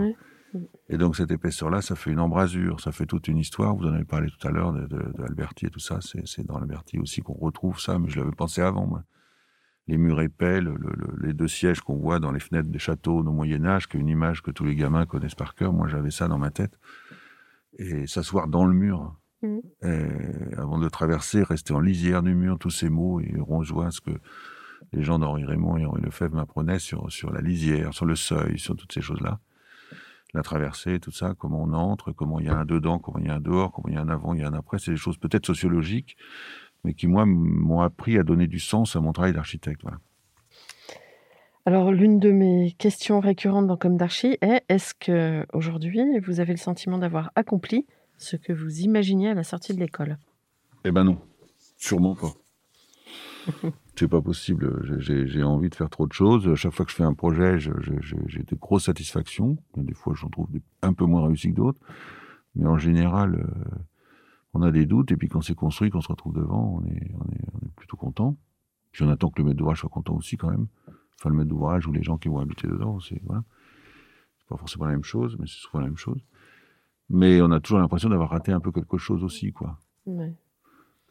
Et 0.87 0.97
donc 0.97 1.15
cette 1.17 1.31
épaisseur-là, 1.31 1.81
ça 1.81 1.95
fait 1.95 2.11
une 2.11 2.19
embrasure, 2.19 2.79
ça 2.79 2.91
fait 2.91 3.05
toute 3.05 3.27
une 3.27 3.37
histoire. 3.37 3.75
Vous 3.75 3.85
en 3.85 3.93
avez 3.93 4.05
parlé 4.05 4.29
tout 4.29 4.47
à 4.47 4.51
l'heure 4.51 4.71
de, 4.71 4.85
de, 4.87 5.23
Alberti 5.23 5.65
et 5.65 5.69
tout 5.69 5.79
ça. 5.79 5.99
C'est 6.01 6.45
dans 6.45 6.55
Alberti 6.55 6.97
aussi 6.97 7.21
qu'on 7.21 7.33
retrouve 7.33 7.79
ça, 7.79 7.99
mais 7.99 8.09
je 8.09 8.19
l'avais 8.19 8.31
pensé 8.31 8.61
avant. 8.61 8.87
Moi 8.87 9.03
les 9.87 9.97
murs 9.97 10.21
épais, 10.21 10.61
les 11.21 11.33
deux 11.33 11.47
sièges 11.47 11.81
qu'on 11.81 11.95
voit 11.95 12.19
dans 12.19 12.31
les 12.31 12.39
fenêtres 12.39 12.69
des 12.69 12.79
châteaux 12.79 13.19
au 13.19 13.23
Moyen 13.23 13.65
Âge, 13.65 13.87
qui 13.87 13.97
est 13.97 13.99
une 13.99 14.07
image 14.07 14.41
que 14.41 14.51
tous 14.51 14.65
les 14.65 14.75
gamins 14.75 15.05
connaissent 15.05 15.35
par 15.35 15.53
cœur. 15.53 15.73
Moi, 15.73 15.87
j'avais 15.87 16.11
ça 16.11 16.27
dans 16.27 16.39
ma 16.39 16.49
tête. 16.49 16.79
Et 17.77 18.07
s'asseoir 18.07 18.47
dans 18.47 18.65
le 18.65 18.73
mur, 18.73 19.15
mmh. 19.43 19.59
avant 20.57 20.79
de 20.79 20.89
traverser, 20.89 21.43
rester 21.43 21.73
en 21.73 21.79
lisière 21.79 22.23
du 22.23 22.33
mur, 22.33 22.57
tous 22.57 22.71
ces 22.71 22.89
mots, 22.89 23.19
et 23.19 23.35
on 23.39 23.57
rejoint 23.57 23.91
ce 23.91 24.01
que 24.01 24.11
les 24.91 25.03
gens 25.03 25.19
d'Henri 25.19 25.45
Raymond 25.45 25.77
et 25.77 25.85
Henri 25.85 26.01
Lefebvre 26.01 26.35
m'apprenaient 26.35 26.79
sur, 26.79 27.11
sur 27.11 27.31
la 27.31 27.41
lisière, 27.41 27.93
sur 27.93 28.05
le 28.05 28.15
seuil, 28.15 28.57
sur 28.57 28.75
toutes 28.75 28.93
ces 28.93 29.01
choses-là. 29.01 29.39
La 30.35 30.41
traversée, 30.41 30.99
tout 30.99 31.11
ça, 31.11 31.33
comment 31.37 31.63
on 31.63 31.71
entre, 31.71 32.11
comment 32.11 32.41
il 32.41 32.47
y 32.47 32.49
a 32.49 32.57
un 32.57 32.65
dedans, 32.65 32.99
comment 32.99 33.19
il 33.19 33.27
y 33.27 33.29
a 33.29 33.35
un 33.35 33.39
dehors, 33.39 33.71
comment 33.71 33.87
il 33.87 33.93
y 33.93 33.97
a 33.97 34.01
un 34.01 34.09
avant, 34.09 34.33
il 34.33 34.41
y 34.41 34.43
a 34.43 34.47
un 34.49 34.53
après, 34.53 34.79
c'est 34.79 34.91
des 34.91 34.97
choses 34.97 35.17
peut-être 35.17 35.45
sociologiques, 35.45 36.17
mais 36.83 36.93
qui, 36.93 37.07
moi, 37.07 37.25
m'ont 37.25 37.79
appris 37.79 38.17
à 38.17 38.23
donner 38.23 38.45
du 38.45 38.59
sens 38.59 38.97
à 38.97 38.99
mon 38.99 39.13
travail 39.13 39.31
d'architecte. 39.31 39.81
Alors, 41.65 41.93
l'une 41.93 42.19
de 42.19 42.31
mes 42.31 42.73
questions 42.77 43.21
récurrentes 43.21 43.67
dans 43.67 43.77
Comme 43.77 43.95
d'Archi 43.95 44.37
est 44.41 44.65
est-ce 44.67 44.93
que 44.93 45.45
aujourd'hui 45.53 46.01
vous 46.19 46.41
avez 46.41 46.51
le 46.51 46.59
sentiment 46.59 46.97
d'avoir 46.97 47.31
accompli 47.35 47.85
ce 48.17 48.35
que 48.35 48.51
vous 48.51 48.81
imaginiez 48.81 49.29
à 49.29 49.35
la 49.35 49.45
sortie 49.45 49.73
de 49.73 49.79
l'école? 49.79 50.17
Eh 50.83 50.91
ben 50.91 51.05
non, 51.05 51.17
sûrement 51.77 52.13
pas. 52.13 52.33
C'est 53.95 54.07
pas 54.07 54.21
possible. 54.21 54.99
J'ai 54.99 55.43
envie 55.43 55.69
de 55.69 55.75
faire 55.75 55.89
trop 55.89 56.07
de 56.07 56.13
choses. 56.13 56.53
Chaque 56.55 56.73
fois 56.73 56.85
que 56.85 56.91
je 56.91 56.97
fais 56.97 57.03
un 57.03 57.13
projet, 57.13 57.59
j'ai 57.59 57.71
de 57.71 58.55
grosses 58.55 58.85
satisfactions. 58.85 59.57
Des 59.77 59.93
fois, 59.93 60.13
j'en 60.15 60.29
trouve 60.29 60.47
un 60.81 60.93
peu 60.93 61.05
moins 61.05 61.25
réussi 61.25 61.51
que 61.51 61.55
d'autres. 61.55 61.79
Mais 62.55 62.67
en 62.67 62.77
général, 62.77 63.35
euh, 63.35 63.75
on 64.53 64.61
a 64.61 64.71
des 64.71 64.85
doutes, 64.85 65.11
et 65.11 65.17
puis 65.17 65.27
quand 65.27 65.41
c'est 65.41 65.55
construit, 65.55 65.89
qu'on 65.89 66.01
se 66.01 66.07
retrouve 66.07 66.33
devant, 66.33 66.81
on 66.81 66.85
est, 66.85 67.11
plutôt 67.75 67.97
content. 67.97 68.37
Puis 68.91 69.03
on 69.03 69.09
attend 69.09 69.29
que 69.29 69.41
le 69.41 69.45
maître 69.45 69.57
d'ouvrage 69.57 69.79
soit 69.81 69.89
content 69.89 70.15
aussi 70.15 70.37
quand 70.37 70.49
même. 70.49 70.67
Enfin, 71.19 71.29
le 71.29 71.35
maître 71.35 71.49
d'ouvrage 71.49 71.85
ou 71.87 71.91
les 71.91 72.03
gens 72.03 72.17
qui 72.17 72.29
vont 72.29 72.39
habiter 72.39 72.67
dedans, 72.67 72.99
c'est 72.99 73.21
voilà. 73.23 73.43
Pas 74.47 74.57
forcément 74.57 74.85
la 74.85 74.91
même 74.91 75.03
chose, 75.03 75.35
mais 75.39 75.47
c'est 75.47 75.57
souvent 75.57 75.79
la 75.79 75.87
même 75.87 75.97
chose. 75.97 76.21
Mais 77.09 77.41
on 77.41 77.51
a 77.51 77.59
toujours 77.59 77.79
l'impression 77.79 78.09
d'avoir 78.09 78.29
raté 78.29 78.51
un 78.51 78.59
peu 78.59 78.71
quelque 78.71 78.97
chose 78.97 79.23
aussi, 79.23 79.51
quoi. 79.51 79.79
Ouais. 80.05 80.33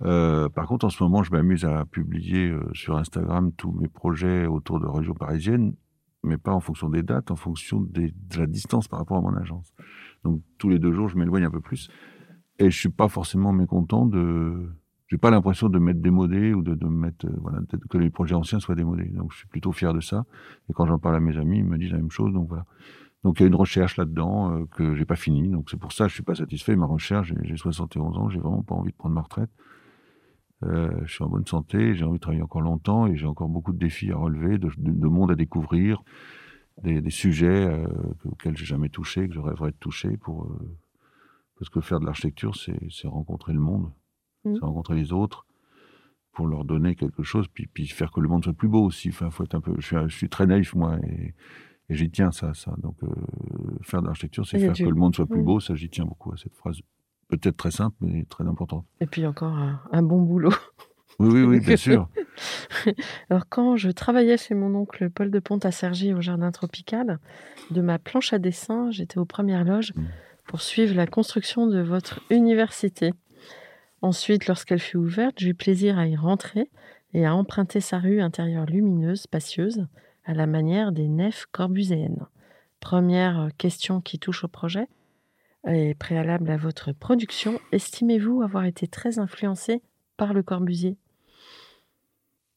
Euh, 0.03 0.49
par 0.49 0.67
contre, 0.67 0.85
en 0.87 0.91
ce 0.91 1.03
moment, 1.03 1.23
je 1.23 1.31
m'amuse 1.31 1.65
à 1.65 1.85
publier 1.85 2.49
euh, 2.49 2.69
sur 2.73 2.97
Instagram 2.97 3.53
tous 3.53 3.73
mes 3.73 3.89
projets 3.89 4.47
autour 4.47 4.81
de 4.81 4.87
région 4.87 5.15
parisienne, 5.15 5.75
mais 6.23 6.37
pas 6.37 6.53
en 6.53 6.61
fonction 6.61 6.89
des 6.89 7.03
dates, 7.03 7.31
en 7.31 7.37
fonction 7.37 7.81
de 7.81 8.11
la 8.37 8.47
distance 8.47 8.89
par 8.89 8.99
rapport 8.99 9.19
à 9.19 9.21
mon 9.21 9.37
agence. 9.37 9.73
Donc, 10.25 10.43
tous 10.59 10.69
les 10.69 10.79
deux 10.79 10.93
jours, 10.93 11.09
je 11.09 11.17
m'éloigne 11.17 11.45
un 11.45 11.51
peu 11.51 11.61
plus. 11.61 11.91
Et 12.59 12.71
je 12.71 12.79
suis 12.79 12.89
pas 12.89 13.09
forcément 13.09 13.53
mécontent 13.53 14.07
de. 14.07 14.69
J'ai 15.09 15.19
pas 15.19 15.31
l'impression 15.31 15.69
de 15.69 15.79
mettre 15.79 16.01
démodé 16.01 16.55
ou 16.55 16.63
de, 16.63 16.75
de 16.75 16.87
mettre. 16.87 17.27
euh, 17.27 17.37
voilà, 17.41 17.61
que 17.91 17.99
les 17.99 18.11
projets 18.11 18.35
anciens 18.35 18.59
soient 18.59 18.75
démodés. 18.75 19.11
Donc, 19.11 19.33
je 19.33 19.39
suis 19.39 19.49
plutôt 19.49 19.73
fier 19.73 19.93
de 19.93 20.01
ça. 20.01 20.25
Et 20.69 20.73
quand 20.73 20.87
j'en 20.87 20.99
parle 20.99 21.17
à 21.17 21.21
mes 21.21 21.37
amis, 21.37 21.59
ils 21.59 21.65
me 21.65 21.77
disent 21.79 21.93
la 21.93 21.99
même 21.99 22.11
chose. 22.11 22.33
Donc, 22.33 22.49
voilà. 22.49 22.65
Donc, 23.23 23.39
il 23.39 23.43
y 23.43 23.45
a 23.45 23.49
une 23.49 23.55
recherche 23.55 23.97
là-dedans 23.97 24.53
euh, 24.53 24.65
que 24.67 24.95
j'ai 24.95 25.05
pas 25.05 25.17
finie. 25.17 25.49
Donc, 25.49 25.69
c'est 25.71 25.77
pour 25.79 25.93
ça 25.93 26.05
que 26.05 26.11
je 26.11 26.15
suis 26.15 26.23
pas 26.23 26.35
satisfait. 26.35 26.75
Ma 26.77 26.87
recherche, 26.87 27.33
j'ai 27.43 27.57
71 27.57 28.17
ans, 28.19 28.29
j'ai 28.31 28.39
vraiment 28.41 28.63
pas 28.63 28.75
envie 28.75 28.93
de 28.93 28.97
prendre 28.97 29.15
ma 29.15 29.23
retraite. 29.23 29.51
Euh, 30.62 30.90
je 31.05 31.12
suis 31.12 31.25
en 31.25 31.29
bonne 31.29 31.47
santé, 31.47 31.95
j'ai 31.95 32.05
envie 32.05 32.19
de 32.19 32.21
travailler 32.23 32.43
encore 32.43 32.62
longtemps 32.62 33.07
et 33.07 33.17
j'ai 33.17 33.27
encore 33.27 33.49
beaucoup 33.49 33.73
de 33.73 33.79
défis 33.79 34.12
à 34.12 34.17
relever, 34.17 34.57
de, 34.57 34.71
de, 34.79 34.90
de 34.93 35.07
monde 35.09 35.31
à 35.31 35.35
découvrir, 35.35 36.03
des, 36.83 37.01
des 37.01 37.11
sujets 37.11 37.67
euh, 37.67 37.87
auxquels 38.25 38.57
j'ai 38.57 38.64
jamais 38.64 38.88
touché, 38.88 39.29
que 39.29 39.35
je 39.35 39.40
rêverais 39.40 39.73
de 39.73 39.77
toucher 39.77 40.17
pour 40.17 40.45
euh, 40.45 40.77
parce 41.59 41.69
que 41.71 41.81
faire 41.81 42.01
de 42.01 42.07
l'architecture, 42.07 42.55
c'est 42.57 43.09
rencontrer 43.09 43.53
le 43.53 43.61
monde, 43.61 43.90
Mhm. 44.45 44.55
c'est 44.55 44.61
rencontrer 44.64 44.95
les 44.97 45.12
autres 45.12 45.47
pour 46.33 46.47
leur 46.47 46.64
donner 46.64 46.95
quelque 46.97 47.23
chose, 47.23 47.47
puis, 47.49 47.67
puis 47.67 47.87
faire 47.87 48.11
que 48.11 48.21
le 48.21 48.29
monde 48.29 48.43
soit 48.45 48.53
plus 48.53 48.69
beau 48.69 48.85
aussi. 48.85 49.11
Enfin, 49.11 49.31
faut 49.31 49.45
être 49.45 49.55
un 49.55 49.61
peu. 49.61 49.75
Je 49.79 49.87
suis, 49.87 49.97
je 50.09 50.17
suis 50.17 50.29
très 50.29 50.47
naïf 50.47 50.75
moi 50.75 50.99
et, 51.07 51.33
et 51.90 51.95
j'y 51.95 52.11
tiens 52.11 52.33
ça, 52.33 52.55
ça. 52.55 52.75
Donc 52.79 52.97
euh, 53.05 53.09
faire 53.83 54.03
de 54.03 54.07
l'architecture, 54.07 54.45
c'est 54.47 54.59
faire 54.59 54.75
du- 54.75 54.85
que 54.85 54.88
le 54.88 54.97
monde 54.97 55.14
soit 55.14 55.27
plus 55.27 55.40
Mhm. 55.40 55.45
beau. 55.47 55.61
Ça, 55.61 55.75
j'y 55.77 55.88
tiens 55.90 56.05
beaucoup 56.07 56.33
à 56.33 56.37
cette 56.37 56.55
phrase. 56.57 56.81
Peut-être 57.29 57.57
très 57.57 57.71
simple, 57.71 57.97
mais 58.01 58.25
très 58.25 58.47
importante. 58.47 58.85
Et 59.01 59.07
puis 59.07 59.27
encore 59.27 59.53
un, 59.57 59.81
un 59.93 60.03
bon 60.03 60.21
boulot. 60.23 60.53
Oui, 61.19 61.29
oui, 61.29 61.43
oui, 61.43 61.61
bien 61.61 61.77
sûr. 61.79 62.09
Alors, 63.31 63.49
quand 63.49 63.77
je 63.77 63.91
travaillais 63.91 64.37
chez 64.37 64.55
mon 64.55 64.75
oncle 64.75 65.11
Paul 65.11 65.31
de 65.31 65.39
Ponte 65.39 65.65
à 65.65 65.71
Cergy 65.71 66.13
au 66.13 66.21
jardin 66.21 66.51
tropical, 66.51 67.19
de 67.71 67.81
ma 67.81 67.99
planche 67.99 68.33
à 68.33 68.39
dessin, 68.39 68.91
j'étais 68.91 69.19
aux 69.19 69.25
premières 69.25 69.65
loges 69.65 69.93
Mm. 69.97 70.03
pour 70.47 70.61
suivre 70.61 70.95
la 70.95 71.07
construction 71.07 71.67
de 71.67 71.81
votre 71.81 72.21
université. 72.31 73.13
Ensuite, 74.03 74.47
lorsqu'elle 74.49 74.81
fut 74.81 74.97
ouverte, 74.99 75.37
j'eus 75.39 75.55
plaisir 75.55 75.99
à 75.99 76.07
y 76.07 76.17
rentrer 76.17 76.69
et 77.15 77.25
à 77.25 77.35
emprunter 77.35 77.81
sa 77.81 77.99
rue 77.99 78.21
intérieure 78.21 78.67
lumineuse, 78.67 79.23
spacieuse, 79.23 79.87
à 80.25 80.35
la 80.35 80.47
manière 80.47 80.93
des 80.93 81.09
nefs 81.09 81.47
corbuséennes. 81.53 82.27
Première 82.81 83.41
euh, 83.41 83.49
question 83.57 84.01
qui 84.01 84.19
touche 84.19 84.45
au 84.45 84.49
projet 84.49 84.89
et 85.66 85.94
préalable 85.94 86.50
à 86.50 86.57
votre 86.57 86.92
production, 86.92 87.59
estimez-vous 87.72 88.42
avoir 88.42 88.64
été 88.64 88.87
très 88.87 89.18
influencé 89.18 89.83
par 90.16 90.33
le 90.35 90.42
Corbusier? 90.42 90.96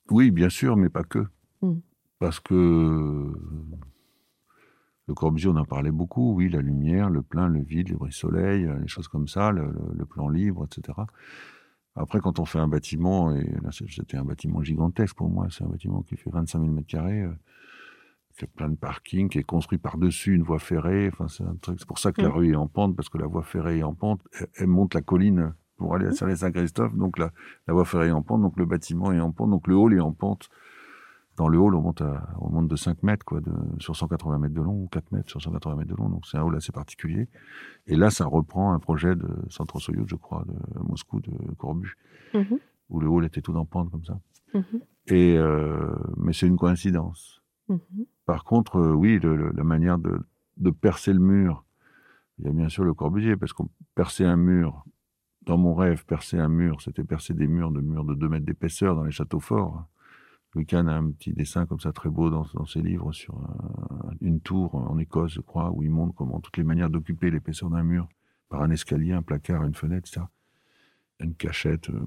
Oui, 0.10 0.32
bien 0.32 0.50
sûr, 0.50 0.76
mais 0.78 0.90
pas 0.90 1.04
que. 1.04 1.26
Mm. 1.62 1.76
Parce 2.20 2.40
que 2.40 3.34
le 5.08 5.14
Corbusier, 5.14 5.50
on 5.50 5.56
en 5.56 5.66
parlait 5.66 5.92
beaucoup, 5.92 6.34
oui, 6.34 6.50
la 6.50 6.62
lumière, 6.62 7.10
le 7.10 7.22
plein, 7.22 7.48
le 7.48 7.62
vide, 7.62 7.90
les 7.90 7.96
bris-soleil, 7.96 8.66
euh, 8.66 8.78
les 8.80 8.88
choses 8.88 9.08
comme 9.08 9.28
ça, 9.28 9.52
le, 9.52 9.64
le- 9.66 9.94
le 9.96 10.06
plan 10.06 10.28
libre, 10.30 10.66
etc. 10.66 10.98
Après, 11.96 12.20
quand 12.20 12.40
on 12.40 12.46
fait 12.46 12.60
un 12.60 12.68
bâtiment, 12.68 13.34
et 13.34 13.44
là, 13.64 13.70
c'était 13.72 14.18
un 14.18 14.26
bâtiment 14.26 14.62
gigantesque 14.62 15.16
pour 15.16 15.30
moi, 15.30 15.48
c'est 15.50 15.64
un 15.64 15.68
bâtiment 15.68 16.02
qui 16.04 16.16
fait 16.18 16.30
25 16.30 16.60
000 16.60 16.72
mètres 16.72 16.88
carrés, 16.88 17.22
euh, 17.22 17.34
plein 18.46 18.70
de 18.70 18.76
parking, 18.76 19.30
qui 19.30 19.40
est 19.40 19.44
construit 19.44 19.80
par-dessus 19.80 20.36
une 20.36 20.44
voie 20.44 20.60
ferrée. 20.60 21.10
Enfin, 21.12 21.28
c'est 21.28 21.44
un 21.44 21.56
truc. 21.56 21.80
C'est 21.80 21.88
pour 21.88 21.98
ça 21.98 22.12
que 22.12 22.22
la 22.22 22.30
Mm. 22.30 22.32
rue 22.34 22.52
est 22.52 22.56
en 22.56 22.68
pente, 22.68 22.96
parce 22.96 23.10
que 23.10 23.18
la 23.18 23.26
voie 23.26 23.42
ferrée 23.44 23.80
est 23.80 23.84
en 23.84 23.96
pente. 23.96 24.22
Elle, 24.40 24.48
elle 24.58 24.68
monte 24.68 24.94
la 24.94 25.02
colline 25.02 25.54
pour 25.78 25.96
aller 25.96 26.06
à 26.08 26.12
Salé-Saint-Christophe, 26.12 26.96
donc 26.96 27.18
la, 27.18 27.32
la 27.68 27.74
voie 27.74 27.86
ferrée 27.86 28.08
est 28.08 28.12
en 28.12 28.22
pente, 28.22 28.42
donc 28.42 28.58
le 28.58 28.66
bâtiment 28.66 29.12
est 29.12 29.20
en 29.20 29.32
pente, 29.32 29.50
donc 29.50 29.68
le 29.68 29.76
hall 29.76 29.94
est 29.94 30.00
en 30.00 30.12
pente. 30.12 30.50
Dans 31.36 31.48
le 31.50 31.60
hall, 31.60 31.76
on 31.76 31.82
monte, 31.82 32.02
à, 32.02 32.30
on 32.40 32.50
monte 32.50 32.68
de 32.68 32.76
5 32.76 33.04
mètres, 33.04 33.24
quoi, 33.24 33.42
de, 33.42 33.52
sur 33.78 33.96
180 33.96 34.40
mètres 34.40 34.56
de 34.56 34.62
long, 34.62 34.74
ou 34.74 34.88
4 34.88 35.12
mètres 35.12 35.30
sur 35.30 35.40
180 35.40 35.76
mètres 35.76 35.90
de 35.92 35.96
long, 35.96 36.10
donc 36.10 36.26
c'est 36.26 36.38
un 36.38 36.42
hall 36.42 36.56
assez 36.56 36.72
particulier. 36.72 37.28
Et 37.86 37.96
là, 37.96 38.10
ça 38.10 38.26
reprend 38.26 38.74
un 38.74 38.80
projet 38.80 39.16
de 39.16 39.28
Centre 39.50 39.80
Soyoud, 39.80 40.08
je 40.10 40.16
crois, 40.16 40.44
de 40.48 40.80
Moscou, 40.80 41.20
de 41.20 41.32
Corbu, 41.60 41.96
Mhm. 42.34 42.58
où 42.90 43.00
le 43.00 43.08
hall 43.08 43.26
était 43.26 43.42
tout 43.42 43.56
en 43.56 43.66
pente 43.66 43.92
comme 43.92 44.04
ça. 44.04 44.20
Mhm. 44.56 44.64
Et, 45.10 45.38
euh, 45.38 45.94
mais 46.18 46.34
c'est 46.34 46.48
une 46.48 46.58
coïncidence. 46.58 47.44
Mhm. 47.70 47.80
Par 48.28 48.44
contre, 48.44 48.76
euh, 48.76 48.94
oui, 48.94 49.20
la 49.22 49.64
manière 49.64 49.98
de, 49.98 50.20
percer 50.70 51.14
le 51.14 51.20
mur, 51.20 51.64
il 52.38 52.46
y 52.46 52.50
a 52.50 52.52
bien 52.52 52.68
sûr 52.68 52.84
le 52.84 52.94
Corbusier, 52.94 53.38
parce 53.38 53.54
qu'on 53.54 53.70
perçait 53.96 54.26
un 54.26 54.36
mur. 54.36 54.84
Dans 55.44 55.58
mon 55.58 55.74
rêve, 55.74 56.06
percer 56.06 56.38
un 56.38 56.50
mur, 56.50 56.82
c'était 56.82 57.06
percer 57.06 57.34
des 57.34 57.48
murs 57.48 57.72
de 57.72 57.80
murs 57.80 58.04
de 58.04 58.14
2 58.14 58.28
mètres 58.28 58.46
d'épaisseur 58.46 58.96
dans 58.96 59.06
les 59.06 59.12
châteaux 59.12 59.40
forts. 59.40 59.88
Kahn 60.68 60.90
a 60.90 60.98
un 60.98 61.12
petit 61.12 61.32
dessin 61.34 61.66
comme 61.68 61.80
ça 61.80 61.94
très 61.94 62.10
beau 62.10 62.30
dans, 62.30 62.66
ses 62.66 62.82
livres 62.82 63.14
sur 63.14 63.36
un- 63.38 64.14
une 64.22 64.42
tour 64.42 64.74
en 64.76 64.98
Écosse, 64.98 65.34
je 65.34 65.42
crois, 65.42 65.72
où 65.72 65.84
il 65.84 65.90
montre 65.92 66.16
comment 66.16 66.40
toutes 66.42 66.58
les 66.58 66.64
manières 66.64 66.90
d'occuper 66.90 67.30
l'épaisseur 67.32 67.70
d'un 67.70 67.84
mur 67.84 68.10
par 68.50 68.62
un 68.64 68.72
escalier, 68.72 69.14
un 69.14 69.22
placard, 69.22 69.64
une 69.64 69.76
fenêtre, 69.76 70.10
etc. 70.10 70.26
Une 71.22 71.36
cachette. 71.36 71.90
euh. 71.92 72.04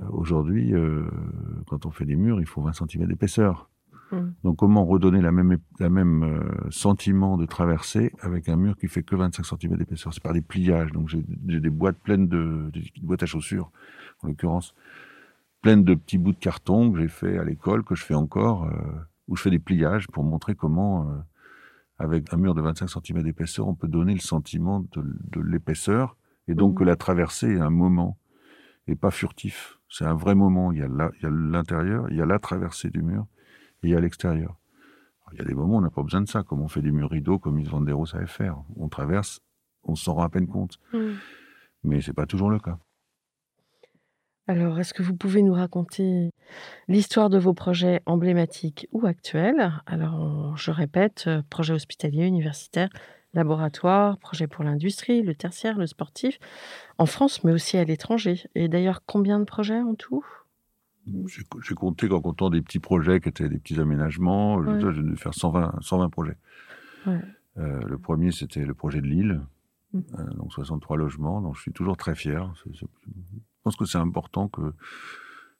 Euh, 0.00 0.06
Aujourd'hui, 0.10 0.72
quand 1.66 1.84
on 1.86 1.90
fait 1.90 2.06
des 2.06 2.16
murs, 2.16 2.40
il 2.40 2.46
faut 2.46 2.62
20 2.62 2.72
cm 2.72 3.06
d'épaisseur. 3.06 3.68
Mm. 4.12 4.30
Donc, 4.44 4.56
comment 4.56 4.84
redonner 4.84 5.20
la 5.20 5.32
même, 5.32 5.58
la 5.78 5.90
même 5.90 6.22
euh, 6.22 6.70
sentiment 6.70 7.36
de 7.36 7.46
traversée 7.46 8.12
avec 8.20 8.48
un 8.48 8.56
mur 8.56 8.76
qui 8.76 8.88
fait 8.88 9.02
que 9.02 9.16
25 9.16 9.44
cm 9.44 9.76
d'épaisseur? 9.76 10.14
C'est 10.14 10.22
par 10.22 10.32
des 10.32 10.40
pliages. 10.40 10.92
Donc, 10.92 11.08
j'ai 11.08 11.22
des 11.60 11.70
boîtes 11.70 11.98
pleines 11.98 12.28
de, 12.28 12.70
des 12.72 12.90
boîtes 13.02 13.22
à 13.22 13.26
chaussures, 13.26 13.70
en 14.22 14.28
l'occurrence, 14.28 14.74
pleines 15.62 15.84
de 15.84 15.94
petits 15.94 16.18
bouts 16.18 16.32
de 16.32 16.38
carton 16.38 16.92
que 16.92 17.00
j'ai 17.00 17.08
fait 17.08 17.38
à 17.38 17.44
l'école, 17.44 17.84
que 17.84 17.94
je 17.94 18.04
fais 18.04 18.14
encore, 18.14 18.64
euh, 18.64 18.70
où 19.26 19.36
je 19.36 19.42
fais 19.42 19.50
des 19.50 19.58
pliages 19.58 20.06
pour 20.08 20.24
montrer 20.24 20.54
comment, 20.54 21.10
euh, 21.10 21.14
avec 21.98 22.32
un 22.32 22.36
mur 22.36 22.54
de 22.54 22.62
25 22.62 22.88
cm 22.88 23.22
d'épaisseur, 23.22 23.66
on 23.68 23.74
peut 23.74 23.88
donner 23.88 24.14
le 24.14 24.20
sentiment 24.20 24.80
de, 24.80 25.02
de 25.02 25.40
l'épaisseur 25.40 26.16
et 26.46 26.54
donc 26.54 26.72
Mhm. 26.72 26.78
que 26.78 26.84
la 26.84 26.96
traversée 26.96 27.54
est 27.54 27.60
un 27.60 27.70
moment 27.70 28.18
et 28.86 28.94
pas 28.94 29.10
furtif. 29.10 29.78
C'est 29.90 30.04
un 30.04 30.14
vrai 30.14 30.34
moment. 30.34 30.72
Il 30.72 30.78
y 30.78 30.82
a 30.82 31.30
l'intérieur, 31.30 32.06
il 32.10 32.16
y 32.16 32.22
a 32.22 32.26
la 32.26 32.38
traversée 32.38 32.90
du 32.90 33.02
mur 33.02 33.26
et 33.82 33.94
a 33.94 34.00
l'extérieur. 34.00 34.56
Il 35.32 35.38
y 35.38 35.42
a 35.42 35.44
des 35.44 35.54
moments 35.54 35.74
où 35.74 35.78
on 35.78 35.82
n'a 35.82 35.90
pas 35.90 36.02
besoin 36.02 36.22
de 36.22 36.28
ça, 36.28 36.42
comme 36.42 36.62
on 36.62 36.68
fait 36.68 36.82
des 36.82 36.90
murs 36.90 37.10
rideaux, 37.10 37.38
comme 37.38 37.58
Yves 37.58 37.70
Vanderos 37.70 38.06
savait 38.06 38.26
faire. 38.26 38.62
On 38.76 38.88
traverse, 38.88 39.40
on 39.84 39.94
s'en 39.94 40.14
rend 40.14 40.22
à 40.22 40.28
peine 40.28 40.46
compte. 40.46 40.78
Mm. 40.92 41.14
Mais 41.84 42.00
c'est 42.00 42.14
pas 42.14 42.26
toujours 42.26 42.50
le 42.50 42.58
cas. 42.58 42.78
Alors, 44.46 44.78
est-ce 44.80 44.94
que 44.94 45.02
vous 45.02 45.14
pouvez 45.14 45.42
nous 45.42 45.52
raconter 45.52 46.30
l'histoire 46.88 47.28
de 47.28 47.38
vos 47.38 47.52
projets 47.52 48.00
emblématiques 48.06 48.88
ou 48.92 49.06
actuels? 49.06 49.74
Alors, 49.84 50.56
je 50.56 50.70
répète, 50.70 51.24
euh, 51.26 51.42
projet 51.50 51.74
hospitalier, 51.74 52.24
universitaire, 52.24 52.88
laboratoire, 53.34 54.16
projet 54.16 54.46
pour 54.46 54.64
l'industrie, 54.64 55.22
le 55.22 55.34
tertiaire, 55.34 55.76
le 55.76 55.86
sportif, 55.86 56.38
en 56.96 57.04
France, 57.04 57.44
mais 57.44 57.52
aussi 57.52 57.76
à 57.76 57.84
l'étranger. 57.84 58.46
Et 58.54 58.68
d'ailleurs, 58.68 59.02
combien 59.04 59.38
de 59.38 59.44
projets 59.44 59.82
en 59.82 59.94
tout? 59.94 60.24
J'ai 61.62 61.74
compté 61.74 62.08
qu'en 62.08 62.20
comptant 62.20 62.50
des 62.50 62.62
petits 62.62 62.78
projets 62.80 63.20
qui 63.20 63.28
étaient 63.28 63.48
des 63.48 63.58
petits 63.58 63.78
aménagements, 63.80 64.56
Ouais. 64.56 64.80
j'ai 64.94 65.02
dû 65.02 65.16
faire 65.16 65.34
120, 65.34 65.78
120 65.80 66.08
projets. 66.10 66.36
Ouais. 67.06 67.20
Euh, 67.58 67.80
le 67.86 67.98
premier, 67.98 68.30
c'était 68.32 68.64
le 68.64 68.74
projet 68.74 69.00
de 69.00 69.06
Lille, 69.06 69.40
Mm. 69.94 70.00
euh, 70.18 70.24
donc 70.34 70.52
63 70.52 70.96
logements, 70.98 71.40
donc 71.40 71.56
je 71.56 71.62
suis 71.62 71.72
toujours 71.72 71.96
très 71.96 72.14
fier. 72.14 72.52
Je 72.72 72.84
pense 73.64 73.74
que 73.76 73.86
c'est 73.86 73.96
important 73.98 74.48
que 74.48 74.74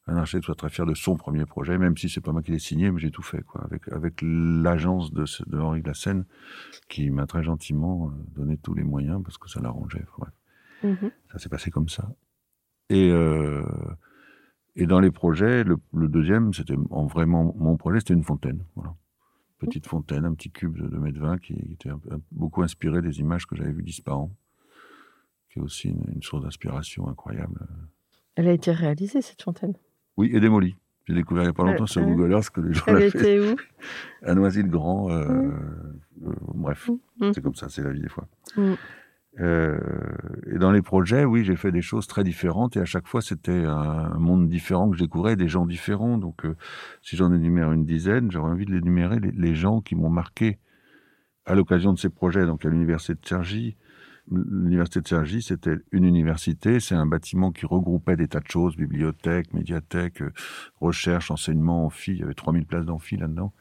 un 0.06 0.16
architecte 0.16 0.44
soit 0.46 0.54
très 0.54 0.68
fier 0.70 0.84
de 0.86 0.94
son 0.94 1.16
premier 1.16 1.44
projet, 1.46 1.76
même 1.78 1.96
si 1.96 2.08
c'est 2.08 2.20
pas 2.22 2.32
moi 2.32 2.42
qui 2.42 2.50
l'ai 2.52 2.58
signé, 2.58 2.90
mais 2.90 2.98
j'ai 3.00 3.10
tout 3.10 3.22
fait, 3.22 3.42
quoi, 3.42 3.62
avec, 3.64 3.88
avec 3.88 4.20
l'agence 4.22 5.12
de, 5.12 5.24
de 5.46 5.58
Henri 5.58 5.80
Glassen, 5.82 6.24
qui 6.88 7.10
m'a 7.10 7.26
très 7.26 7.42
gentiment 7.42 8.08
euh, 8.08 8.12
donné 8.40 8.56
tous 8.58 8.72
les 8.74 8.84
moyens 8.84 9.22
parce 9.22 9.36
que 9.38 9.48
ça 9.50 9.60
l'arrangeait. 9.60 10.04
Mhm. 10.82 11.10
Ça 11.32 11.38
s'est 11.38 11.48
passé 11.50 11.70
comme 11.70 11.88
ça. 11.88 12.10
Et, 12.90 13.10
euh, 13.10 13.62
et 14.82 14.86
dans 14.86 15.00
les 15.00 15.10
projets, 15.10 15.64
le, 15.64 15.76
le 15.94 16.08
deuxième, 16.08 16.54
c'était 16.54 16.76
en 16.90 17.06
vraiment 17.06 17.54
mon 17.58 17.76
projet, 17.76 17.98
c'était 18.00 18.14
une 18.14 18.24
fontaine. 18.24 18.62
Voilà. 18.76 18.94
Petite 19.58 19.86
fontaine, 19.86 20.24
un 20.24 20.34
petit 20.34 20.50
cube 20.50 20.78
de 20.78 20.86
2 20.86 20.98
mètres 20.98 21.18
20 21.20 21.38
qui 21.38 21.54
était 21.72 21.90
un 21.90 21.98
peu- 21.98 22.12
un- 22.14 22.20
beaucoup 22.30 22.62
inspiré 22.62 23.02
des 23.02 23.18
images 23.20 23.46
que 23.46 23.56
j'avais 23.56 23.72
vues 23.72 23.82
d'Ispahan, 23.82 24.30
qui 25.52 25.58
est 25.58 25.62
aussi 25.62 25.88
une, 25.88 26.04
une 26.14 26.22
source 26.22 26.42
d'inspiration 26.44 27.08
incroyable. 27.08 27.58
Elle 28.36 28.46
a 28.48 28.52
été 28.52 28.70
réalisée, 28.70 29.20
cette 29.20 29.42
fontaine? 29.42 29.74
Oui, 30.16 30.30
et 30.32 30.38
démolie. 30.40 30.76
J'ai 31.08 31.14
découvert 31.14 31.42
il 31.42 31.46
n'y 31.46 31.50
a 31.50 31.54
pas 31.54 31.64
longtemps 31.64 31.86
sur 31.86 32.02
Ouais. 32.02 32.08
Google 32.14 32.32
Earth 32.32 32.50
que 32.50 32.60
les 32.60 32.74
gens 32.74 32.84
Elle 32.86 32.94
l'avaient 32.94 33.10
fait 33.10 33.36
était 33.38 33.52
où? 33.52 33.56
À 34.22 34.34
Noisy-le-Grand. 34.34 35.10
euh, 35.10 35.24
euh, 36.24 36.32
bref, 36.54 36.90
Mm. 37.20 37.32
c'est 37.34 37.40
comme 37.42 37.54
ça, 37.56 37.68
c'est 37.68 37.82
la 37.82 37.90
vie 37.90 38.00
des 38.02 38.08
fois. 38.08 38.28
Mm. 38.56 38.74
Euh, 39.40 39.78
et 40.52 40.58
dans 40.58 40.72
les 40.72 40.82
projets, 40.82 41.24
oui, 41.24 41.44
j'ai 41.44 41.56
fait 41.56 41.70
des 41.70 41.82
choses 41.82 42.06
très 42.06 42.24
différentes 42.24 42.76
et 42.76 42.80
à 42.80 42.84
chaque 42.84 43.06
fois, 43.06 43.22
c'était 43.22 43.64
un 43.64 44.18
monde 44.18 44.48
différent 44.48 44.90
que 44.90 44.96
je 44.96 45.02
découvrais, 45.04 45.36
des 45.36 45.48
gens 45.48 45.66
différents. 45.66 46.18
Donc, 46.18 46.44
euh, 46.44 46.56
si 47.02 47.16
j'en 47.16 47.32
énumère 47.32 47.72
une 47.72 47.84
dizaine, 47.84 48.30
j'aurais 48.30 48.50
envie 48.50 48.66
de 48.66 48.72
l'énumérer 48.72 49.20
les, 49.20 49.30
les 49.30 49.54
gens 49.54 49.80
qui 49.80 49.94
m'ont 49.94 50.10
marqué 50.10 50.58
à 51.46 51.54
l'occasion 51.54 51.92
de 51.92 51.98
ces 51.98 52.10
projets. 52.10 52.46
Donc, 52.46 52.64
à 52.64 52.68
l'université 52.68 53.14
de 53.14 53.26
Cergy, 53.26 53.76
l'université 54.30 55.00
de 55.00 55.08
Cergy, 55.08 55.42
c'était 55.42 55.76
une 55.92 56.04
université, 56.04 56.80
c'est 56.80 56.94
un 56.94 57.06
bâtiment 57.06 57.52
qui 57.52 57.66
regroupait 57.66 58.16
des 58.16 58.28
tas 58.28 58.40
de 58.40 58.48
choses, 58.48 58.76
bibliothèque, 58.76 59.52
médiathèque, 59.54 60.22
euh, 60.22 60.32
recherche, 60.80 61.30
enseignement, 61.30 61.86
amphi, 61.86 62.12
il 62.12 62.18
y 62.18 62.22
avait 62.22 62.34
3000 62.34 62.66
places 62.66 62.84
d'amphi 62.84 63.16
là-dedans. 63.16 63.52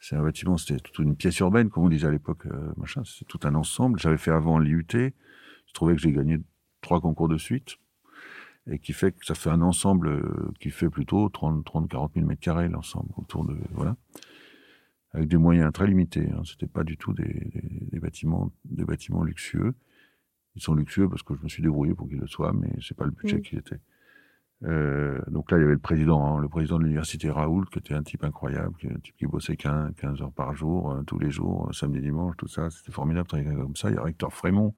C'est 0.00 0.16
un 0.16 0.22
bâtiment, 0.22 0.56
c'était 0.56 0.78
toute 0.78 0.98
une 1.00 1.16
pièce 1.16 1.38
urbaine, 1.40 1.70
comme 1.70 1.84
on 1.84 1.88
disait 1.88 2.06
à 2.06 2.10
l'époque, 2.10 2.46
euh, 2.46 2.72
machin, 2.76 3.02
c'est 3.04 3.24
tout 3.24 3.40
un 3.42 3.54
ensemble. 3.54 3.98
J'avais 3.98 4.18
fait 4.18 4.30
avant 4.30 4.58
l'IUT, 4.58 4.86
je 4.92 5.72
trouvais 5.74 5.94
que 5.94 6.00
j'ai 6.00 6.12
gagné 6.12 6.38
trois 6.80 7.00
concours 7.00 7.28
de 7.28 7.36
suite, 7.36 7.78
et 8.70 8.78
qui 8.78 8.92
fait 8.92 9.12
que 9.12 9.26
ça 9.26 9.34
fait 9.34 9.50
un 9.50 9.60
ensemble 9.60 10.08
euh, 10.08 10.52
qui 10.60 10.70
fait 10.70 10.88
plutôt 10.88 11.28
30, 11.28 11.64
30 11.64 11.90
40 11.90 12.12
000 12.14 12.26
mètres 12.26 12.40
carrés, 12.40 12.68
l'ensemble, 12.68 13.10
autour 13.16 13.44
de, 13.44 13.56
voilà. 13.72 13.96
Avec 15.12 15.28
des 15.28 15.38
moyens 15.38 15.72
très 15.72 15.86
limités, 15.86 16.30
hein. 16.30 16.42
C'était 16.44 16.66
pas 16.66 16.84
du 16.84 16.96
tout 16.96 17.12
des, 17.14 17.24
des, 17.24 17.88
des, 17.90 17.98
bâtiments, 17.98 18.52
des 18.66 18.84
bâtiments 18.84 19.24
luxueux. 19.24 19.74
Ils 20.54 20.62
sont 20.62 20.74
luxueux 20.74 21.08
parce 21.08 21.22
que 21.22 21.34
je 21.34 21.42
me 21.42 21.48
suis 21.48 21.62
débrouillé 21.62 21.94
pour 21.94 22.08
qu'ils 22.08 22.18
le 22.18 22.26
soient, 22.26 22.52
mais 22.52 22.70
c'est 22.80 22.96
pas 22.96 23.06
le 23.06 23.10
budget 23.12 23.38
mmh. 23.38 23.58
était. 23.58 23.80
Euh, 24.64 25.20
donc 25.28 25.50
là, 25.50 25.58
il 25.58 25.60
y 25.60 25.64
avait 25.64 25.74
le 25.74 25.78
président, 25.78 26.36
hein, 26.36 26.40
le 26.40 26.48
président 26.48 26.78
de 26.78 26.84
l'université 26.84 27.30
Raoul, 27.30 27.68
qui 27.68 27.78
était 27.78 27.94
un 27.94 28.02
type 28.02 28.24
incroyable, 28.24 28.74
qui, 28.78 28.88
un 28.88 28.98
type 28.98 29.16
qui 29.16 29.26
bossait 29.26 29.56
15, 29.56 29.94
15 29.96 30.22
heures 30.22 30.32
par 30.32 30.54
jour, 30.54 30.92
euh, 30.92 31.02
tous 31.02 31.18
les 31.18 31.30
jours, 31.30 31.68
samedi, 31.72 32.00
dimanche, 32.00 32.36
tout 32.36 32.48
ça. 32.48 32.68
C'était 32.70 32.92
formidable, 32.92 33.28
travailler 33.28 33.54
comme 33.54 33.76
ça. 33.76 33.88
Il 33.88 33.94
y 33.94 33.96
a 33.96 34.00
le 34.00 34.06
recteur 34.06 34.32
Frémont, 34.32 34.74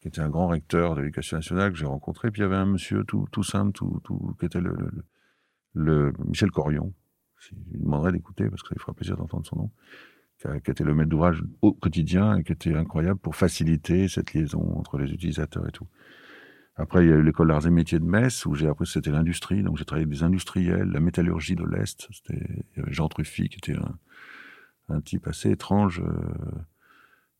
qui 0.00 0.08
était 0.08 0.20
un 0.20 0.28
grand 0.28 0.48
recteur 0.48 0.94
de 0.94 1.00
l'éducation 1.00 1.38
nationale 1.38 1.72
que 1.72 1.78
j'ai 1.78 1.86
rencontré. 1.86 2.30
Puis 2.30 2.40
il 2.40 2.44
y 2.44 2.46
avait 2.46 2.56
un 2.56 2.66
monsieur 2.66 3.04
tout, 3.04 3.26
tout 3.32 3.42
simple, 3.42 3.72
tout, 3.72 4.00
tout, 4.04 4.36
qui 4.38 4.46
était 4.46 4.60
le, 4.60 4.76
le, 4.76 4.92
le 5.74 6.12
Michel 6.26 6.50
Corion. 6.50 6.92
Je 7.38 7.54
lui 7.72 7.80
demanderais 7.80 8.12
d'écouter 8.12 8.48
parce 8.50 8.62
que 8.62 8.68
ça 8.68 8.74
lui 8.74 8.80
fera 8.80 8.92
plaisir 8.92 9.16
d'entendre 9.16 9.46
son 9.46 9.56
nom. 9.56 9.70
Qui, 10.38 10.48
a, 10.48 10.60
qui 10.60 10.70
était 10.70 10.84
le 10.84 10.94
maître 10.94 11.08
d'ouvrage 11.08 11.42
au 11.62 11.72
quotidien 11.72 12.36
et 12.36 12.44
qui 12.44 12.52
était 12.52 12.74
incroyable 12.74 13.18
pour 13.18 13.34
faciliter 13.34 14.08
cette 14.08 14.34
liaison 14.34 14.76
entre 14.76 14.98
les 14.98 15.10
utilisateurs 15.10 15.66
et 15.66 15.72
tout. 15.72 15.86
Après, 16.76 17.04
il 17.04 17.08
y 17.08 17.12
a 17.12 17.16
eu 17.16 17.22
l'école 17.22 17.48
d'arts 17.48 17.66
et 17.66 17.70
métiers 17.70 17.98
de 17.98 18.04
Metz, 18.04 18.44
où 18.44 18.54
j'ai 18.54 18.68
appris 18.68 18.84
que 18.84 18.90
c'était 18.90 19.10
l'industrie. 19.10 19.62
Donc, 19.62 19.78
j'ai 19.78 19.84
travaillé 19.84 20.04
avec 20.04 20.18
des 20.18 20.22
industriels, 20.22 20.88
la 20.88 21.00
métallurgie 21.00 21.56
de 21.56 21.64
l'Est. 21.64 22.06
C'était, 22.12 22.46
il 22.74 22.78
y 22.78 22.82
avait 22.82 22.92
Jean 22.92 23.08
Truffy, 23.08 23.48
qui 23.48 23.56
était 23.56 23.78
un, 23.78 23.98
un 24.90 25.00
type 25.00 25.26
assez 25.26 25.50
étrange, 25.50 26.00
euh, 26.00 26.12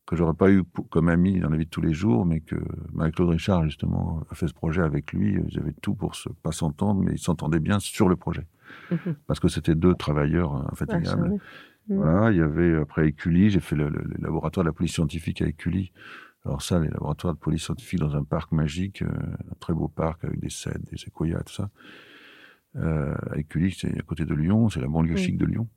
que 0.07 0.15
j'aurais 0.15 0.33
pas 0.33 0.49
eu 0.49 0.63
comme 0.89 1.09
ami 1.09 1.39
dans 1.39 1.49
la 1.49 1.57
vie 1.57 1.65
de 1.65 1.69
tous 1.69 1.81
les 1.81 1.93
jours, 1.93 2.25
mais 2.25 2.39
que 2.39 2.55
Marie-Claude 2.93 3.29
Richard, 3.29 3.63
justement, 3.65 4.23
a 4.31 4.35
fait 4.35 4.47
ce 4.47 4.53
projet 4.53 4.81
avec 4.81 5.13
lui. 5.13 5.37
Ils 5.49 5.59
avaient 5.59 5.75
tout 5.81 5.93
pour 5.93 6.15
se, 6.15 6.29
pas 6.29 6.51
s'entendre, 6.51 7.01
mais 7.01 7.11
ils 7.11 7.19
s'entendaient 7.19 7.59
bien 7.59 7.79
sur 7.79 8.09
le 8.09 8.15
projet. 8.15 8.47
Mmh. 8.89 8.95
Parce 9.27 9.39
que 9.39 9.49
c'était 9.49 9.75
deux 9.75 9.93
travailleurs 9.93 10.55
infatigables. 10.71 11.39
Voilà, 11.89 12.31
il 12.31 12.37
y 12.37 12.41
avait, 12.41 12.75
après 12.75 13.07
Écully, 13.07 13.49
j'ai 13.49 13.61
fait 13.61 13.75
le, 13.75 13.87
le, 13.87 14.01
le, 14.03 14.15
laboratoire 14.19 14.65
de 14.65 14.69
la 14.69 14.73
police 14.73 14.93
scientifique 14.93 15.41
à 15.41 15.47
Écully, 15.47 15.93
alors 16.47 16.61
ça, 16.61 16.79
les 16.79 16.87
laboratoires 16.87 17.33
de 17.33 17.39
police 17.39 17.63
scientifique 17.63 17.99
dans 17.99 18.15
un 18.15 18.23
parc 18.23 18.53
magique, 18.53 19.01
euh, 19.01 19.07
un 19.07 19.55
très 19.59 19.73
beau 19.73 19.89
parc 19.89 20.23
avec 20.23 20.39
des 20.39 20.49
cèdres, 20.49 20.85
des 20.89 20.97
séquoias, 20.97 21.43
tout 21.43 21.53
ça. 21.53 21.69
Euh, 22.77 23.15
avec 23.31 23.49
Cully, 23.49 23.75
c'est 23.77 23.97
à 23.99 24.03
côté 24.03 24.23
de 24.23 24.33
Lyon, 24.33 24.69
c'est 24.69 24.79
la 24.79 24.87
banlieue 24.87 25.15
oui. 25.15 25.23
chic 25.23 25.37
de 25.37 25.45
Lyon. 25.45 25.67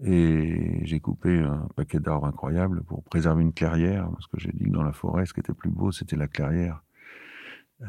Et 0.00 0.80
j'ai 0.84 0.98
coupé 0.98 1.38
un 1.38 1.68
paquet 1.76 2.00
d'arbres 2.00 2.26
incroyables 2.26 2.82
pour 2.82 3.04
préserver 3.04 3.42
une 3.42 3.52
clairière, 3.52 4.10
parce 4.10 4.26
que 4.26 4.40
j'ai 4.40 4.50
dit 4.50 4.64
que 4.64 4.70
dans 4.70 4.82
la 4.82 4.92
forêt, 4.92 5.24
ce 5.24 5.32
qui 5.32 5.40
était 5.40 5.54
plus 5.54 5.70
beau, 5.70 5.92
c'était 5.92 6.16
la 6.16 6.26
clairière, 6.26 6.82
euh, 7.82 7.86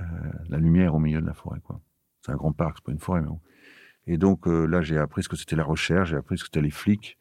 la 0.50 0.60
lumière 0.60 0.94
au 0.94 1.00
milieu 1.00 1.20
de 1.20 1.26
la 1.26 1.34
forêt. 1.34 1.62
quoi. 1.62 1.82
C'est 2.22 2.32
un 2.32 2.36
grand 2.36 2.52
parc, 2.52 2.78
c'est 2.78 2.86
pas 2.86 2.92
une 2.92 3.00
forêt, 3.00 3.22
mais 3.22 3.28
bon. 3.28 3.40
Et 4.06 4.18
donc 4.18 4.48
euh, 4.48 4.66
là, 4.68 4.82
j'ai 4.82 5.00
appris 5.00 5.24
ce 5.24 5.30
que 5.30 5.36
c'était 5.36 5.56
la 5.56 5.64
recherche, 5.64 6.12
j'ai 6.12 6.18
appris 6.18 6.38
ce 6.38 6.44
que 6.44 6.50
c'était 6.50 6.62
les 6.62 6.70
flics, 6.70 7.18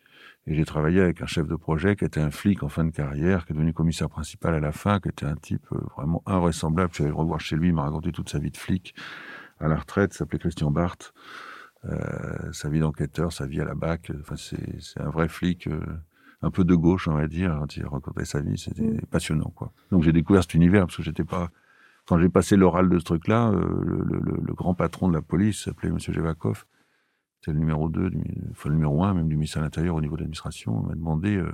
et 0.46 0.54
j'ai 0.54 0.64
travaillé 0.64 1.00
avec 1.00 1.22
un 1.22 1.26
chef 1.26 1.46
de 1.46 1.54
projet 1.54 1.94
qui 1.94 2.04
était 2.04 2.20
un 2.20 2.30
flic 2.30 2.62
en 2.62 2.68
fin 2.68 2.84
de 2.84 2.90
carrière, 2.90 3.46
qui 3.46 3.52
est 3.52 3.54
devenu 3.54 3.72
commissaire 3.72 4.08
principal 4.08 4.54
à 4.54 4.60
la 4.60 4.72
fin, 4.72 4.98
qui 4.98 5.08
était 5.08 5.26
un 5.26 5.36
type 5.36 5.66
euh, 5.72 5.78
vraiment 5.96 6.22
invraisemblable. 6.26 6.90
Je 6.90 6.94
suis 6.96 7.04
allé 7.04 7.12
le 7.12 7.16
revoir 7.16 7.40
chez 7.40 7.56
lui, 7.56 7.68
il 7.68 7.74
m'a 7.74 7.82
raconté 7.82 8.10
toute 8.10 8.28
sa 8.28 8.38
vie 8.38 8.50
de 8.50 8.56
flic 8.56 8.94
à 9.60 9.68
la 9.68 9.76
retraite, 9.76 10.12
s'appelait 10.12 10.40
Christian 10.40 10.70
Barthes. 10.70 11.14
Euh, 11.84 12.52
sa 12.52 12.68
vie 12.68 12.78
d'enquêteur, 12.78 13.32
sa 13.32 13.44
vie 13.46 13.60
à 13.60 13.64
la 13.64 13.74
BAC, 13.74 14.12
enfin 14.20 14.36
c'est 14.36 15.00
un 15.00 15.10
vrai 15.10 15.28
flic, 15.28 15.66
euh, 15.66 15.80
un 16.40 16.50
peu 16.52 16.62
de 16.62 16.76
gauche 16.76 17.08
on 17.08 17.14
va 17.14 17.26
dire, 17.26 17.56
quand 17.58 17.76
il 17.76 17.84
racontait 17.84 18.24
sa 18.24 18.40
vie, 18.40 18.56
c'était 18.56 18.82
mmh. 18.82 19.06
passionnant 19.10 19.52
quoi. 19.56 19.72
Donc 19.90 20.04
j'ai 20.04 20.12
découvert 20.12 20.42
cet 20.42 20.54
univers 20.54 20.86
parce 20.86 20.96
que 20.96 21.02
j'étais 21.02 21.24
pas, 21.24 21.50
quand 22.06 22.20
j'ai 22.20 22.28
passé 22.28 22.56
l'oral 22.56 22.88
de 22.88 23.00
ce 23.00 23.04
truc-là, 23.04 23.48
euh, 23.50 23.82
le, 23.84 23.96
le, 24.04 24.40
le, 24.40 24.54
grand 24.54 24.74
patron 24.74 25.08
de 25.08 25.14
la 25.14 25.22
police 25.22 25.64
s'appelait 25.64 25.90
Monsieur 25.90 26.12
Jevakov, 26.12 26.66
c'était 27.42 27.54
le 27.54 27.58
numéro 27.58 27.88
2, 27.88 28.12
enfin 28.52 28.68
le 28.68 28.76
numéro 28.76 29.02
1 29.02 29.14
même 29.14 29.28
du 29.28 29.34
ministère 29.34 29.62
de 29.62 29.66
l'Intérieur 29.66 29.96
au 29.96 30.00
niveau 30.00 30.14
de 30.14 30.20
l'administration, 30.20 30.80
m'a 30.82 30.94
demandé 30.94 31.36
euh, 31.36 31.50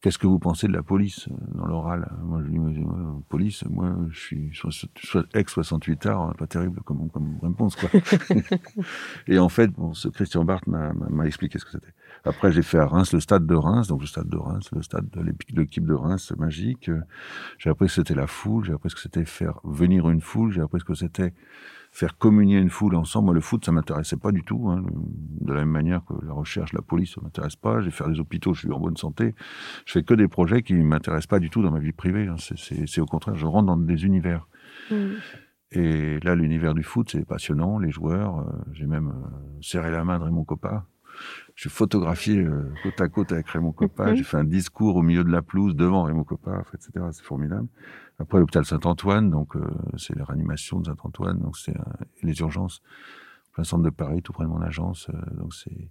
qu'est-ce 0.00 0.16
que 0.16 0.28
vous 0.28 0.38
pensez 0.38 0.68
de 0.68 0.72
la 0.72 0.84
police 0.84 1.26
euh, 1.28 1.34
dans 1.54 1.66
l'oral? 1.66 2.08
Moi 2.22 2.40
je 2.44 2.46
lui 2.46 2.72
dis, 2.72 2.80
moi, 2.80 3.20
police, 3.28 3.64
moi 3.68 3.96
je 4.10 4.18
suis 4.18 4.52
ex-68 5.34 6.08
art, 6.08 6.36
pas 6.36 6.46
terrible 6.46 6.82
comme, 6.84 7.10
comme 7.10 7.36
réponse 7.42 7.74
quoi. 7.74 7.88
et 9.26 9.40
en 9.40 9.48
fait, 9.48 9.72
bon, 9.72 9.92
ce 9.92 10.06
Christian 10.06 10.44
Barthes 10.44 10.68
m'a 10.68 11.26
expliqué 11.26 11.58
ce 11.58 11.64
que 11.64 11.72
c'était. 11.72 11.92
Après 12.24 12.52
j'ai 12.52 12.62
fait 12.62 12.78
à 12.78 12.86
Reims 12.86 13.12
le 13.12 13.20
stade 13.20 13.46
de 13.46 13.54
Reims, 13.54 13.88
donc 13.88 14.00
le 14.00 14.06
stade 14.06 14.28
de 14.28 14.36
Reims, 14.36 14.68
le 14.72 14.82
stade 14.82 15.08
de 15.10 15.22
l'équipe 15.54 15.86
de 15.86 15.94
Reims 15.94 16.32
magique. 16.36 16.90
J'ai 17.58 17.70
appris 17.70 17.86
que 17.86 17.92
c'était 17.92 18.14
la 18.14 18.26
foule, 18.26 18.64
j'ai 18.64 18.72
appris 18.72 18.90
que 18.90 19.00
c'était 19.00 19.24
faire 19.24 19.60
venir 19.64 20.08
une 20.08 20.20
foule, 20.20 20.52
j'ai 20.52 20.60
appris 20.60 20.80
que 20.80 20.94
c'était 20.94 21.32
faire 21.96 22.18
communier 22.18 22.58
une 22.58 22.68
foule 22.68 22.94
ensemble. 22.94 23.26
Moi, 23.26 23.34
le 23.34 23.40
foot, 23.40 23.64
ça 23.64 23.72
m'intéressait 23.72 24.18
pas 24.18 24.30
du 24.30 24.42
tout. 24.42 24.68
Hein. 24.68 24.84
De 25.40 25.52
la 25.52 25.60
même 25.60 25.70
manière 25.70 26.04
que 26.04 26.12
la 26.26 26.34
recherche, 26.34 26.74
la 26.74 26.82
police, 26.82 27.14
ça 27.14 27.22
m'intéresse 27.22 27.56
pas. 27.56 27.80
J'ai 27.80 27.90
fait 27.90 28.06
des 28.08 28.20
hôpitaux, 28.20 28.52
je 28.52 28.60
suis 28.60 28.72
en 28.72 28.78
bonne 28.78 28.98
santé. 28.98 29.34
Je 29.86 29.92
fais 29.92 30.02
que 30.02 30.12
des 30.12 30.28
projets 30.28 30.62
qui 30.62 30.74
m'intéressent 30.74 31.26
pas 31.26 31.38
du 31.38 31.48
tout 31.48 31.62
dans 31.62 31.70
ma 31.70 31.78
vie 31.78 31.92
privée. 31.92 32.26
Hein. 32.26 32.36
C'est 32.38 33.00
au 33.00 33.06
contraire, 33.06 33.34
je 33.34 33.46
rentre 33.46 33.66
dans 33.66 33.78
des 33.78 34.04
univers. 34.04 34.46
Mmh. 34.90 34.96
Et 35.72 36.20
là, 36.20 36.34
l'univers 36.34 36.74
du 36.74 36.82
foot, 36.82 37.08
c'est 37.10 37.24
passionnant. 37.24 37.78
Les 37.78 37.90
joueurs, 37.90 38.40
euh, 38.40 38.52
j'ai 38.72 38.86
même 38.86 39.08
euh, 39.08 39.58
serré 39.62 39.90
la 39.90 40.04
main 40.04 40.18
de 40.18 40.24
Raymond 40.24 40.44
Coppa. 40.44 40.86
J'ai 41.56 41.70
photographié 41.70 42.38
euh, 42.38 42.70
côte 42.82 43.00
à 43.00 43.08
côte 43.08 43.32
avec 43.32 43.48
Raymond 43.48 43.72
Coppa. 43.72 44.12
Mmh. 44.12 44.16
J'ai 44.16 44.24
fait 44.24 44.36
un 44.36 44.44
discours 44.44 44.96
au 44.96 45.02
milieu 45.02 45.24
de 45.24 45.30
la 45.30 45.40
pelouse 45.40 45.74
devant 45.74 46.02
Raymond 46.02 46.24
Coppa, 46.24 46.62
etc. 46.74 47.06
C'est 47.12 47.24
formidable. 47.24 47.68
Après 48.18 48.38
l'hôpital 48.38 48.64
Saint-Antoine, 48.64 49.30
donc 49.30 49.56
euh, 49.56 49.66
c'est 49.96 50.16
la 50.16 50.24
réanimation 50.24 50.80
de 50.80 50.86
Saint-Antoine, 50.86 51.40
donc 51.40 51.56
c'est 51.56 51.76
euh, 51.76 51.82
les 52.22 52.38
urgences, 52.40 52.82
plein 53.52 53.64
centre 53.64 53.82
de 53.82 53.90
Paris, 53.90 54.22
tout 54.22 54.32
près 54.32 54.44
de 54.44 54.50
mon 54.50 54.60
agence. 54.60 55.08
Donc 55.32 55.54
c'est 55.54 55.90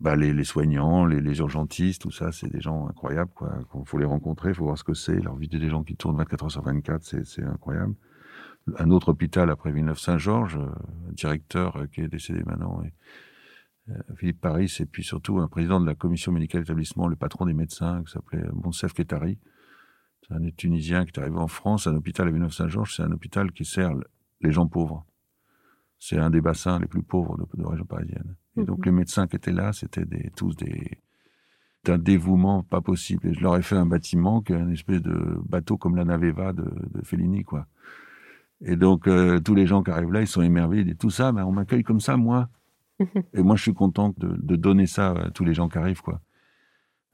bah, 0.00 0.16
les, 0.16 0.32
les, 0.32 0.44
soignants, 0.44 1.04
les, 1.04 1.20
les, 1.20 1.38
urgentistes, 1.38 2.02
tout 2.02 2.10
ça, 2.10 2.32
c'est 2.32 2.50
des 2.50 2.60
gens 2.62 2.88
incroyables. 2.88 3.30
Quoi. 3.34 3.52
Il 3.74 3.86
faut 3.86 3.98
les 3.98 4.06
rencontrer, 4.06 4.50
il 4.50 4.54
faut 4.54 4.64
voir 4.64 4.78
ce 4.78 4.84
que 4.84 4.94
c'est. 4.94 5.20
Leur 5.20 5.36
vie 5.36 5.48
des 5.48 5.68
gens 5.68 5.82
qui 5.82 5.96
tournent 5.96 6.16
24 6.16 6.44
heures 6.44 6.50
sur 6.50 6.62
24, 6.62 7.02
c'est 7.24 7.44
incroyable. 7.44 7.94
Un 8.78 8.90
autre 8.90 9.10
hôpital 9.10 9.50
après 9.50 9.72
Villeneuve-Saint-Georges, 9.72 10.56
un 10.56 11.12
directeur 11.12 11.86
qui 11.92 12.00
est 12.00 12.08
décédé 12.08 12.42
maintenant, 12.44 12.82
et, 12.82 12.92
Philippe 14.16 14.40
Paris, 14.40 14.74
et 14.80 14.86
puis 14.86 15.02
surtout 15.02 15.38
un 15.38 15.48
président 15.48 15.80
de 15.80 15.86
la 15.86 15.94
commission 15.94 16.32
médicale 16.32 16.62
d'établissement, 16.62 17.08
le 17.08 17.16
patron 17.16 17.46
des 17.46 17.54
médecins, 17.54 18.02
qui 18.04 18.12
s'appelait 18.12 18.44
Monsef 18.52 18.92
Ketari, 18.92 19.38
c'est 20.26 20.34
un 20.34 20.50
Tunisien 20.50 21.04
qui 21.04 21.12
est 21.12 21.20
arrivé 21.20 21.38
en 21.38 21.48
France, 21.48 21.86
un 21.86 21.94
hôpital 21.94 22.28
à 22.28 22.30
Villeneuve-Saint-Georges, 22.30 22.96
c'est 22.96 23.02
un 23.02 23.12
hôpital 23.12 23.52
qui 23.52 23.64
sert 23.64 23.92
les 24.40 24.52
gens 24.52 24.66
pauvres. 24.66 25.04
C'est 25.98 26.18
un 26.18 26.30
des 26.30 26.40
bassins 26.40 26.78
les 26.78 26.86
plus 26.86 27.02
pauvres 27.02 27.36
de, 27.36 27.44
de 27.56 27.62
la 27.62 27.70
région 27.70 27.84
parisienne. 27.84 28.36
Et 28.56 28.64
donc 28.64 28.86
les 28.86 28.92
médecins 28.92 29.26
qui 29.26 29.36
étaient 29.36 29.52
là, 29.52 29.72
c'était 29.72 30.04
des, 30.04 30.30
tous 30.34 30.56
des 30.56 30.98
d'un 31.84 31.98
dévouement 31.98 32.62
pas 32.62 32.80
possible. 32.80 33.26
Et 33.28 33.34
je 33.34 33.40
leur 33.40 33.56
ai 33.56 33.62
fait 33.62 33.76
un 33.76 33.86
bâtiment 33.86 34.42
qui 34.42 34.52
est 34.52 34.58
une 34.58 34.72
espèce 34.72 35.00
de 35.00 35.38
bateau 35.48 35.78
comme 35.78 35.96
la 35.96 36.04
Naveva 36.04 36.52
de, 36.52 36.62
de 36.62 37.02
Fellini, 37.04 37.42
quoi. 37.44 37.66
Et 38.62 38.76
donc 38.76 39.08
euh, 39.08 39.40
tous 39.40 39.54
les 39.54 39.66
gens 39.66 39.82
qui 39.82 39.90
arrivent 39.90 40.12
là, 40.12 40.20
ils 40.20 40.26
sont 40.26 40.42
émerveillés, 40.42 40.82
ils 40.82 40.88
disent 40.88 40.98
tout 40.98 41.10
ça, 41.10 41.32
mais 41.32 41.40
on 41.42 41.52
m'accueille 41.52 41.82
comme 41.82 42.00
ça, 42.00 42.16
moi. 42.16 42.48
Et 43.34 43.42
moi, 43.42 43.56
je 43.56 43.62
suis 43.62 43.74
content 43.74 44.14
de, 44.16 44.56
donner 44.56 44.86
ça 44.86 45.12
à 45.12 45.30
tous 45.30 45.44
les 45.44 45.54
gens 45.54 45.68
qui 45.68 45.78
arrivent, 45.78 46.02
quoi 46.02 46.20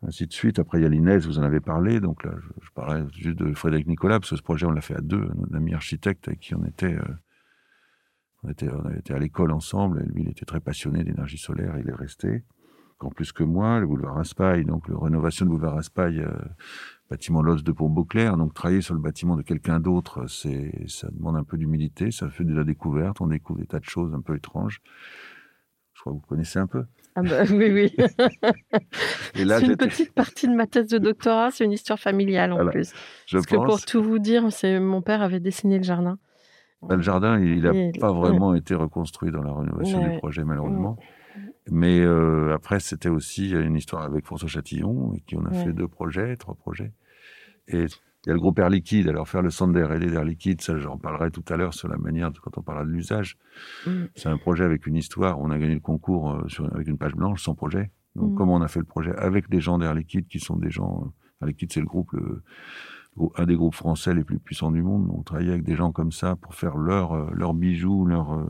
ainsi 0.03 0.27
de 0.27 0.33
suite. 0.33 0.59
Après, 0.59 0.79
il 0.79 0.83
y 0.83 0.87
a 0.87 0.89
l'Inès, 0.89 1.27
vous 1.27 1.39
en 1.39 1.43
avez 1.43 1.61
parlé. 1.61 2.01
Donc 2.01 2.25
là, 2.25 2.33
je, 2.37 2.67
je 2.67 2.71
parlais 2.73 3.03
juste 3.13 3.39
de 3.39 3.53
Frédéric 3.55 3.87
Nicolas, 3.87 4.21
parce 4.21 4.31
que 4.31 4.37
ce 4.37 4.43
projet, 4.43 4.67
on 4.67 4.71
l'a 4.71 4.81
fait 4.81 4.95
à 4.95 5.01
deux, 5.01 5.29
un 5.51 5.57
ami 5.57 5.75
architecte 5.75 6.29
avec 6.29 6.41
qui 6.41 6.55
on 6.55 6.65
était, 6.65 6.95
euh, 6.95 7.17
on 8.43 8.51
était, 8.51 8.71
on 8.71 8.91
était 8.91 9.15
à 9.15 9.19
l'école 9.19 9.53
ensemble. 9.53 10.05
Lui, 10.13 10.23
il 10.23 10.29
était 10.29 10.45
très 10.45 10.61
passionné 10.61 11.03
d'énergie 11.03 11.39
solaire. 11.39 11.77
Il 11.79 11.89
est 11.89 11.95
resté. 11.95 12.45
En 13.01 13.11
plus 13.11 13.33
que 13.33 13.43
moi, 13.43 13.79
le 13.79 13.87
boulevard 13.87 14.15
Raspail, 14.15 14.65
donc 14.65 14.89
la 14.89 14.97
rénovation 14.99 15.45
du 15.45 15.51
boulevard 15.51 15.75
Raspail, 15.75 16.21
euh, 16.21 16.31
bâtiment 17.11 17.43
Loz 17.43 17.63
de 17.63 17.73
Pont-Beauclair. 17.73 18.37
Donc 18.39 18.55
travailler 18.55 18.81
sur 18.81 18.95
le 18.95 19.01
bâtiment 19.01 19.37
de 19.37 19.43
quelqu'un 19.43 19.81
d'autre, 19.81 20.27
ça 20.27 21.11
demande 21.11 21.37
un 21.37 21.45
peu 21.45 21.59
d'humilité. 21.59 22.11
Ça 22.11 22.31
fait 22.31 22.45
de 22.45 22.55
la 22.55 22.65
découverte. 22.65 23.21
On 23.21 23.27
découvre 23.27 23.61
des 23.61 23.67
tas 23.67 23.81
de 23.81 23.85
choses 23.85 24.15
un 24.15 24.23
peu 24.23 24.35
étranges. 24.35 24.81
Crois 26.07 26.13
que 26.13 26.19
vous 26.19 26.27
connaissez 26.27 26.59
un 26.59 26.67
peu. 26.67 26.85
Ah 27.15 27.23
bah, 27.23 27.43
oui, 27.51 27.71
oui. 27.73 28.07
C'est 29.35 29.63
une 29.67 29.77
petite 29.77 30.13
partie 30.13 30.49
de 30.49 30.55
ma 30.55 30.67
thèse 30.67 30.89
de 30.89 30.99
doctorat, 30.99 31.51
c'est 31.51 31.65
une 31.65 31.73
histoire 31.73 31.99
familiale 31.99 32.53
en 32.53 32.57
Voilà. 32.57 32.71
plus. 32.71 32.93
je 33.27 33.37
Parce 33.37 33.47
que 33.47 33.57
pour 33.57 33.67
pense, 33.67 33.87
tout 33.87 34.03
vous 34.03 34.19
dire, 34.19 34.53
c'est 34.53 34.79
mon 34.81 35.03
père 35.03 35.23
avait 35.23 35.41
dessiné 35.41 35.79
le 35.79 35.85
jardin. 35.85 36.19
bah, 36.83 36.97
le 36.97 37.03
jardin, 37.03 37.41
il 37.41 37.63
n'a 37.63 37.73
Et- 37.75 37.93
pas 37.99 38.13
vraiment 38.13 38.55
été 38.55 38.75
reconstruit 38.75 39.31
dans 39.31 39.43
la 39.43 39.53
rénovation 39.53 40.03
Ouais. 40.03 40.13
du 40.13 40.19
projet, 40.19 40.45
malheureusement. 40.45 40.97
Mais 41.71 42.01
euh, 42.01 42.55
après, 42.55 42.79
c'était 42.81 43.09
aussi 43.09 43.51
une 43.51 43.77
histoire 43.77 44.03
avec 44.03 44.25
François 44.25 44.49
Chatillon, 44.49 45.13
et 45.17 45.21
qui 45.21 45.37
on 45.37 45.45
a 45.47 45.51
fait 45.53 45.73
deux 45.73 45.89
projets, 45.89 46.37
trois 46.37 46.55
projets. 46.55 46.93
Et 47.69 47.87
il 48.27 48.31
y 48.31 48.33
a 48.33 48.35
le 48.35 48.41
groupe 48.41 48.59
Air 48.59 48.71
Liquide. 48.71 49.09
Alors, 49.09 49.29
faire 49.29 49.43
le 49.43 49.51
centre 49.51 49.73
d'air 49.73 49.93
et 49.93 50.01
d'Air 50.01 50.25
Liquide, 50.25 50.61
ça, 50.61 50.77
j'en 50.79 50.99
parlerai 50.99 51.31
tout 51.31 51.45
à 51.49 51.57
l'heure 51.57 51.73
sur 51.75 51.87
la 51.89 51.97
manière, 51.97 52.33
de- 52.33 52.39
quand 52.41 52.59
on 52.59 52.63
parlera 52.63 52.85
de 52.85 52.91
l'usage. 52.91 53.39
Mm. 53.87 53.91
C'est 54.17 54.29
un 54.29 54.37
projet 54.37 54.65
avec 54.65 54.87
une 54.87 54.97
histoire. 54.97 55.39
On 55.41 55.51
a 55.51 55.59
gagné 55.59 55.75
le 55.75 55.81
concours 55.81 56.33
euh, 56.33 56.49
sur, 56.49 56.67
avec 56.75 56.89
une 56.89 56.99
page 56.99 57.15
blanche, 57.15 57.43
sans 57.43 57.55
projet. 57.55 57.91
Donc, 58.17 58.33
Mm. 58.33 58.35
comme 58.35 58.51
on 58.51 58.61
a 58.63 58.69
fait 58.69 58.81
le 58.81 58.85
projet 58.87 59.15
avec 59.17 59.49
des 59.49 59.61
gens 59.61 59.79
d'Air 59.79 59.95
Liquide, 59.95 60.27
qui 60.27 60.41
sont 60.41 60.57
des 60.57 60.71
gens. 60.71 61.03
euh, 61.05 61.43
Air 61.43 61.49
Liquide, 61.49 61.73
c'est 61.73 61.81
le 61.81 61.87
groupe, 61.87 62.11
le, 62.13 62.43
un 63.37 63.47
des 63.47 63.55
groupes 63.57 63.75
français 63.75 64.13
les 64.13 64.25
plus 64.25 64.39
puissants 64.39 64.71
du 64.73 64.83
monde. 64.83 65.09
On 65.11 65.23
travaillait 65.23 65.53
avec 65.53 65.63
des 65.65 65.77
gens 65.77 65.93
comme 65.93 66.13
ça 66.13 66.37
pour 66.37 66.55
faire 66.55 66.77
leurs 66.77 67.13
euh, 67.15 67.31
leurs 67.33 67.55
bijoux, 67.55 68.05
leur, 68.07 68.33
euh, 68.35 68.45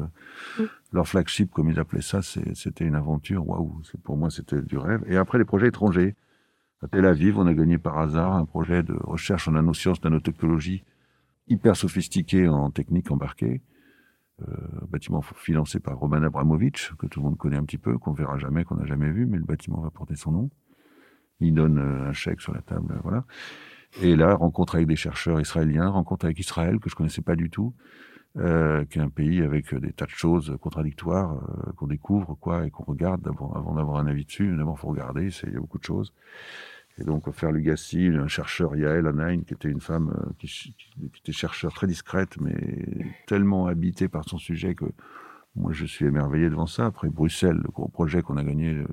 Mm. 0.59 0.63
leur 0.93 1.07
flagship, 1.07 1.51
comme 1.53 1.69
ils 1.69 1.79
appelaient 1.79 2.01
ça. 2.03 2.23
C'était 2.23 2.85
une 2.87 2.95
aventure. 2.95 3.47
Waouh! 3.47 3.83
Pour 4.05 4.17
moi, 4.17 4.31
c'était 4.31 4.63
du 4.63 4.79
rêve. 4.79 5.03
Et 5.07 5.17
après, 5.17 5.39
les 5.39 5.45
projets 5.45 5.69
étrangers. 5.69 6.17
À 6.83 6.89
Tel 6.89 7.07
Aviv, 7.07 7.39
on 7.39 7.47
a 7.47 7.55
gagné 7.55 7.79
par 7.79 7.99
hasard 7.99 8.35
un 8.35 8.45
projet 8.45 8.83
de 8.83 8.93
recherche 8.93 9.49
en 9.49 9.53
nanosciences, 9.53 10.03
nanotechnologie, 10.05 10.85
hyper 11.49 11.75
sophistiqué 11.75 12.49
en 12.49 12.71
technique 12.71 13.11
embarquée. 13.11 13.63
Euh, 14.43 14.55
bâtiment 14.91 15.23
financé 15.23 15.81
par 15.81 15.99
Roman 15.99 16.23
Abramovich, 16.23 16.93
que 16.99 17.07
tout 17.07 17.21
le 17.21 17.25
monde 17.25 17.39
connaît 17.39 17.57
un 17.57 17.65
petit 17.65 17.79
peu, 17.79 17.97
qu'on 17.97 18.13
verra 18.13 18.37
jamais, 18.37 18.65
qu'on 18.65 18.75
n'a 18.75 18.85
jamais 18.85 19.11
vu, 19.11 19.25
mais 19.25 19.39
le 19.39 19.45
bâtiment 19.45 19.81
va 19.81 19.89
porter 19.89 20.15
son 20.15 20.31
nom. 20.31 20.51
Il 21.41 21.55
donne 21.55 21.79
euh, 21.79 22.11
un 22.11 22.13
chèque 22.13 22.43
sur 22.43 22.53
la 22.53 22.61
table, 22.61 23.01
voilà. 23.03 23.25
Et 24.03 24.15
là, 24.15 24.35
rencontre 24.35 24.75
avec 24.75 24.89
des 24.89 24.97
chercheurs 24.97 25.41
israéliens, 25.41 25.89
rencontre 25.89 26.27
avec 26.27 26.39
Israël, 26.39 26.79
que 26.81 26.91
je 26.91 26.95
connaissais 26.95 27.23
pas 27.23 27.35
du 27.35 27.49
tout, 27.49 27.73
euh, 28.39 28.85
qui 28.85 28.99
est 28.99 29.03
un 29.03 29.09
pays 29.09 29.43
avec 29.43 29.75
des 29.75 29.93
tas 29.93 30.05
de 30.07 30.11
choses 30.11 30.57
contradictoires 30.61 31.35
euh, 31.35 31.73
qu'on 31.77 31.87
découvre, 31.87 32.35
quoi, 32.41 32.67
et 32.67 32.71
qu'on 32.71 32.85
regarde 32.85 33.23
d'abord, 33.23 33.57
avant 33.57 33.75
d'avoir 33.75 33.97
un 33.99 34.07
avis 34.07 34.25
dessus. 34.25 34.55
D'abord, 34.57 34.79
faut 34.79 34.89
regarder, 34.89 35.31
il 35.45 35.53
y 35.53 35.57
a 35.57 35.61
beaucoup 35.61 35.79
de 35.79 35.85
choses. 35.85 36.13
Et 36.99 37.05
donc, 37.05 37.31
faire 37.33 37.53
Lugassi, 37.53 38.07
un 38.09 38.27
chercheur, 38.27 38.75
Yael 38.75 39.07
Anaïn, 39.07 39.43
qui 39.43 39.53
était 39.55 39.69
une 39.69 39.81
femme 39.83 40.15
euh, 40.19 40.31
qui, 40.39 40.47
qui 40.49 41.21
était 41.21 41.33
chercheur 41.33 41.73
très 41.73 41.87
discrète, 41.87 42.39
mais 42.41 42.57
tellement 43.27 43.67
habitée 43.67 44.09
par 44.09 44.25
son 44.29 44.39
sujet 44.39 44.75
que 44.75 44.87
moi, 45.57 45.73
je 45.73 45.87
suis 45.87 46.05
émerveillé 46.05 46.51
devant 46.51 46.67
ça. 46.67 46.87
Après, 46.87 47.09
Bruxelles, 47.09 47.57
le 47.63 47.71
gros 47.71 47.89
projet 47.89 48.21
qu'on 48.23 48.37
a 48.37 48.45
gagné, 48.45 48.75
euh, 48.75 48.87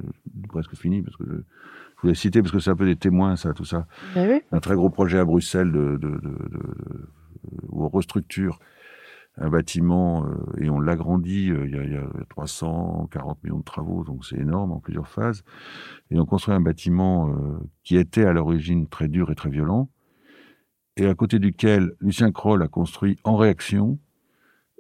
presque 0.50 0.76
fini, 0.76 1.02
parce 1.02 1.16
que 1.18 1.24
je, 1.26 1.32
je 1.34 2.02
voulais 2.02 2.16
citer, 2.16 2.42
parce 2.42 2.52
que 2.54 2.60
c'est 2.60 2.70
un 2.72 2.76
peu 2.76 2.86
des 2.86 2.96
témoins, 2.96 3.36
ça, 3.36 3.54
tout 3.54 3.66
ça. 3.66 3.88
Ben 4.16 4.30
oui. 4.30 4.42
Un 4.52 4.60
très 4.62 4.76
gros 4.76 4.90
projet 4.90 5.20
à 5.20 5.26
Bruxelles 5.26 5.72
de, 5.72 5.98
de, 5.98 6.10
de- 6.10 6.18
de- 6.18 6.50
de- 6.50 7.08
où 7.70 7.84
on 7.86 7.90
restructure 7.90 8.60
un 9.38 9.50
bâtiment 9.50 10.26
euh, 10.26 10.36
et 10.60 10.70
on 10.70 10.80
l'agrandit. 10.80 11.50
euh, 11.52 11.68
Il 11.68 11.76
a, 11.76 11.84
il 11.84 11.92
y 11.94 11.98
a 11.98 12.08
340 12.30 13.44
millions 13.44 13.60
de 13.60 13.64
travaux, 13.64 14.04
donc 14.04 14.26
c'est 14.26 14.38
énorme 14.38 14.72
en 14.72 14.80
plusieurs 14.80 15.08
phases. 15.08 15.44
Et 16.12 16.20
on 16.20 16.26
construit 16.26 16.54
un 16.54 16.62
bâtiment 16.62 17.30
euh, 17.30 17.60
qui 17.84 17.98
était 17.98 18.26
à 18.26 18.34
l'origine 18.34 18.88
très 18.88 19.08
dur 19.08 19.32
et 19.32 19.36
très 19.36 19.50
violent, 19.50 19.90
et 20.96 21.08
à 21.08 21.16
côté 21.16 21.40
duquel 21.40 21.94
Lucien 22.00 22.32
Kroll 22.32 22.62
a 22.62 22.68
construit 22.68 23.18
en 23.24 23.36
réaction 23.36 23.98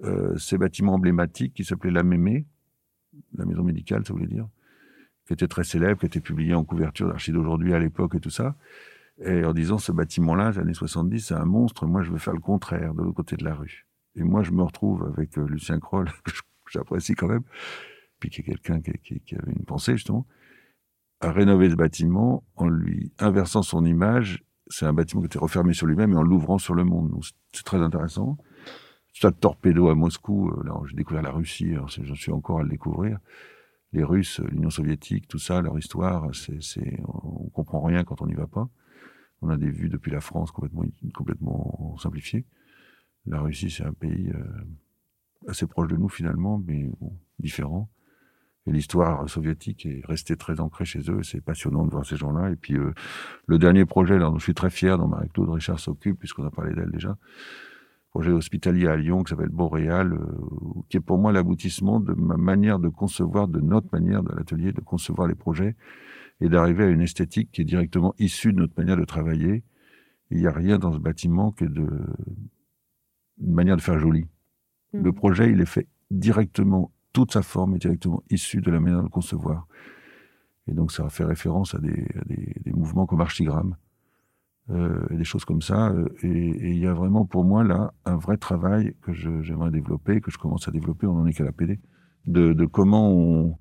euh, 0.03 0.37
ces 0.37 0.57
bâtiments 0.57 0.93
emblématiques 0.93 1.53
qui 1.53 1.63
s'appelaient 1.63 1.91
la 1.91 2.03
Mémé, 2.03 2.45
la 3.35 3.45
maison 3.45 3.63
médicale, 3.63 4.05
ça 4.05 4.13
voulait 4.13 4.27
dire, 4.27 4.47
qui 5.25 5.33
était 5.33 5.47
très 5.47 5.63
célèbre, 5.63 5.99
qui 5.99 6.05
était 6.05 6.19
publié 6.19 6.53
en 6.53 6.63
couverture 6.63 7.07
d'Archie 7.07 7.31
d'aujourd'hui 7.31 7.73
à 7.73 7.79
l'époque 7.79 8.15
et 8.15 8.19
tout 8.19 8.29
ça 8.29 8.55
et 9.21 9.45
en 9.45 9.53
disant 9.53 9.77
ce 9.77 9.91
bâtiment-là, 9.91 10.51
les 10.51 10.59
années 10.59 10.73
70, 10.73 11.27
c'est 11.27 11.33
un 11.35 11.45
monstre, 11.45 11.85
moi 11.85 12.01
je 12.01 12.11
veux 12.11 12.17
faire 12.17 12.33
le 12.33 12.39
contraire, 12.39 12.93
de 12.93 13.01
l'autre 13.01 13.15
côté 13.15 13.35
de 13.37 13.43
la 13.43 13.53
rue. 13.53 13.85
Et 14.15 14.23
moi 14.23 14.43
je 14.43 14.51
me 14.51 14.63
retrouve 14.63 15.03
avec 15.13 15.37
euh, 15.37 15.45
Lucien 15.47 15.79
Kroll, 15.79 16.09
que 16.25 16.31
j'apprécie 16.71 17.15
quand 17.15 17.27
même, 17.27 17.43
puis 18.19 18.29
qui 18.29 18.41
est 18.41 18.43
quelqu'un 18.43 18.81
qui, 18.81 19.35
avait 19.35 19.51
une 19.51 19.65
pensée 19.65 19.93
justement, 19.93 20.27
à 21.19 21.31
rénover 21.31 21.69
ce 21.69 21.75
bâtiment 21.75 22.43
en 22.55 22.67
lui 22.67 23.11
inversant 23.19 23.63
son 23.63 23.85
image. 23.85 24.43
C'est 24.67 24.85
un 24.85 24.93
bâtiment 24.93 25.21
qui 25.21 25.27
était 25.27 25.39
refermé 25.39 25.73
sur 25.73 25.87
lui-même 25.87 26.13
et 26.13 26.15
en 26.15 26.23
l'ouvrant 26.23 26.57
sur 26.57 26.73
le 26.73 26.83
monde. 26.83 27.13
C'est- 27.51 27.63
très 27.63 27.77
intéressant. 27.77 28.37
Stade 29.13 29.39
Torpedo 29.39 29.89
à 29.89 29.95
Moscou, 29.95 30.49
euh, 30.49 30.63
là 30.63 30.73
j'ai 30.87 30.95
découvert 30.95 31.21
la 31.21 31.31
Russie, 31.31 31.75
j'en 31.75 32.15
suis 32.15 32.31
encore 32.31 32.59
à 32.59 32.63
le 32.63 32.69
découvrir. 32.69 33.19
Les 33.91 34.03
Russes, 34.03 34.39
euh, 34.39 34.47
l'Union 34.47 34.71
soviétique, 34.71 35.27
tout 35.27 35.37
ça, 35.37 35.61
leur 35.61 35.77
histoire, 35.77 36.29
c'est, 36.33 36.99
on 37.07 37.49
comprend 37.49 37.81
rien 37.81 38.03
quand 38.03 38.21
on 38.21 38.27
n'y 38.27 38.33
va 38.33 38.47
pas. 38.47 38.67
On 39.41 39.49
a 39.49 39.57
des 39.57 39.69
vues 39.69 39.89
depuis 39.89 40.11
la 40.11 40.21
France 40.21 40.51
complètement, 40.51 40.83
complètement 41.13 41.95
simplifiées. 42.01 42.45
La 43.25 43.39
Russie, 43.39 43.69
c'est 43.69 43.83
un 43.85 43.93
pays 43.93 44.29
euh, 44.33 44.43
assez 45.47 45.67
proche 45.67 45.87
de 45.87 45.95
nous 45.95 46.09
finalement, 46.09 46.61
mais 46.65 46.89
bon, 46.99 47.13
différent. 47.39 47.89
Et 48.65 48.71
l'histoire 48.71 49.29
soviétique 49.29 49.85
est 49.85 50.01
restée 50.05 50.37
très 50.37 50.59
ancrée 50.59 50.85
chez 50.85 51.09
eux. 51.09 51.21
C'est 51.23 51.41
passionnant 51.41 51.85
de 51.85 51.91
voir 51.91 52.05
ces 52.05 52.15
gens-là. 52.15 52.51
Et 52.51 52.55
puis 52.55 52.77
euh, 52.77 52.93
le 53.47 53.57
dernier 53.59 53.85
projet, 53.85 54.17
là, 54.17 54.29
dont 54.29 54.37
je 54.37 54.43
suis 54.43 54.53
très 54.53 54.69
fier, 54.69 54.97
dont 54.97 55.07
Marie-Claude 55.07 55.49
Richard 55.49 55.79
s'occupe, 55.79 56.19
puisqu'on 56.19 56.45
a 56.45 56.51
parlé 56.51 56.73
d'elle 56.73 56.91
déjà, 56.91 57.17
projet 58.09 58.31
hospitalier 58.31 58.87
à 58.87 58.95
Lyon 58.95 59.23
qui 59.23 59.31
s'appelle 59.31 59.49
Boréal, 59.49 60.13
euh, 60.13 60.81
qui 60.87 60.97
est 60.97 61.01
pour 61.01 61.17
moi 61.17 61.31
l'aboutissement 61.31 61.99
de 61.99 62.13
ma 62.13 62.37
manière 62.37 62.79
de 62.79 62.87
concevoir, 62.87 63.47
de 63.47 63.59
notre 63.59 63.87
manière 63.91 64.23
de 64.23 64.33
l'atelier 64.33 64.71
de 64.71 64.81
concevoir 64.81 65.27
les 65.27 65.35
projets 65.35 65.75
et 66.39 66.47
d'arriver 66.47 66.83
à 66.83 66.87
une 66.87 67.01
esthétique 67.01 67.51
qui 67.51 67.61
est 67.61 67.65
directement 67.65 68.13
issue 68.19 68.53
de 68.53 68.59
notre 68.59 68.73
manière 68.77 68.97
de 68.97 69.05
travailler. 69.05 69.63
Il 70.29 70.37
n'y 70.37 70.47
a 70.47 70.51
rien 70.51 70.77
dans 70.77 70.93
ce 70.93 70.99
bâtiment 70.99 71.51
que 71.51 71.65
de 71.65 71.89
une 73.41 73.53
manière 73.53 73.75
de 73.77 73.81
faire 73.81 73.99
joli. 73.99 74.27
Mhm. 74.93 75.03
Le 75.03 75.11
projet, 75.11 75.51
il 75.51 75.61
est 75.61 75.65
fait 75.65 75.87
directement, 76.11 76.91
toute 77.13 77.31
sa 77.33 77.41
forme 77.41 77.75
est 77.75 77.79
directement 77.79 78.23
issue 78.29 78.61
de 78.61 78.71
la 78.71 78.79
manière 78.79 78.99
de 78.99 79.03
le 79.03 79.09
concevoir. 79.09 79.67
Et 80.67 80.73
donc, 80.73 80.91
ça 80.91 81.09
fait 81.09 81.25
référence 81.25 81.75
à 81.75 81.79
des, 81.79 82.07
à 82.19 82.23
des, 82.25 82.55
des 82.63 82.71
mouvements 82.71 83.05
comme 83.05 83.21
Archigramme, 83.21 83.75
euh, 84.69 85.05
et 85.09 85.17
des 85.17 85.25
choses 85.25 85.43
comme 85.43 85.61
ça. 85.61 85.89
euh, 85.89 86.07
Et 86.23 86.71
il 86.71 86.77
y 86.77 86.87
a 86.87 86.93
vraiment 86.93 87.25
pour 87.25 87.43
moi 87.43 87.63
là 87.65 87.93
un 88.05 88.15
vrai 88.15 88.37
travail 88.37 88.95
que 89.01 89.11
j'aimerais 89.13 89.71
développer, 89.71 90.21
que 90.21 90.31
je 90.31 90.37
commence 90.37 90.67
à 90.67 90.71
développer, 90.71 91.05
on 91.05 91.15
n'en 91.15 91.25
est 91.25 91.33
qu'à 91.33 91.43
la 91.43 91.51
PD, 91.51 91.79
de, 92.27 92.53
de 92.53 92.65
comment 92.65 93.11
on, 93.11 93.57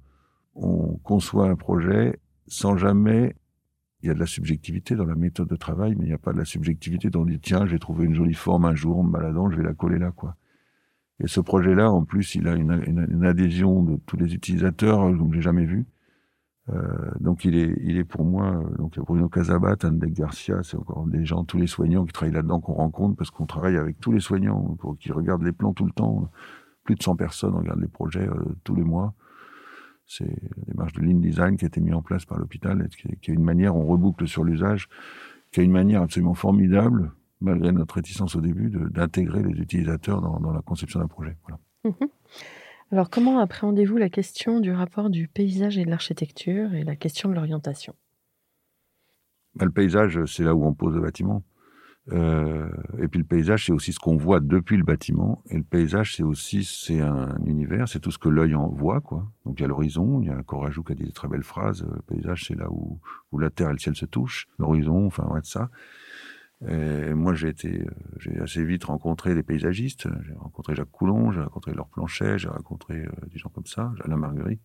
on 0.55 0.97
conçoit 1.03 1.49
un 1.49 1.57
projet 1.57 2.21
sans 2.47 2.77
jamais. 2.77 3.35
Il 4.03 4.09
y 4.09 4.11
a 4.11 4.15
de 4.15 4.19
la 4.21 4.27
subjectivité 4.27 4.97
dans 4.97 5.05
la 5.05 5.15
méthode 5.15 5.49
de 5.49 5.57
travail, 5.57 5.95
mais 5.97 6.05
il 6.05 6.09
n'y 6.09 6.15
a 6.15 6.19
pas 6.19 6.33
de 6.33 6.39
la 6.39 6.45
subjectivité 6.45 7.11
dans 7.11 7.25
dit 7.25 7.39
tiens, 7.41 7.67
j'ai 7.67 7.79
trouvé 7.79 8.05
une 8.05 8.15
jolie 8.15 8.35
forme 8.35 8.65
un 8.65 8.75
jour 8.75 8.99
en 8.99 9.51
je 9.51 9.57
vais 9.57 9.63
la 9.63 9.75
coller 9.75 9.99
là, 9.99 10.11
quoi. 10.11 10.37
Et 11.21 11.29
ce 11.29 11.41
projet-là, 11.41 11.91
en 11.91 12.05
plus, 12.05 12.35
il 12.35 12.49
a 12.49 12.55
une, 12.55 13.25
adhésion 13.25 13.83
de 13.83 13.97
tous 14.07 14.17
les 14.17 14.35
utilisateurs 14.35 15.03
euh, 15.03 15.17
comme 15.17 15.33
j'ai 15.33 15.43
jamais 15.43 15.65
vu. 15.65 15.87
Euh, 16.71 17.11
donc 17.19 17.45
il 17.45 17.57
est, 17.57 17.75
il 17.83 17.97
est 17.97 18.05
pour 18.05 18.25
moi, 18.25 18.57
euh, 18.57 18.77
donc 18.77 18.99
Bruno 19.01 19.29
Casabat, 19.29 19.77
Andek 19.83 20.13
Garcia, 20.13 20.63
c'est 20.63 20.77
encore 20.77 21.07
des 21.07 21.25
gens, 21.25 21.45
tous 21.45 21.59
les 21.59 21.67
soignants 21.67 22.05
qui 22.05 22.13
travaillent 22.13 22.35
là-dedans 22.35 22.61
qu'on 22.61 22.75
rencontre 22.75 23.17
parce 23.17 23.31
qu'on 23.31 23.47
travaille 23.47 23.77
avec 23.77 23.99
tous 23.99 24.13
les 24.13 24.21
soignants 24.21 24.77
pour 24.79 24.97
qui 24.97 25.11
regardent 25.11 25.43
les 25.43 25.53
plans 25.53 25.73
tout 25.73 25.85
le 25.85 25.93
temps. 25.93 26.31
Plus 26.85 26.95
de 26.97 27.03
100 27.03 27.17
personnes 27.17 27.55
regardent 27.55 27.81
les 27.81 27.89
projets 27.89 28.29
euh, 28.29 28.57
tous 28.65 28.75
les 28.75 28.85
mois. 28.85 29.15
C'est 30.15 30.27
la 30.27 30.65
démarche 30.67 30.93
de 30.93 31.01
Lean 31.01 31.21
Design 31.21 31.57
qui 31.57 31.65
a 31.65 31.69
été 31.69 31.81
mise 31.81 31.95
en 31.95 32.03
place 32.03 32.27
par 32.27 32.39
l'hôpital, 32.39 32.85
et 32.85 32.89
qui, 32.91 33.17
qui 33.17 33.31
est 33.31 33.35
une 33.35 33.43
manière, 33.43 33.75
on 33.75 33.87
reboucle 33.87 34.29
sur 34.29 34.45
l'usage, 34.45 34.89
qui 35.51 35.61
est 35.61 35.65
une 35.65 35.73
manière 35.73 36.03
absolument 36.03 36.35
formidable, 36.35 37.13
malgré 37.41 37.73
notre 37.73 37.95
réticence 37.95 38.37
au 38.37 38.43
début, 38.43 38.71
d'intégrer 38.91 39.43
les 39.43 39.59
utilisateurs 39.59 40.21
dans, 40.21 40.39
dans 40.39 40.53
la 40.53 40.61
conception 40.61 41.01
d'un 41.01 41.07
projet. 41.07 41.39
Voilà. 41.45 41.59
Mhm. 41.85 42.09
Alors, 42.91 43.09
comment 43.09 43.39
appréhendez-vous 43.39 43.97
la 43.97 44.11
question 44.11 44.61
du 44.61 44.71
rapport 44.71 45.09
du 45.09 45.29
paysage 45.29 45.79
et 45.79 45.85
de 45.87 45.91
l'architecture 45.91 46.75
et 46.75 46.85
la 46.85 46.95
question 46.95 47.31
de 47.31 47.35
l'orientation? 47.35 47.95
Bah, 49.55 49.65
le 49.65 49.71
paysage, 49.71 50.23
c'est 50.27 50.45
là 50.45 50.55
où 50.55 50.63
on 50.67 50.75
pose 50.75 50.95
le 50.95 51.01
bâtiment. 51.01 51.43
Euh, 52.11 52.69
et 52.99 53.07
puis 53.07 53.21
le 53.21 53.25
paysage, 53.25 53.67
c'est 53.67 53.73
aussi 53.73 53.93
ce 53.93 54.01
qu'on 54.01 54.17
voit 54.17 54.41
depuis 54.41 54.77
le 54.77 54.83
bâtiment. 54.83 55.43
Et 55.51 55.57
le 55.57 55.63
paysage, 55.63 56.17
c'est 56.17 56.25
aussi 56.25 56.65
c'est 56.65 57.01
un 57.01 57.37
univers, 57.47 57.89
c'est 57.89 58.01
tout 58.01 58.11
ce 58.11 58.19
que 58.19 58.29
l'œil 58.29 58.55
en 58.55 58.69
voit, 58.69 59.01
quoi. 59.01 59.31
Donc 59.45 59.61
il 59.61 59.63
y 59.63 59.65
a 59.65 59.69
l'horizon, 59.69 60.21
il 60.21 60.29
y 60.29 60.31
a 60.31 60.43
Corajou 60.43 60.83
qui 60.83 60.93
a 60.93 60.95
dit 60.95 61.05
des 61.05 61.13
très 61.13 61.29
belles 61.29 61.45
phrases. 61.45 61.85
Le 61.85 62.03
paysage, 62.03 62.47
c'est 62.49 62.57
là 62.57 62.71
où, 62.71 62.99
où 63.31 63.39
la 63.39 63.51
terre 63.51 63.71
et 63.71 63.73
le 63.73 63.79
ciel 63.79 63.95
se 63.95 64.07
touchent. 64.07 64.49
L'horizon, 64.59 65.07
enfin, 65.07 65.27
ouais, 65.29 65.41
de 65.41 65.47
ça. 65.47 65.71
Et 66.69 67.13
moi, 67.15 67.35
j'ai 67.35 67.49
été, 67.49 67.83
euh, 67.83 67.91
j'ai 68.19 68.39
assez 68.41 68.65
vite 68.65 68.85
rencontré 68.85 69.35
des 69.35 69.43
paysagistes. 69.43 70.07
J'ai 70.25 70.35
rencontré 70.35 70.75
Jacques 70.77 70.93
Coulon, 70.93 71.33
j'ai 71.33 71.41
rencontré 71.41 71.75
Laure 71.75 71.89
Planchet, 71.89 72.39
j'ai 72.39 72.49
rencontré 72.49 73.01
euh, 73.01 73.11
des 73.33 73.39
gens 73.39 73.49
comme 73.49 73.67
ça, 73.67 73.93
Alain 74.05 74.17
Marguerite. 74.17 74.61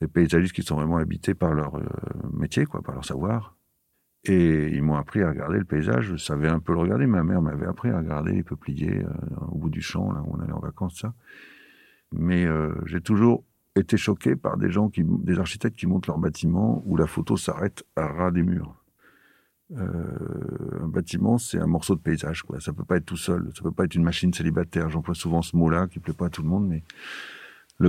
Des 0.00 0.06
paysagistes 0.06 0.54
qui 0.54 0.62
sont 0.62 0.76
vraiment 0.76 0.98
habités 0.98 1.34
par 1.34 1.54
leur 1.54 1.74
euh, 1.76 1.84
métier, 2.32 2.66
quoi, 2.66 2.82
par 2.82 2.94
leur 2.94 3.04
savoir. 3.04 3.57
Et 4.24 4.68
ils 4.68 4.82
m'ont 4.82 4.96
appris 4.96 5.22
à 5.22 5.28
regarder 5.28 5.58
le 5.58 5.64
paysage. 5.64 6.06
Je 6.06 6.16
savais 6.16 6.48
un 6.48 6.58
peu 6.58 6.72
le 6.72 6.80
regarder. 6.80 7.06
Ma 7.06 7.22
mère 7.22 7.40
m'avait 7.40 7.66
appris 7.66 7.90
à 7.90 7.98
regarder 7.98 8.32
les 8.32 8.42
peupliers 8.42 9.04
euh, 9.04 9.46
au 9.48 9.58
bout 9.58 9.70
du 9.70 9.80
champ, 9.80 10.12
là 10.12 10.22
où 10.26 10.36
on 10.36 10.40
allait 10.40 10.52
en 10.52 10.60
vacances, 10.60 11.00
ça. 11.00 11.14
Mais 12.12 12.44
euh, 12.44 12.74
j'ai 12.86 13.00
toujours 13.00 13.44
été 13.76 13.96
choqué 13.96 14.34
par 14.34 14.56
des 14.56 14.70
gens 14.70 14.88
qui, 14.88 15.04
des 15.04 15.38
architectes 15.38 15.78
qui 15.78 15.86
montent 15.86 16.06
leur 16.06 16.18
bâtiment 16.18 16.82
où 16.86 16.96
la 16.96 17.06
photo 17.06 17.36
s'arrête 17.36 17.84
à 17.96 18.06
ras 18.06 18.30
des 18.30 18.42
murs. 18.42 18.74
Euh, 19.76 20.80
un 20.82 20.88
bâtiment, 20.88 21.36
c'est 21.38 21.58
un 21.58 21.66
morceau 21.66 21.94
de 21.94 22.00
paysage, 22.00 22.42
quoi. 22.42 22.58
Ça 22.60 22.72
peut 22.72 22.84
pas 22.84 22.96
être 22.96 23.04
tout 23.04 23.16
seul. 23.16 23.50
Ça 23.54 23.62
peut 23.62 23.72
pas 23.72 23.84
être 23.84 23.94
une 23.94 24.02
machine 24.02 24.32
célibataire. 24.32 24.88
J'emploie 24.88 25.14
souvent 25.14 25.42
ce 25.42 25.56
mot-là 25.56 25.86
qui 25.86 26.00
plaît 26.00 26.14
pas 26.14 26.26
à 26.26 26.30
tout 26.30 26.42
le 26.42 26.48
monde, 26.48 26.66
mais 26.66 26.82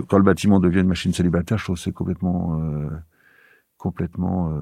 quand 0.07 0.17
le 0.17 0.23
bâtiment 0.23 0.59
devient 0.59 0.81
une 0.81 0.87
machine 0.87 1.13
célibataire, 1.13 1.57
je 1.57 1.63
trouve 1.63 1.75
que 1.77 1.81
c'est 1.81 1.91
complètement, 1.91 2.61
euh, 2.61 2.89
complètement, 3.79 4.51
euh, 4.51 4.61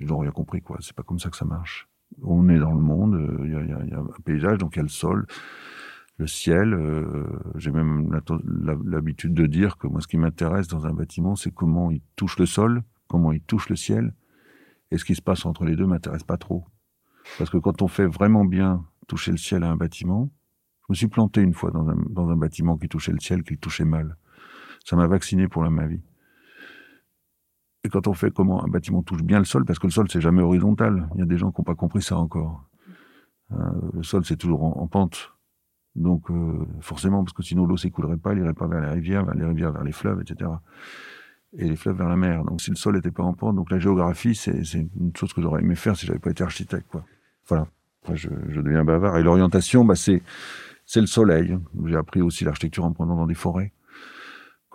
ils 0.00 0.12
rien 0.12 0.32
compris, 0.32 0.60
quoi. 0.60 0.76
C'est 0.80 0.94
pas 0.94 1.04
comme 1.04 1.18
ça 1.18 1.30
que 1.30 1.36
ça 1.36 1.46
marche. 1.46 1.88
On 2.22 2.48
est 2.48 2.58
dans 2.58 2.74
le 2.74 2.80
monde, 2.80 3.14
euh, 3.14 3.38
il 3.44 3.52
y, 3.52 3.54
a, 3.54 3.84
y, 3.84 3.94
a, 3.94 3.98
un 3.98 4.22
paysage, 4.24 4.58
donc 4.58 4.74
il 4.74 4.78
y 4.78 4.80
a 4.80 4.82
le 4.82 4.88
sol, 4.88 5.26
le 6.18 6.26
ciel. 6.26 6.74
Euh, 6.74 7.24
J'ai 7.54 7.70
même 7.70 8.20
l'habitude 8.84 9.32
de 9.32 9.46
dire 9.46 9.78
que 9.78 9.86
moi, 9.86 10.00
ce 10.00 10.08
qui 10.08 10.18
m'intéresse 10.18 10.66
dans 10.66 10.86
un 10.86 10.92
bâtiment, 10.92 11.36
c'est 11.36 11.52
comment 11.52 11.90
il 11.90 12.02
touche 12.16 12.38
le 12.38 12.46
sol, 12.46 12.82
comment 13.06 13.32
il 13.32 13.40
touche 13.40 13.68
le 13.70 13.76
ciel, 13.76 14.12
et 14.90 14.98
ce 14.98 15.04
qui 15.04 15.14
se 15.14 15.22
passe 15.22 15.46
entre 15.46 15.64
les 15.64 15.76
deux 15.76 15.86
m'intéresse 15.86 16.24
pas 16.24 16.36
trop. 16.36 16.64
Parce 17.38 17.50
que 17.50 17.56
quand 17.56 17.82
on 17.82 17.88
fait 17.88 18.06
vraiment 18.06 18.44
bien 18.44 18.84
toucher 19.06 19.30
le 19.30 19.36
ciel 19.38 19.62
à 19.62 19.70
un 19.70 19.76
bâtiment, 19.76 20.28
je 20.88 20.92
me 20.92 20.94
suis 20.94 21.08
planté 21.08 21.40
une 21.40 21.54
fois 21.54 21.70
dans 21.70 21.88
un, 21.88 21.96
dans 22.10 22.30
un 22.30 22.36
bâtiment 22.36 22.76
qui 22.76 22.88
touchait 22.88 23.12
le 23.12 23.20
ciel, 23.20 23.42
qui 23.44 23.58
touchait 23.58 23.84
mal. 23.84 24.16
Ça 24.84 24.96
m'a 24.96 25.06
vacciné 25.06 25.48
pour 25.48 25.64
la 25.64 25.70
ma 25.70 25.86
vie. 25.86 26.02
Et 27.86 27.88
quand 27.88 28.08
on 28.08 28.14
fait 28.14 28.32
comment 28.32 28.64
un 28.64 28.68
bâtiment 28.68 29.02
touche 29.02 29.22
bien 29.22 29.38
le 29.38 29.44
sol, 29.44 29.64
parce 29.64 29.78
que 29.78 29.86
le 29.86 29.92
sol 29.92 30.08
c'est 30.10 30.20
jamais 30.20 30.42
horizontal. 30.42 31.08
Il 31.14 31.20
y 31.20 31.22
a 31.22 31.26
des 31.26 31.38
gens 31.38 31.52
qui 31.52 31.60
n'ont 31.60 31.64
pas 31.64 31.76
compris 31.76 32.02
ça 32.02 32.16
encore. 32.18 32.64
Euh, 33.52 33.56
le 33.94 34.02
sol 34.02 34.24
c'est 34.24 34.36
toujours 34.36 34.64
en, 34.64 34.80
en, 34.80 34.88
pente. 34.88 35.32
Donc 35.94 36.28
euh, 36.32 36.66
forcément, 36.80 37.22
parce 37.22 37.32
que 37.32 37.44
sinon 37.44 37.64
l'eau 37.64 37.76
s'écoulerait 37.76 38.16
pas, 38.16 38.32
elle 38.32 38.38
irait 38.38 38.54
pas 38.54 38.66
vers 38.66 38.80
les 38.80 38.90
rivières, 38.90 39.24
vers 39.24 39.36
les 39.36 39.44
rivières 39.44 39.70
vers 39.70 39.84
les 39.84 39.92
fleuves, 39.92 40.20
etc. 40.20 40.50
Et 41.56 41.68
les 41.68 41.76
fleuves 41.76 41.96
vers 41.96 42.08
la 42.08 42.16
mer. 42.16 42.44
Donc 42.44 42.60
si 42.60 42.70
le 42.70 42.76
sol 42.76 42.96
n'était 42.96 43.12
pas 43.12 43.22
en 43.22 43.34
pente, 43.34 43.54
donc 43.54 43.70
la 43.70 43.78
géographie 43.78 44.34
c'est 44.34 44.60
une 44.72 45.16
chose 45.16 45.32
que 45.32 45.40
j'aurais 45.40 45.62
aimé 45.62 45.76
faire 45.76 45.96
si 45.96 46.06
j'avais 46.06 46.18
pas 46.18 46.30
été 46.30 46.42
architecte. 46.42 46.92
Voilà. 47.46 47.68
Après, 48.02 48.16
je, 48.16 48.28
deviens 48.28 48.84
bavard. 48.84 49.16
Et 49.18 49.22
l'orientation, 49.22 49.84
bah, 49.84 49.94
c'est 49.96 50.20
le 50.96 51.06
soleil. 51.06 51.56
J'ai 51.86 51.96
appris 51.96 52.20
aussi 52.20 52.44
l'architecture 52.44 52.84
en 52.84 52.92
prenant 52.92 53.16
dans 53.16 53.26
des 53.26 53.34
forêts. 53.34 53.72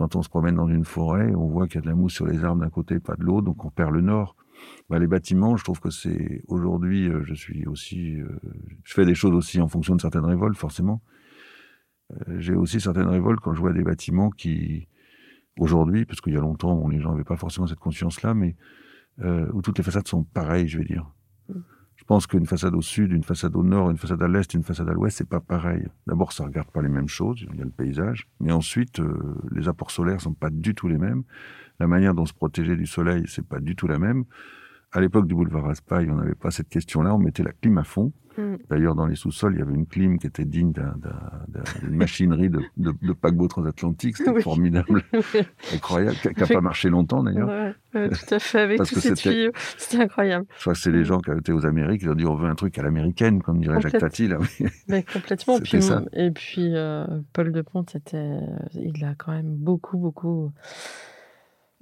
Quand 0.01 0.15
on 0.15 0.23
se 0.23 0.29
promène 0.29 0.55
dans 0.55 0.67
une 0.67 0.83
forêt, 0.83 1.31
on 1.35 1.45
voit 1.45 1.67
qu'il 1.67 1.75
y 1.75 1.77
a 1.77 1.81
de 1.81 1.87
la 1.87 1.93
mousse 1.93 2.15
sur 2.15 2.25
les 2.25 2.43
arbres 2.43 2.63
d'un 2.63 2.71
côté, 2.71 2.99
pas 2.99 3.15
de 3.15 3.23
l'autre, 3.23 3.43
donc 3.43 3.63
on 3.63 3.69
perd 3.69 3.91
le 3.91 4.01
nord. 4.01 4.35
Bah, 4.89 4.97
les 4.97 5.05
bâtiments, 5.05 5.57
je 5.57 5.63
trouve 5.63 5.79
que 5.79 5.91
c'est 5.91 6.41
aujourd'hui, 6.47 7.07
euh, 7.07 7.23
je 7.23 7.35
suis 7.35 7.67
aussi, 7.67 8.19
euh, 8.19 8.27
je 8.83 8.95
fais 8.95 9.05
des 9.05 9.13
choses 9.13 9.35
aussi 9.35 9.61
en 9.61 9.67
fonction 9.67 9.95
de 9.95 10.01
certaines 10.01 10.25
révoltes, 10.25 10.57
forcément. 10.57 11.03
Euh, 12.13 12.39
J'ai 12.39 12.55
aussi 12.55 12.81
certaines 12.81 13.09
révoltes 13.09 13.41
quand 13.41 13.53
je 13.53 13.59
vois 13.59 13.73
des 13.73 13.83
bâtiments 13.83 14.31
qui, 14.31 14.87
aujourd'hui, 15.59 16.05
parce 16.05 16.19
qu'il 16.19 16.33
y 16.33 16.37
a 16.37 16.41
longtemps, 16.41 16.87
les 16.87 16.99
gens 16.99 17.11
n'avaient 17.11 17.23
pas 17.23 17.37
forcément 17.37 17.67
cette 17.67 17.77
conscience-là, 17.77 18.33
mais 18.33 18.55
où 19.53 19.61
toutes 19.61 19.77
les 19.77 19.83
façades 19.83 20.07
sont 20.07 20.23
pareilles, 20.23 20.67
je 20.67 20.79
vais 20.79 20.85
dire. 20.85 21.05
Pense 22.11 22.27
qu'une 22.27 22.45
façade 22.45 22.75
au 22.75 22.81
sud, 22.81 23.13
une 23.13 23.23
façade 23.23 23.55
au 23.55 23.63
nord, 23.63 23.89
une 23.89 23.95
façade 23.95 24.21
à 24.21 24.27
l'est, 24.27 24.53
une 24.53 24.63
façade 24.63 24.89
à 24.89 24.91
l'ouest, 24.91 25.17
c'est 25.17 25.29
pas 25.29 25.39
pareil. 25.39 25.87
D'abord, 26.07 26.33
ça 26.33 26.43
regarde 26.43 26.69
pas 26.69 26.81
les 26.81 26.89
mêmes 26.89 27.07
choses. 27.07 27.45
Il 27.53 27.57
y 27.57 27.61
a 27.61 27.63
le 27.63 27.71
paysage, 27.71 28.27
mais 28.41 28.51
ensuite, 28.51 28.99
euh, 28.99 29.37
les 29.49 29.69
apports 29.69 29.91
solaires 29.91 30.19
sont 30.19 30.33
pas 30.33 30.49
du 30.49 30.75
tout 30.75 30.89
les 30.89 30.97
mêmes. 30.97 31.23
La 31.79 31.87
manière 31.87 32.13
dont 32.13 32.25
se 32.25 32.33
protéger 32.33 32.75
du 32.75 32.85
soleil, 32.85 33.23
c'est 33.27 33.47
pas 33.47 33.61
du 33.61 33.77
tout 33.77 33.87
la 33.87 33.97
même. 33.97 34.25
À 34.93 34.99
l'époque 34.99 35.27
du 35.27 35.35
boulevard 35.35 35.63
Raspail, 35.63 36.09
on 36.11 36.15
n'avait 36.15 36.35
pas 36.35 36.51
cette 36.51 36.67
question-là. 36.67 37.15
On 37.15 37.17
mettait 37.17 37.43
la 37.43 37.53
clim 37.53 37.77
à 37.77 37.83
fond. 37.83 38.11
Mm. 38.37 38.55
D'ailleurs, 38.69 38.95
dans 38.95 39.05
les 39.05 39.15
sous-sols, 39.15 39.53
il 39.55 39.59
y 39.59 39.61
avait 39.61 39.73
une 39.73 39.85
clim 39.85 40.17
qui 40.17 40.27
était 40.27 40.45
digne 40.45 40.73
d'une 40.73 41.95
machinerie 41.95 42.49
de, 42.49 42.61
de, 42.77 42.93
de, 43.01 43.13
paquebot 43.13 43.47
transatlantique. 43.47 44.17
C'était 44.17 44.29
oui. 44.35 44.41
formidable, 44.41 45.03
incroyable, 45.73 46.15
qui 46.17 46.39
n'a 46.39 46.47
pas 46.47 46.61
marché 46.61 46.89
longtemps 46.89 47.23
d'ailleurs. 47.23 47.47
Ouais, 47.47 47.73
ouais, 47.95 48.09
tout 48.09 48.33
à 48.33 48.39
fait, 48.39 48.59
avec 48.59 48.83
tous 48.83 48.99
ces 48.99 49.13
tuyaux. 49.13 49.51
C'était 49.77 50.03
incroyable. 50.03 50.45
Que 50.63 50.73
c'est 50.73 50.91
les 50.91 51.03
gens 51.03 51.19
qui 51.19 51.31
étaient 51.31 51.51
aux 51.51 51.65
Amériques, 51.65 52.01
ils 52.03 52.09
ont 52.09 52.15
dit 52.15 52.25
on 52.25 52.35
veut 52.35 52.49
un 52.49 52.55
truc 52.55 52.77
à 52.77 52.83
l'américaine, 52.83 53.41
comme 53.41 53.59
dirait 53.59 53.75
Complète. 53.75 53.93
Jacques 53.93 54.01
Tati. 54.01 54.27
Là. 54.27 54.37
Mais 54.87 55.03
complètement. 55.03 55.59
Puis, 55.59 55.81
ça. 55.81 56.03
Et 56.13 56.31
puis, 56.31 56.75
euh, 56.75 57.05
Paul 57.33 57.51
de 57.51 57.61
Pont, 57.61 57.83
était, 57.83 58.39
il 58.73 59.03
a 59.03 59.15
quand 59.15 59.31
même 59.31 59.55
beaucoup, 59.55 59.97
beaucoup 59.97 60.51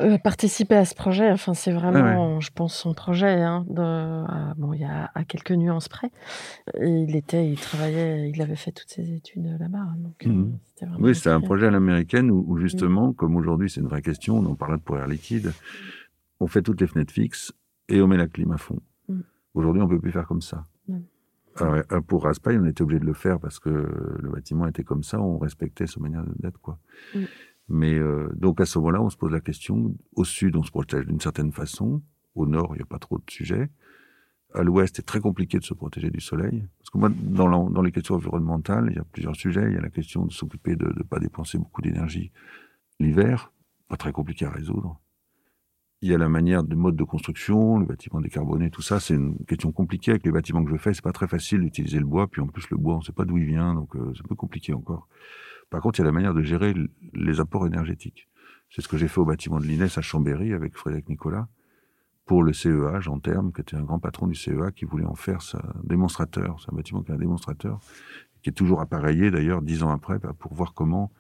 euh, 0.02 0.18
participer 0.18 0.76
à 0.76 0.86
ce 0.86 0.95
projet. 0.95 1.30
Enfin, 1.32 1.54
c'est 1.54 1.72
vraiment, 1.72 2.34
ah 2.34 2.36
ouais. 2.36 2.41
je 2.41 2.52
pense, 2.52 2.76
son 2.76 2.93
projet. 2.93 3.41
Hein, 3.41 3.66
de, 3.70 3.82
euh, 3.82 4.54
bon, 4.58 4.74
il 4.74 4.82
y 4.82 4.86
a 4.86 5.12
à 5.14 5.24
quelques 5.26 5.52
nuances 5.52 5.89
près. 5.89 6.12
Il 6.80 7.16
était, 7.16 7.50
il 7.50 7.60
travaillait, 7.60 8.30
il 8.30 8.41
avait 8.41 8.56
fait 8.56 8.72
toutes 8.72 8.89
ses 8.89 9.14
études 9.14 9.58
là-bas. 9.60 9.88
Donc, 9.97 10.26
mmh. 10.26 10.54
c'était 10.66 10.91
oui, 11.00 11.16
c'était 11.16 11.30
un 11.30 11.41
projet 11.41 11.68
à 11.68 11.72
l'américaine 11.72 12.32
où, 12.32 12.45
où 12.47 12.58
justement, 12.58 13.10
mmh. 13.10 13.16
comme 13.16 13.36
aujourd'hui, 13.36 13.70
c'est 13.70 13.82
une 13.82 13.88
vraie 13.88 14.02
question. 14.02 14.38
On 14.38 14.45
en 14.45 14.56
parlait 14.56 14.78
de 14.78 14.82
pour 14.82 14.97
air 14.97 15.08
liquide. 15.08 15.52
On 16.39 16.47
fait 16.47 16.62
toutes 16.62 16.80
les 16.82 16.88
fenêtres 16.88 17.14
fixes 17.14 17.52
et 17.89 18.02
on 18.02 18.08
met 18.08 18.18
la 18.18 18.28
clim 18.28 18.52
à 18.52 18.58
fond. 18.58 18.80
Mmh. 19.10 19.20
Aujourd'hui, 19.54 19.82
on 19.82 19.88
peut 19.88 20.00
plus 20.00 20.12
faire 20.12 20.28
comme 20.28 20.41
ça. 20.41 20.64
Alors, 21.58 21.82
euh, 21.91 22.02
pour 22.02 22.24
Raspail, 22.24 22.58
on 22.58 22.66
était 22.66 22.82
obligé 22.82 23.00
de 23.00 23.06
le 23.06 23.14
faire 23.14 23.39
parce 23.39 23.60
que 23.60 23.70
le 23.70 24.30
bâtiment 24.30 24.68
était 24.68 24.84
comme 24.84 25.04
ça. 25.04 25.20
On 25.20 25.38
respectait 25.38 25.88
sa 25.88 26.00
manière 26.00 26.24
d'être, 26.38 26.60
quoi. 26.62 26.80
Mais 27.70 27.93
euh, 27.93 28.30
donc 28.36 28.59
à 28.59 28.65
ce 28.65 28.80
moment-là, 28.80 29.01
on 29.01 29.09
se 29.09 29.17
pose 29.17 29.32
la 29.32 29.41
question. 29.41 29.95
Au 30.15 30.26
sud, 30.26 30.55
on 30.55 30.63
se 30.63 30.72
protège 30.72 31.05
d'une 31.05 31.22
certaine 31.22 31.51
façon. 31.51 32.01
Au 32.36 32.45
nord, 32.45 32.72
il 32.74 32.78
n'y 32.78 32.84
a 32.84 32.86
pas 32.86 32.99
trop 32.99 33.17
de 33.17 33.24
sujets. 33.30 33.70
À 34.55 34.63
l'ouest, 34.63 34.95
c'est 34.95 35.05
très 35.05 35.20
compliqué 35.20 35.59
de 35.59 35.63
se 35.63 35.76
protéger 35.76 36.09
du 36.09 36.20
soleil. 36.20 36.67
Parce 36.80 36.89
que 36.89 36.97
moi, 36.97 37.09
dans, 37.09 37.82
les 37.84 37.91
questions 37.91 38.15
environnementales, 38.15 38.88
il 38.89 38.95
y 38.95 38.99
a 38.99 39.03
plusieurs 39.03 39.36
sujets. 39.36 39.65
Il 39.67 39.76
y 39.76 39.78
a 39.78 39.82
la 39.82 39.91
question 39.91 40.26
de 40.26 40.32
s'occuper 40.32 40.76
de 40.76 40.86
ne 40.86 41.03
pas 41.03 41.20
dépenser 41.20 41.59
beaucoup 41.59 41.82
d'énergie 41.82 42.32
l'hiver, 42.99 43.53
pas 43.88 43.97
très 43.97 44.11
compliqué 44.11 44.45
à 44.45 44.49
résoudre. 44.49 44.99
Il 46.01 46.09
y 46.09 46.13
a 46.13 46.17
la 46.17 46.30
manière 46.30 46.63
de 46.63 46.76
mode 46.76 46.95
de 46.95 47.03
construction, 47.03 47.78
le 47.78 47.86
bâtiment 47.86 48.22
décarboné, 48.22 48.70
tout 48.70 48.82
ça, 48.82 48.99
c'est 48.99 49.15
une 49.15 49.38
question 49.45 49.72
compliquée 49.72 50.11
avec 50.11 50.26
les 50.26 50.32
bâtiments 50.32 50.63
que 50.63 50.72
je 50.72 50.78
fais. 50.78 50.93
C'est 50.93 51.03
pas 51.03 51.11
très 51.11 51.28
facile 51.28 51.61
d'utiliser 51.61 51.99
le 51.99 52.05
bois, 52.05 52.28
puis 52.28 52.41
en 52.41 52.47
plus 52.47 52.70
le 52.70 52.78
bois, 52.78 52.95
on 52.95 52.99
ne 52.99 53.03
sait 53.03 53.11
pas 53.11 53.26
d'où 53.26 53.38
il 53.38 53.45
vient, 53.45 53.76
donc 53.76 53.95
euh, 53.95 54.13
c'est 54.15 54.24
un 54.24 54.28
peu 54.28 54.36
compliqué 54.36 54.74
encore. 54.74 55.07
Par 55.70 55.82
contre, 55.82 55.99
il 55.99 56.01
y 56.01 56.03
a 56.03 56.05
la 56.05 56.11
manière 56.11 56.34
de 56.34 56.41
gérer 56.41 56.74
les 57.13 57.39
apports 57.39 57.67
énergétiques. 57.67 58.28
C'est 58.70 58.82
ce 58.82 58.88
que 58.88 58.97
j'ai 58.97 59.07
fait 59.07 59.20
au 59.20 59.26
bâtiment 59.26 59.59
de 59.59 59.65
l'INES 59.65 59.97
à 59.97 60.01
Chambéry 60.01 60.53
avec 60.53 60.78
Frédéric 60.78 61.09
Nicolas 61.09 61.47
pour 62.26 62.43
le 62.43 62.53
CEA, 62.53 62.99
Jean 62.99 63.20
Terme, 63.20 63.51
qui 63.51 63.61
était 63.61 63.76
un 63.76 63.82
grand 63.82 63.97
patron 63.97 64.28
du 64.28 64.36
CEA, 64.36 64.72
qui 64.72 64.86
voulait 64.86 65.05
en 65.05 65.15
faire 65.15 65.41
sa 65.41 65.63
démonstrateur. 65.84 66.59
C'est 66.59 66.72
un 66.72 66.76
bâtiment 66.76 67.01
qui 67.01 67.11
a 67.11 67.15
un 67.15 67.17
démonstrateur, 67.17 67.80
qui 68.43 68.51
est 68.51 68.53
toujours 68.53 68.82
appareillé 68.82 69.32
d'ailleurs 69.32 69.63
dix 69.63 69.82
ans 69.82 69.89
après 69.89 70.20
bah, 70.20 70.34
pour 70.38 70.53
voir 70.53 70.76
comment 70.76 71.11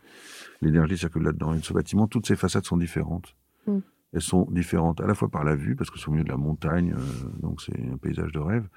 l'énergie 0.61 0.99
circule 0.99 1.23
là-dedans. 1.23 1.55
Et 1.55 1.61
ce 1.61 1.73
bâtiment, 1.73 2.07
toutes 2.07 2.27
ces 2.27 2.35
façades 2.35 2.65
sont 2.65 2.77
différentes. 2.77 3.35
Mm. 3.65 3.79
Elles 4.13 4.21
sont 4.21 4.47
différentes 4.51 5.01
à 5.01 5.07
la 5.07 5.15
fois 5.15 5.29
par 5.29 5.43
la 5.43 5.55
vue, 5.55 5.75
parce 5.75 5.89
que 5.89 5.97
c'est 5.97 6.07
au 6.07 6.11
milieu 6.11 6.23
de 6.23 6.29
la 6.29 6.37
montagne, 6.37 6.93
euh, 6.95 7.29
donc 7.41 7.61
c'est 7.61 7.79
un 7.91 7.97
paysage 7.97 8.31
de 8.31 8.39
rêve, 8.39 8.67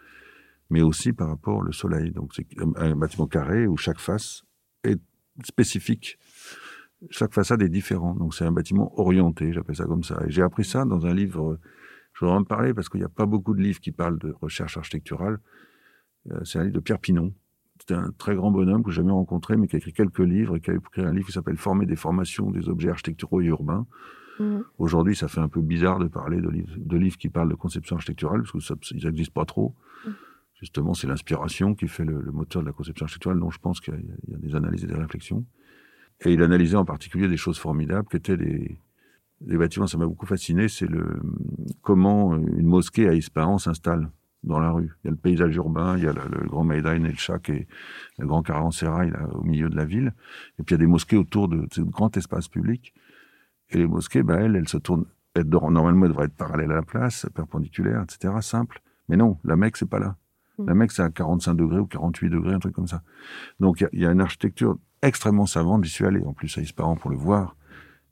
mais 0.71 0.81
aussi 0.81 1.13
par 1.13 1.29
rapport 1.29 1.59
au 1.59 1.73
soleil. 1.73 2.13
Donc 2.13 2.33
c'est 2.35 2.47
un 2.77 2.97
bâtiment 2.97 3.27
carré 3.27 3.67
où 3.67 3.77
chaque 3.77 4.01
face 4.01 4.43
est 4.43 4.52
spécifique. 5.45 6.19
Chaque 7.11 7.33
façade 7.33 7.63
est 7.63 7.69
différente. 7.69 8.19
Donc 8.19 8.35
c'est 8.35 8.45
un 8.45 8.53
bâtiment 8.53 8.99
orienté, 8.99 9.53
j'appelle 9.53 9.77
ça 9.77 9.85
comme 9.85 10.05
ça. 10.05 10.23
Et 10.27 10.31
j'ai 10.31 10.43
appris 10.43 10.65
ça 10.65 10.85
dans 10.85 11.07
un 11.07 11.15
livre, 11.15 11.59
je 12.13 12.21
voudrais 12.21 12.39
en 12.39 12.45
parler 12.45 12.75
parce 12.75 12.89
qu'il 12.89 13.01
n'y 13.01 13.07
a 13.07 13.11
pas 13.11 13.27
beaucoup 13.27 13.55
de 13.55 13.61
livres 13.61 13.81
qui 13.81 13.93
parlent 13.93 14.19
de 14.19 14.35
recherche 14.41 14.77
architecturale. 14.77 15.39
Euh, 16.31 16.45
c'est 16.45 16.59
un 16.59 16.63
livre 16.63 16.75
de 16.75 16.81
Pierre 16.81 17.01
Pinon. 17.01 17.35
C'était 17.81 17.95
un 17.95 18.13
très 18.17 18.37
grand 18.37 18.53
bonhomme 18.53 18.85
que 18.85 18.93
j'ai 18.93 18.97
jamais 18.97 19.11
rencontré, 19.11 19.57
mais 19.57 19.67
qui 19.67 19.75
a 19.75 19.79
écrit 19.79 19.93
quelques 19.93 20.21
livres 20.21 20.57
et 20.57 20.61
qui 20.61 20.71
a 20.71 20.75
écrit 20.75 21.03
un 21.03 21.13
livre 21.13 21.27
qui 21.27 21.33
s'appelle 21.33 21.57
Former 21.57 21.87
des 21.87 21.97
formations 21.97 22.51
des 22.51 22.69
objets 22.69 22.91
architecturaux 22.91 23.41
et 23.41 23.47
urbains. 23.47 23.87
Mmh. 24.39 24.61
Aujourd'hui, 24.79 25.17
ça 25.17 25.27
fait 25.27 25.41
un 25.41 25.49
peu 25.49 25.61
bizarre 25.61 25.99
de 25.99 26.07
parler 26.07 26.41
de 26.41 26.49
livres, 26.49 26.73
de 26.77 26.97
livres 26.97 27.17
qui 27.17 27.29
parlent 27.29 27.49
de 27.49 27.57
conception 27.57 27.97
architecturale, 27.97 28.43
parce 28.43 28.53
qu'ils 28.53 29.05
n'existent 29.05 29.33
pas 29.41 29.45
trop. 29.45 29.75
Mmh 30.07 30.11
justement, 30.63 30.95
c'est 30.95 31.09
l'inspiration 31.09 31.75
qui 31.75 31.89
fait 31.89 32.05
le, 32.05 32.23
moteur 32.33 32.63
de 32.63 32.69
la 32.69 32.73
conception 32.73 33.05
architecturale, 33.05 33.41
dont 33.41 33.51
je 33.51 33.59
pense 33.59 33.81
qu'il 33.81 33.95
y, 34.29 34.35
a 34.35 34.39
des 34.39 34.55
analyses 34.55 34.85
et 34.85 34.87
des 34.87 34.95
réflexions. 34.95 35.45
Et 36.25 36.33
il 36.33 36.43
analysait 36.43 36.77
en 36.77 36.85
particulier 36.85 37.29
des 37.29 37.37
choses 37.37 37.59
formidables, 37.59 38.09
qui 38.09 38.17
étaient 38.17 38.37
les, 38.37 38.79
bâtiments. 39.41 39.89
Ça 39.89 39.99
m'a 39.99 40.07
beaucoup 40.07 40.25
fasciné, 40.25 40.69
c'est 40.69 40.87
le 40.87 41.21
comment 41.83 42.37
une 42.37 42.67
mosquée 42.67 43.09
à 43.09 43.15
Ispahan 43.15 43.59
s'installe 43.59 44.09
dans 44.45 44.61
la 44.61 44.71
rue. 44.71 44.93
Il 45.03 45.07
y 45.07 45.09
a 45.09 45.11
le 45.11 45.17
paysage 45.17 45.57
urbain, 45.57 45.97
il 45.99 46.05
y 46.05 46.07
a 46.07 46.13
le, 46.13 46.47
grand 46.47 46.63
Maidain 46.63 46.95
et 46.95 47.11
le 47.11 47.17
Chak 47.17 47.51
et 47.51 47.67
le 48.19 48.27
grand 48.27 48.43
Caravansérail 48.43 49.11
là, 49.11 49.29
au 49.33 49.43
milieu 49.43 49.69
de 49.69 49.77
la 49.77 49.85
ville. 49.85 50.15
Et 50.61 50.63
puis 50.63 50.75
il 50.75 50.79
y 50.79 50.81
a 50.81 50.85
des 50.85 50.87
mosquées 50.87 51.17
autour 51.17 51.49
de, 51.49 51.67
de 51.77 51.83
grands 51.83 52.11
espaces 52.11 52.47
publics. 52.47 52.95
Et 53.71 53.79
les 53.79 53.87
mosquées, 53.89 54.23
ben, 54.23 54.39
elles, 54.39 54.55
elles 54.55 54.69
se 54.69 54.79
tournent. 54.79 55.07
Normalement, 55.35 56.05
elles 56.05 56.13
devraient 56.13 56.27
être 56.27 56.37
parallèles 56.37 56.71
à 56.71 56.77
la 56.77 56.83
place, 56.83 57.27
perpendiculaires, 57.35 58.03
etc., 58.03 58.35
simple. 58.43 58.81
Mais 59.09 59.17
non, 59.17 59.39
la 59.45 59.57
Mecque, 59.57 59.79
c'est 59.79 59.89
pas 59.89 59.99
là. 59.99 60.17
La 60.67 60.75
Mecque, 60.75 60.93
c'est 60.93 61.03
à 61.03 61.11
45 61.11 61.55
degrés 61.55 61.79
ou 61.79 61.87
48 61.87 62.31
degrés, 62.31 62.55
un 62.55 62.59
truc 62.59 62.75
comme 62.75 62.87
ça. 62.87 63.03
Donc, 63.61 63.81
il 63.81 63.99
y, 63.99 64.03
y, 64.03 64.07
a 64.07 64.11
une 64.11 64.21
architecture 64.21 64.77
extrêmement 65.03 65.47
savante. 65.47 65.85
J'y 65.85 65.91
suis 65.91 66.07
allé, 66.07 66.23
en 66.25 66.33
plus, 66.33 66.57
à 66.59 66.61
Ispahan 66.61 66.97
pour 66.97 67.11
le 67.11 67.17
voir. 67.17 67.57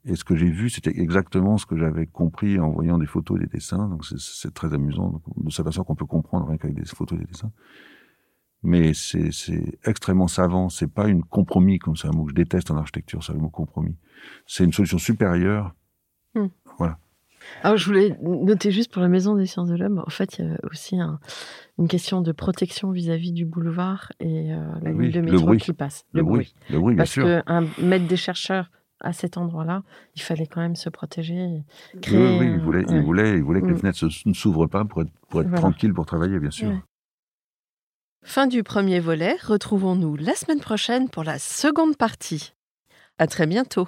Et 0.03 0.15
ce 0.15 0.23
que 0.23 0.35
j'ai 0.35 0.49
vu, 0.49 0.69
c'était 0.69 0.99
exactement 0.99 1.57
ce 1.57 1.65
que 1.65 1.77
j'avais 1.77 2.07
compris 2.07 2.59
en 2.59 2.71
voyant 2.71 2.97
des 2.97 3.05
photos 3.05 3.37
et 3.37 3.45
des 3.45 3.47
dessins. 3.47 3.87
Donc, 3.87 4.03
c'est 4.05 4.53
très 4.53 4.73
amusant 4.73 5.21
de 5.37 5.51
s'apercevoir 5.51 5.85
qu'on 5.85 5.95
peut 5.95 6.05
comprendre 6.05 6.47
rien 6.47 6.57
qu'avec 6.57 6.75
des 6.75 6.85
photos 6.85 7.19
et 7.19 7.21
des 7.21 7.27
dessins. 7.31 7.51
mais 8.63 8.93
c'est 8.93 9.79
extrêmement 9.85 10.27
savant. 10.27 10.69
C'est 10.69 10.91
pas 10.91 11.07
une 11.07 11.23
compromis, 11.23 11.77
comme 11.77 11.95
c'est 11.95 12.07
un 12.07 12.11
mot 12.11 12.25
que 12.25 12.31
je 12.31 12.35
déteste 12.35 12.71
en 12.71 12.77
architecture, 12.77 13.23
c'est 13.23 13.33
le 13.33 13.39
mot 13.39 13.49
compromis. 13.49 13.95
C'est 14.47 14.63
une 14.63 14.73
solution 14.73 14.97
supérieure. 14.97 15.75
Hmm. 16.33 16.47
Voilà. 16.79 16.97
Alors, 17.63 17.77
je 17.77 17.85
voulais 17.85 18.17
noter 18.21 18.71
juste 18.71 18.91
pour 18.91 19.01
la 19.01 19.07
Maison 19.07 19.35
des 19.35 19.45
sciences 19.45 19.69
de 19.69 19.75
l'homme, 19.75 20.03
en 20.05 20.09
fait, 20.09 20.37
il 20.39 20.45
y 20.45 20.47
a 20.49 20.57
aussi 20.69 20.99
un- 20.99 21.19
une 21.77 21.87
question 21.87 22.21
de 22.21 22.31
protection 22.31 22.91
vis-à-vis 22.91 23.31
du 23.31 23.45
boulevard 23.45 24.11
et 24.19 24.53
euh, 24.53 24.57
la 24.81 24.91
Oui, 24.91 25.05
ligne 25.05 25.11
de 25.11 25.19
le 25.21 25.31
métro 25.31 25.45
bruit. 25.47 25.59
qui 25.59 25.73
passe. 25.73 26.05
Le, 26.13 26.23
bruit. 26.23 26.53
Le 26.69 26.79
bruit, 26.79 26.95
bien 26.95 27.03
Parce 27.03 27.11
sûr. 27.11 27.25
qu'un 27.25 27.65
maître 27.81 28.07
des 28.07 28.17
chercheurs 28.17 28.69
à 28.99 29.13
cet 29.13 29.37
endroit-là, 29.37 29.81
il 30.15 30.21
fallait 30.21 30.45
quand 30.45 30.61
même 30.61 30.75
se 30.75 30.89
protéger, 30.89 31.33
et 31.35 31.63
Oui, 31.95 32.01
créer. 32.01 32.39
oui, 32.39 32.45
il 32.53 32.59
voulait, 32.59 32.85
il 32.89 33.01
voulait, 33.01 33.31
il 33.37 33.43
voulait 33.43 33.61
que 33.61 33.65
les 33.67 33.73
Mm. 33.73 33.79
fenêtres 33.79 34.05
ne 34.27 34.33
s'ouvrent 34.33 34.67
pas 34.67 34.85
pour 34.85 35.01
être, 35.01 35.11
pour 35.29 35.41
être 35.41 35.47
Voilà. 35.47 35.61
tranquille 35.61 35.93
pour 35.93 36.05
travailler, 36.05 36.39
bien 36.39 36.51
sûr. 36.51 36.71
Fin 38.23 38.45
du 38.45 38.61
premier 38.61 38.99
volet. 38.99 39.35
Retrouvons-nous 39.43 40.15
la 40.17 40.35
semaine 40.35 40.59
prochaine 40.59 41.09
pour 41.09 41.23
la 41.23 41.39
seconde 41.39 41.97
partie. 41.97 42.53
À 43.17 43.25
très 43.25 43.47
bientôt. 43.47 43.87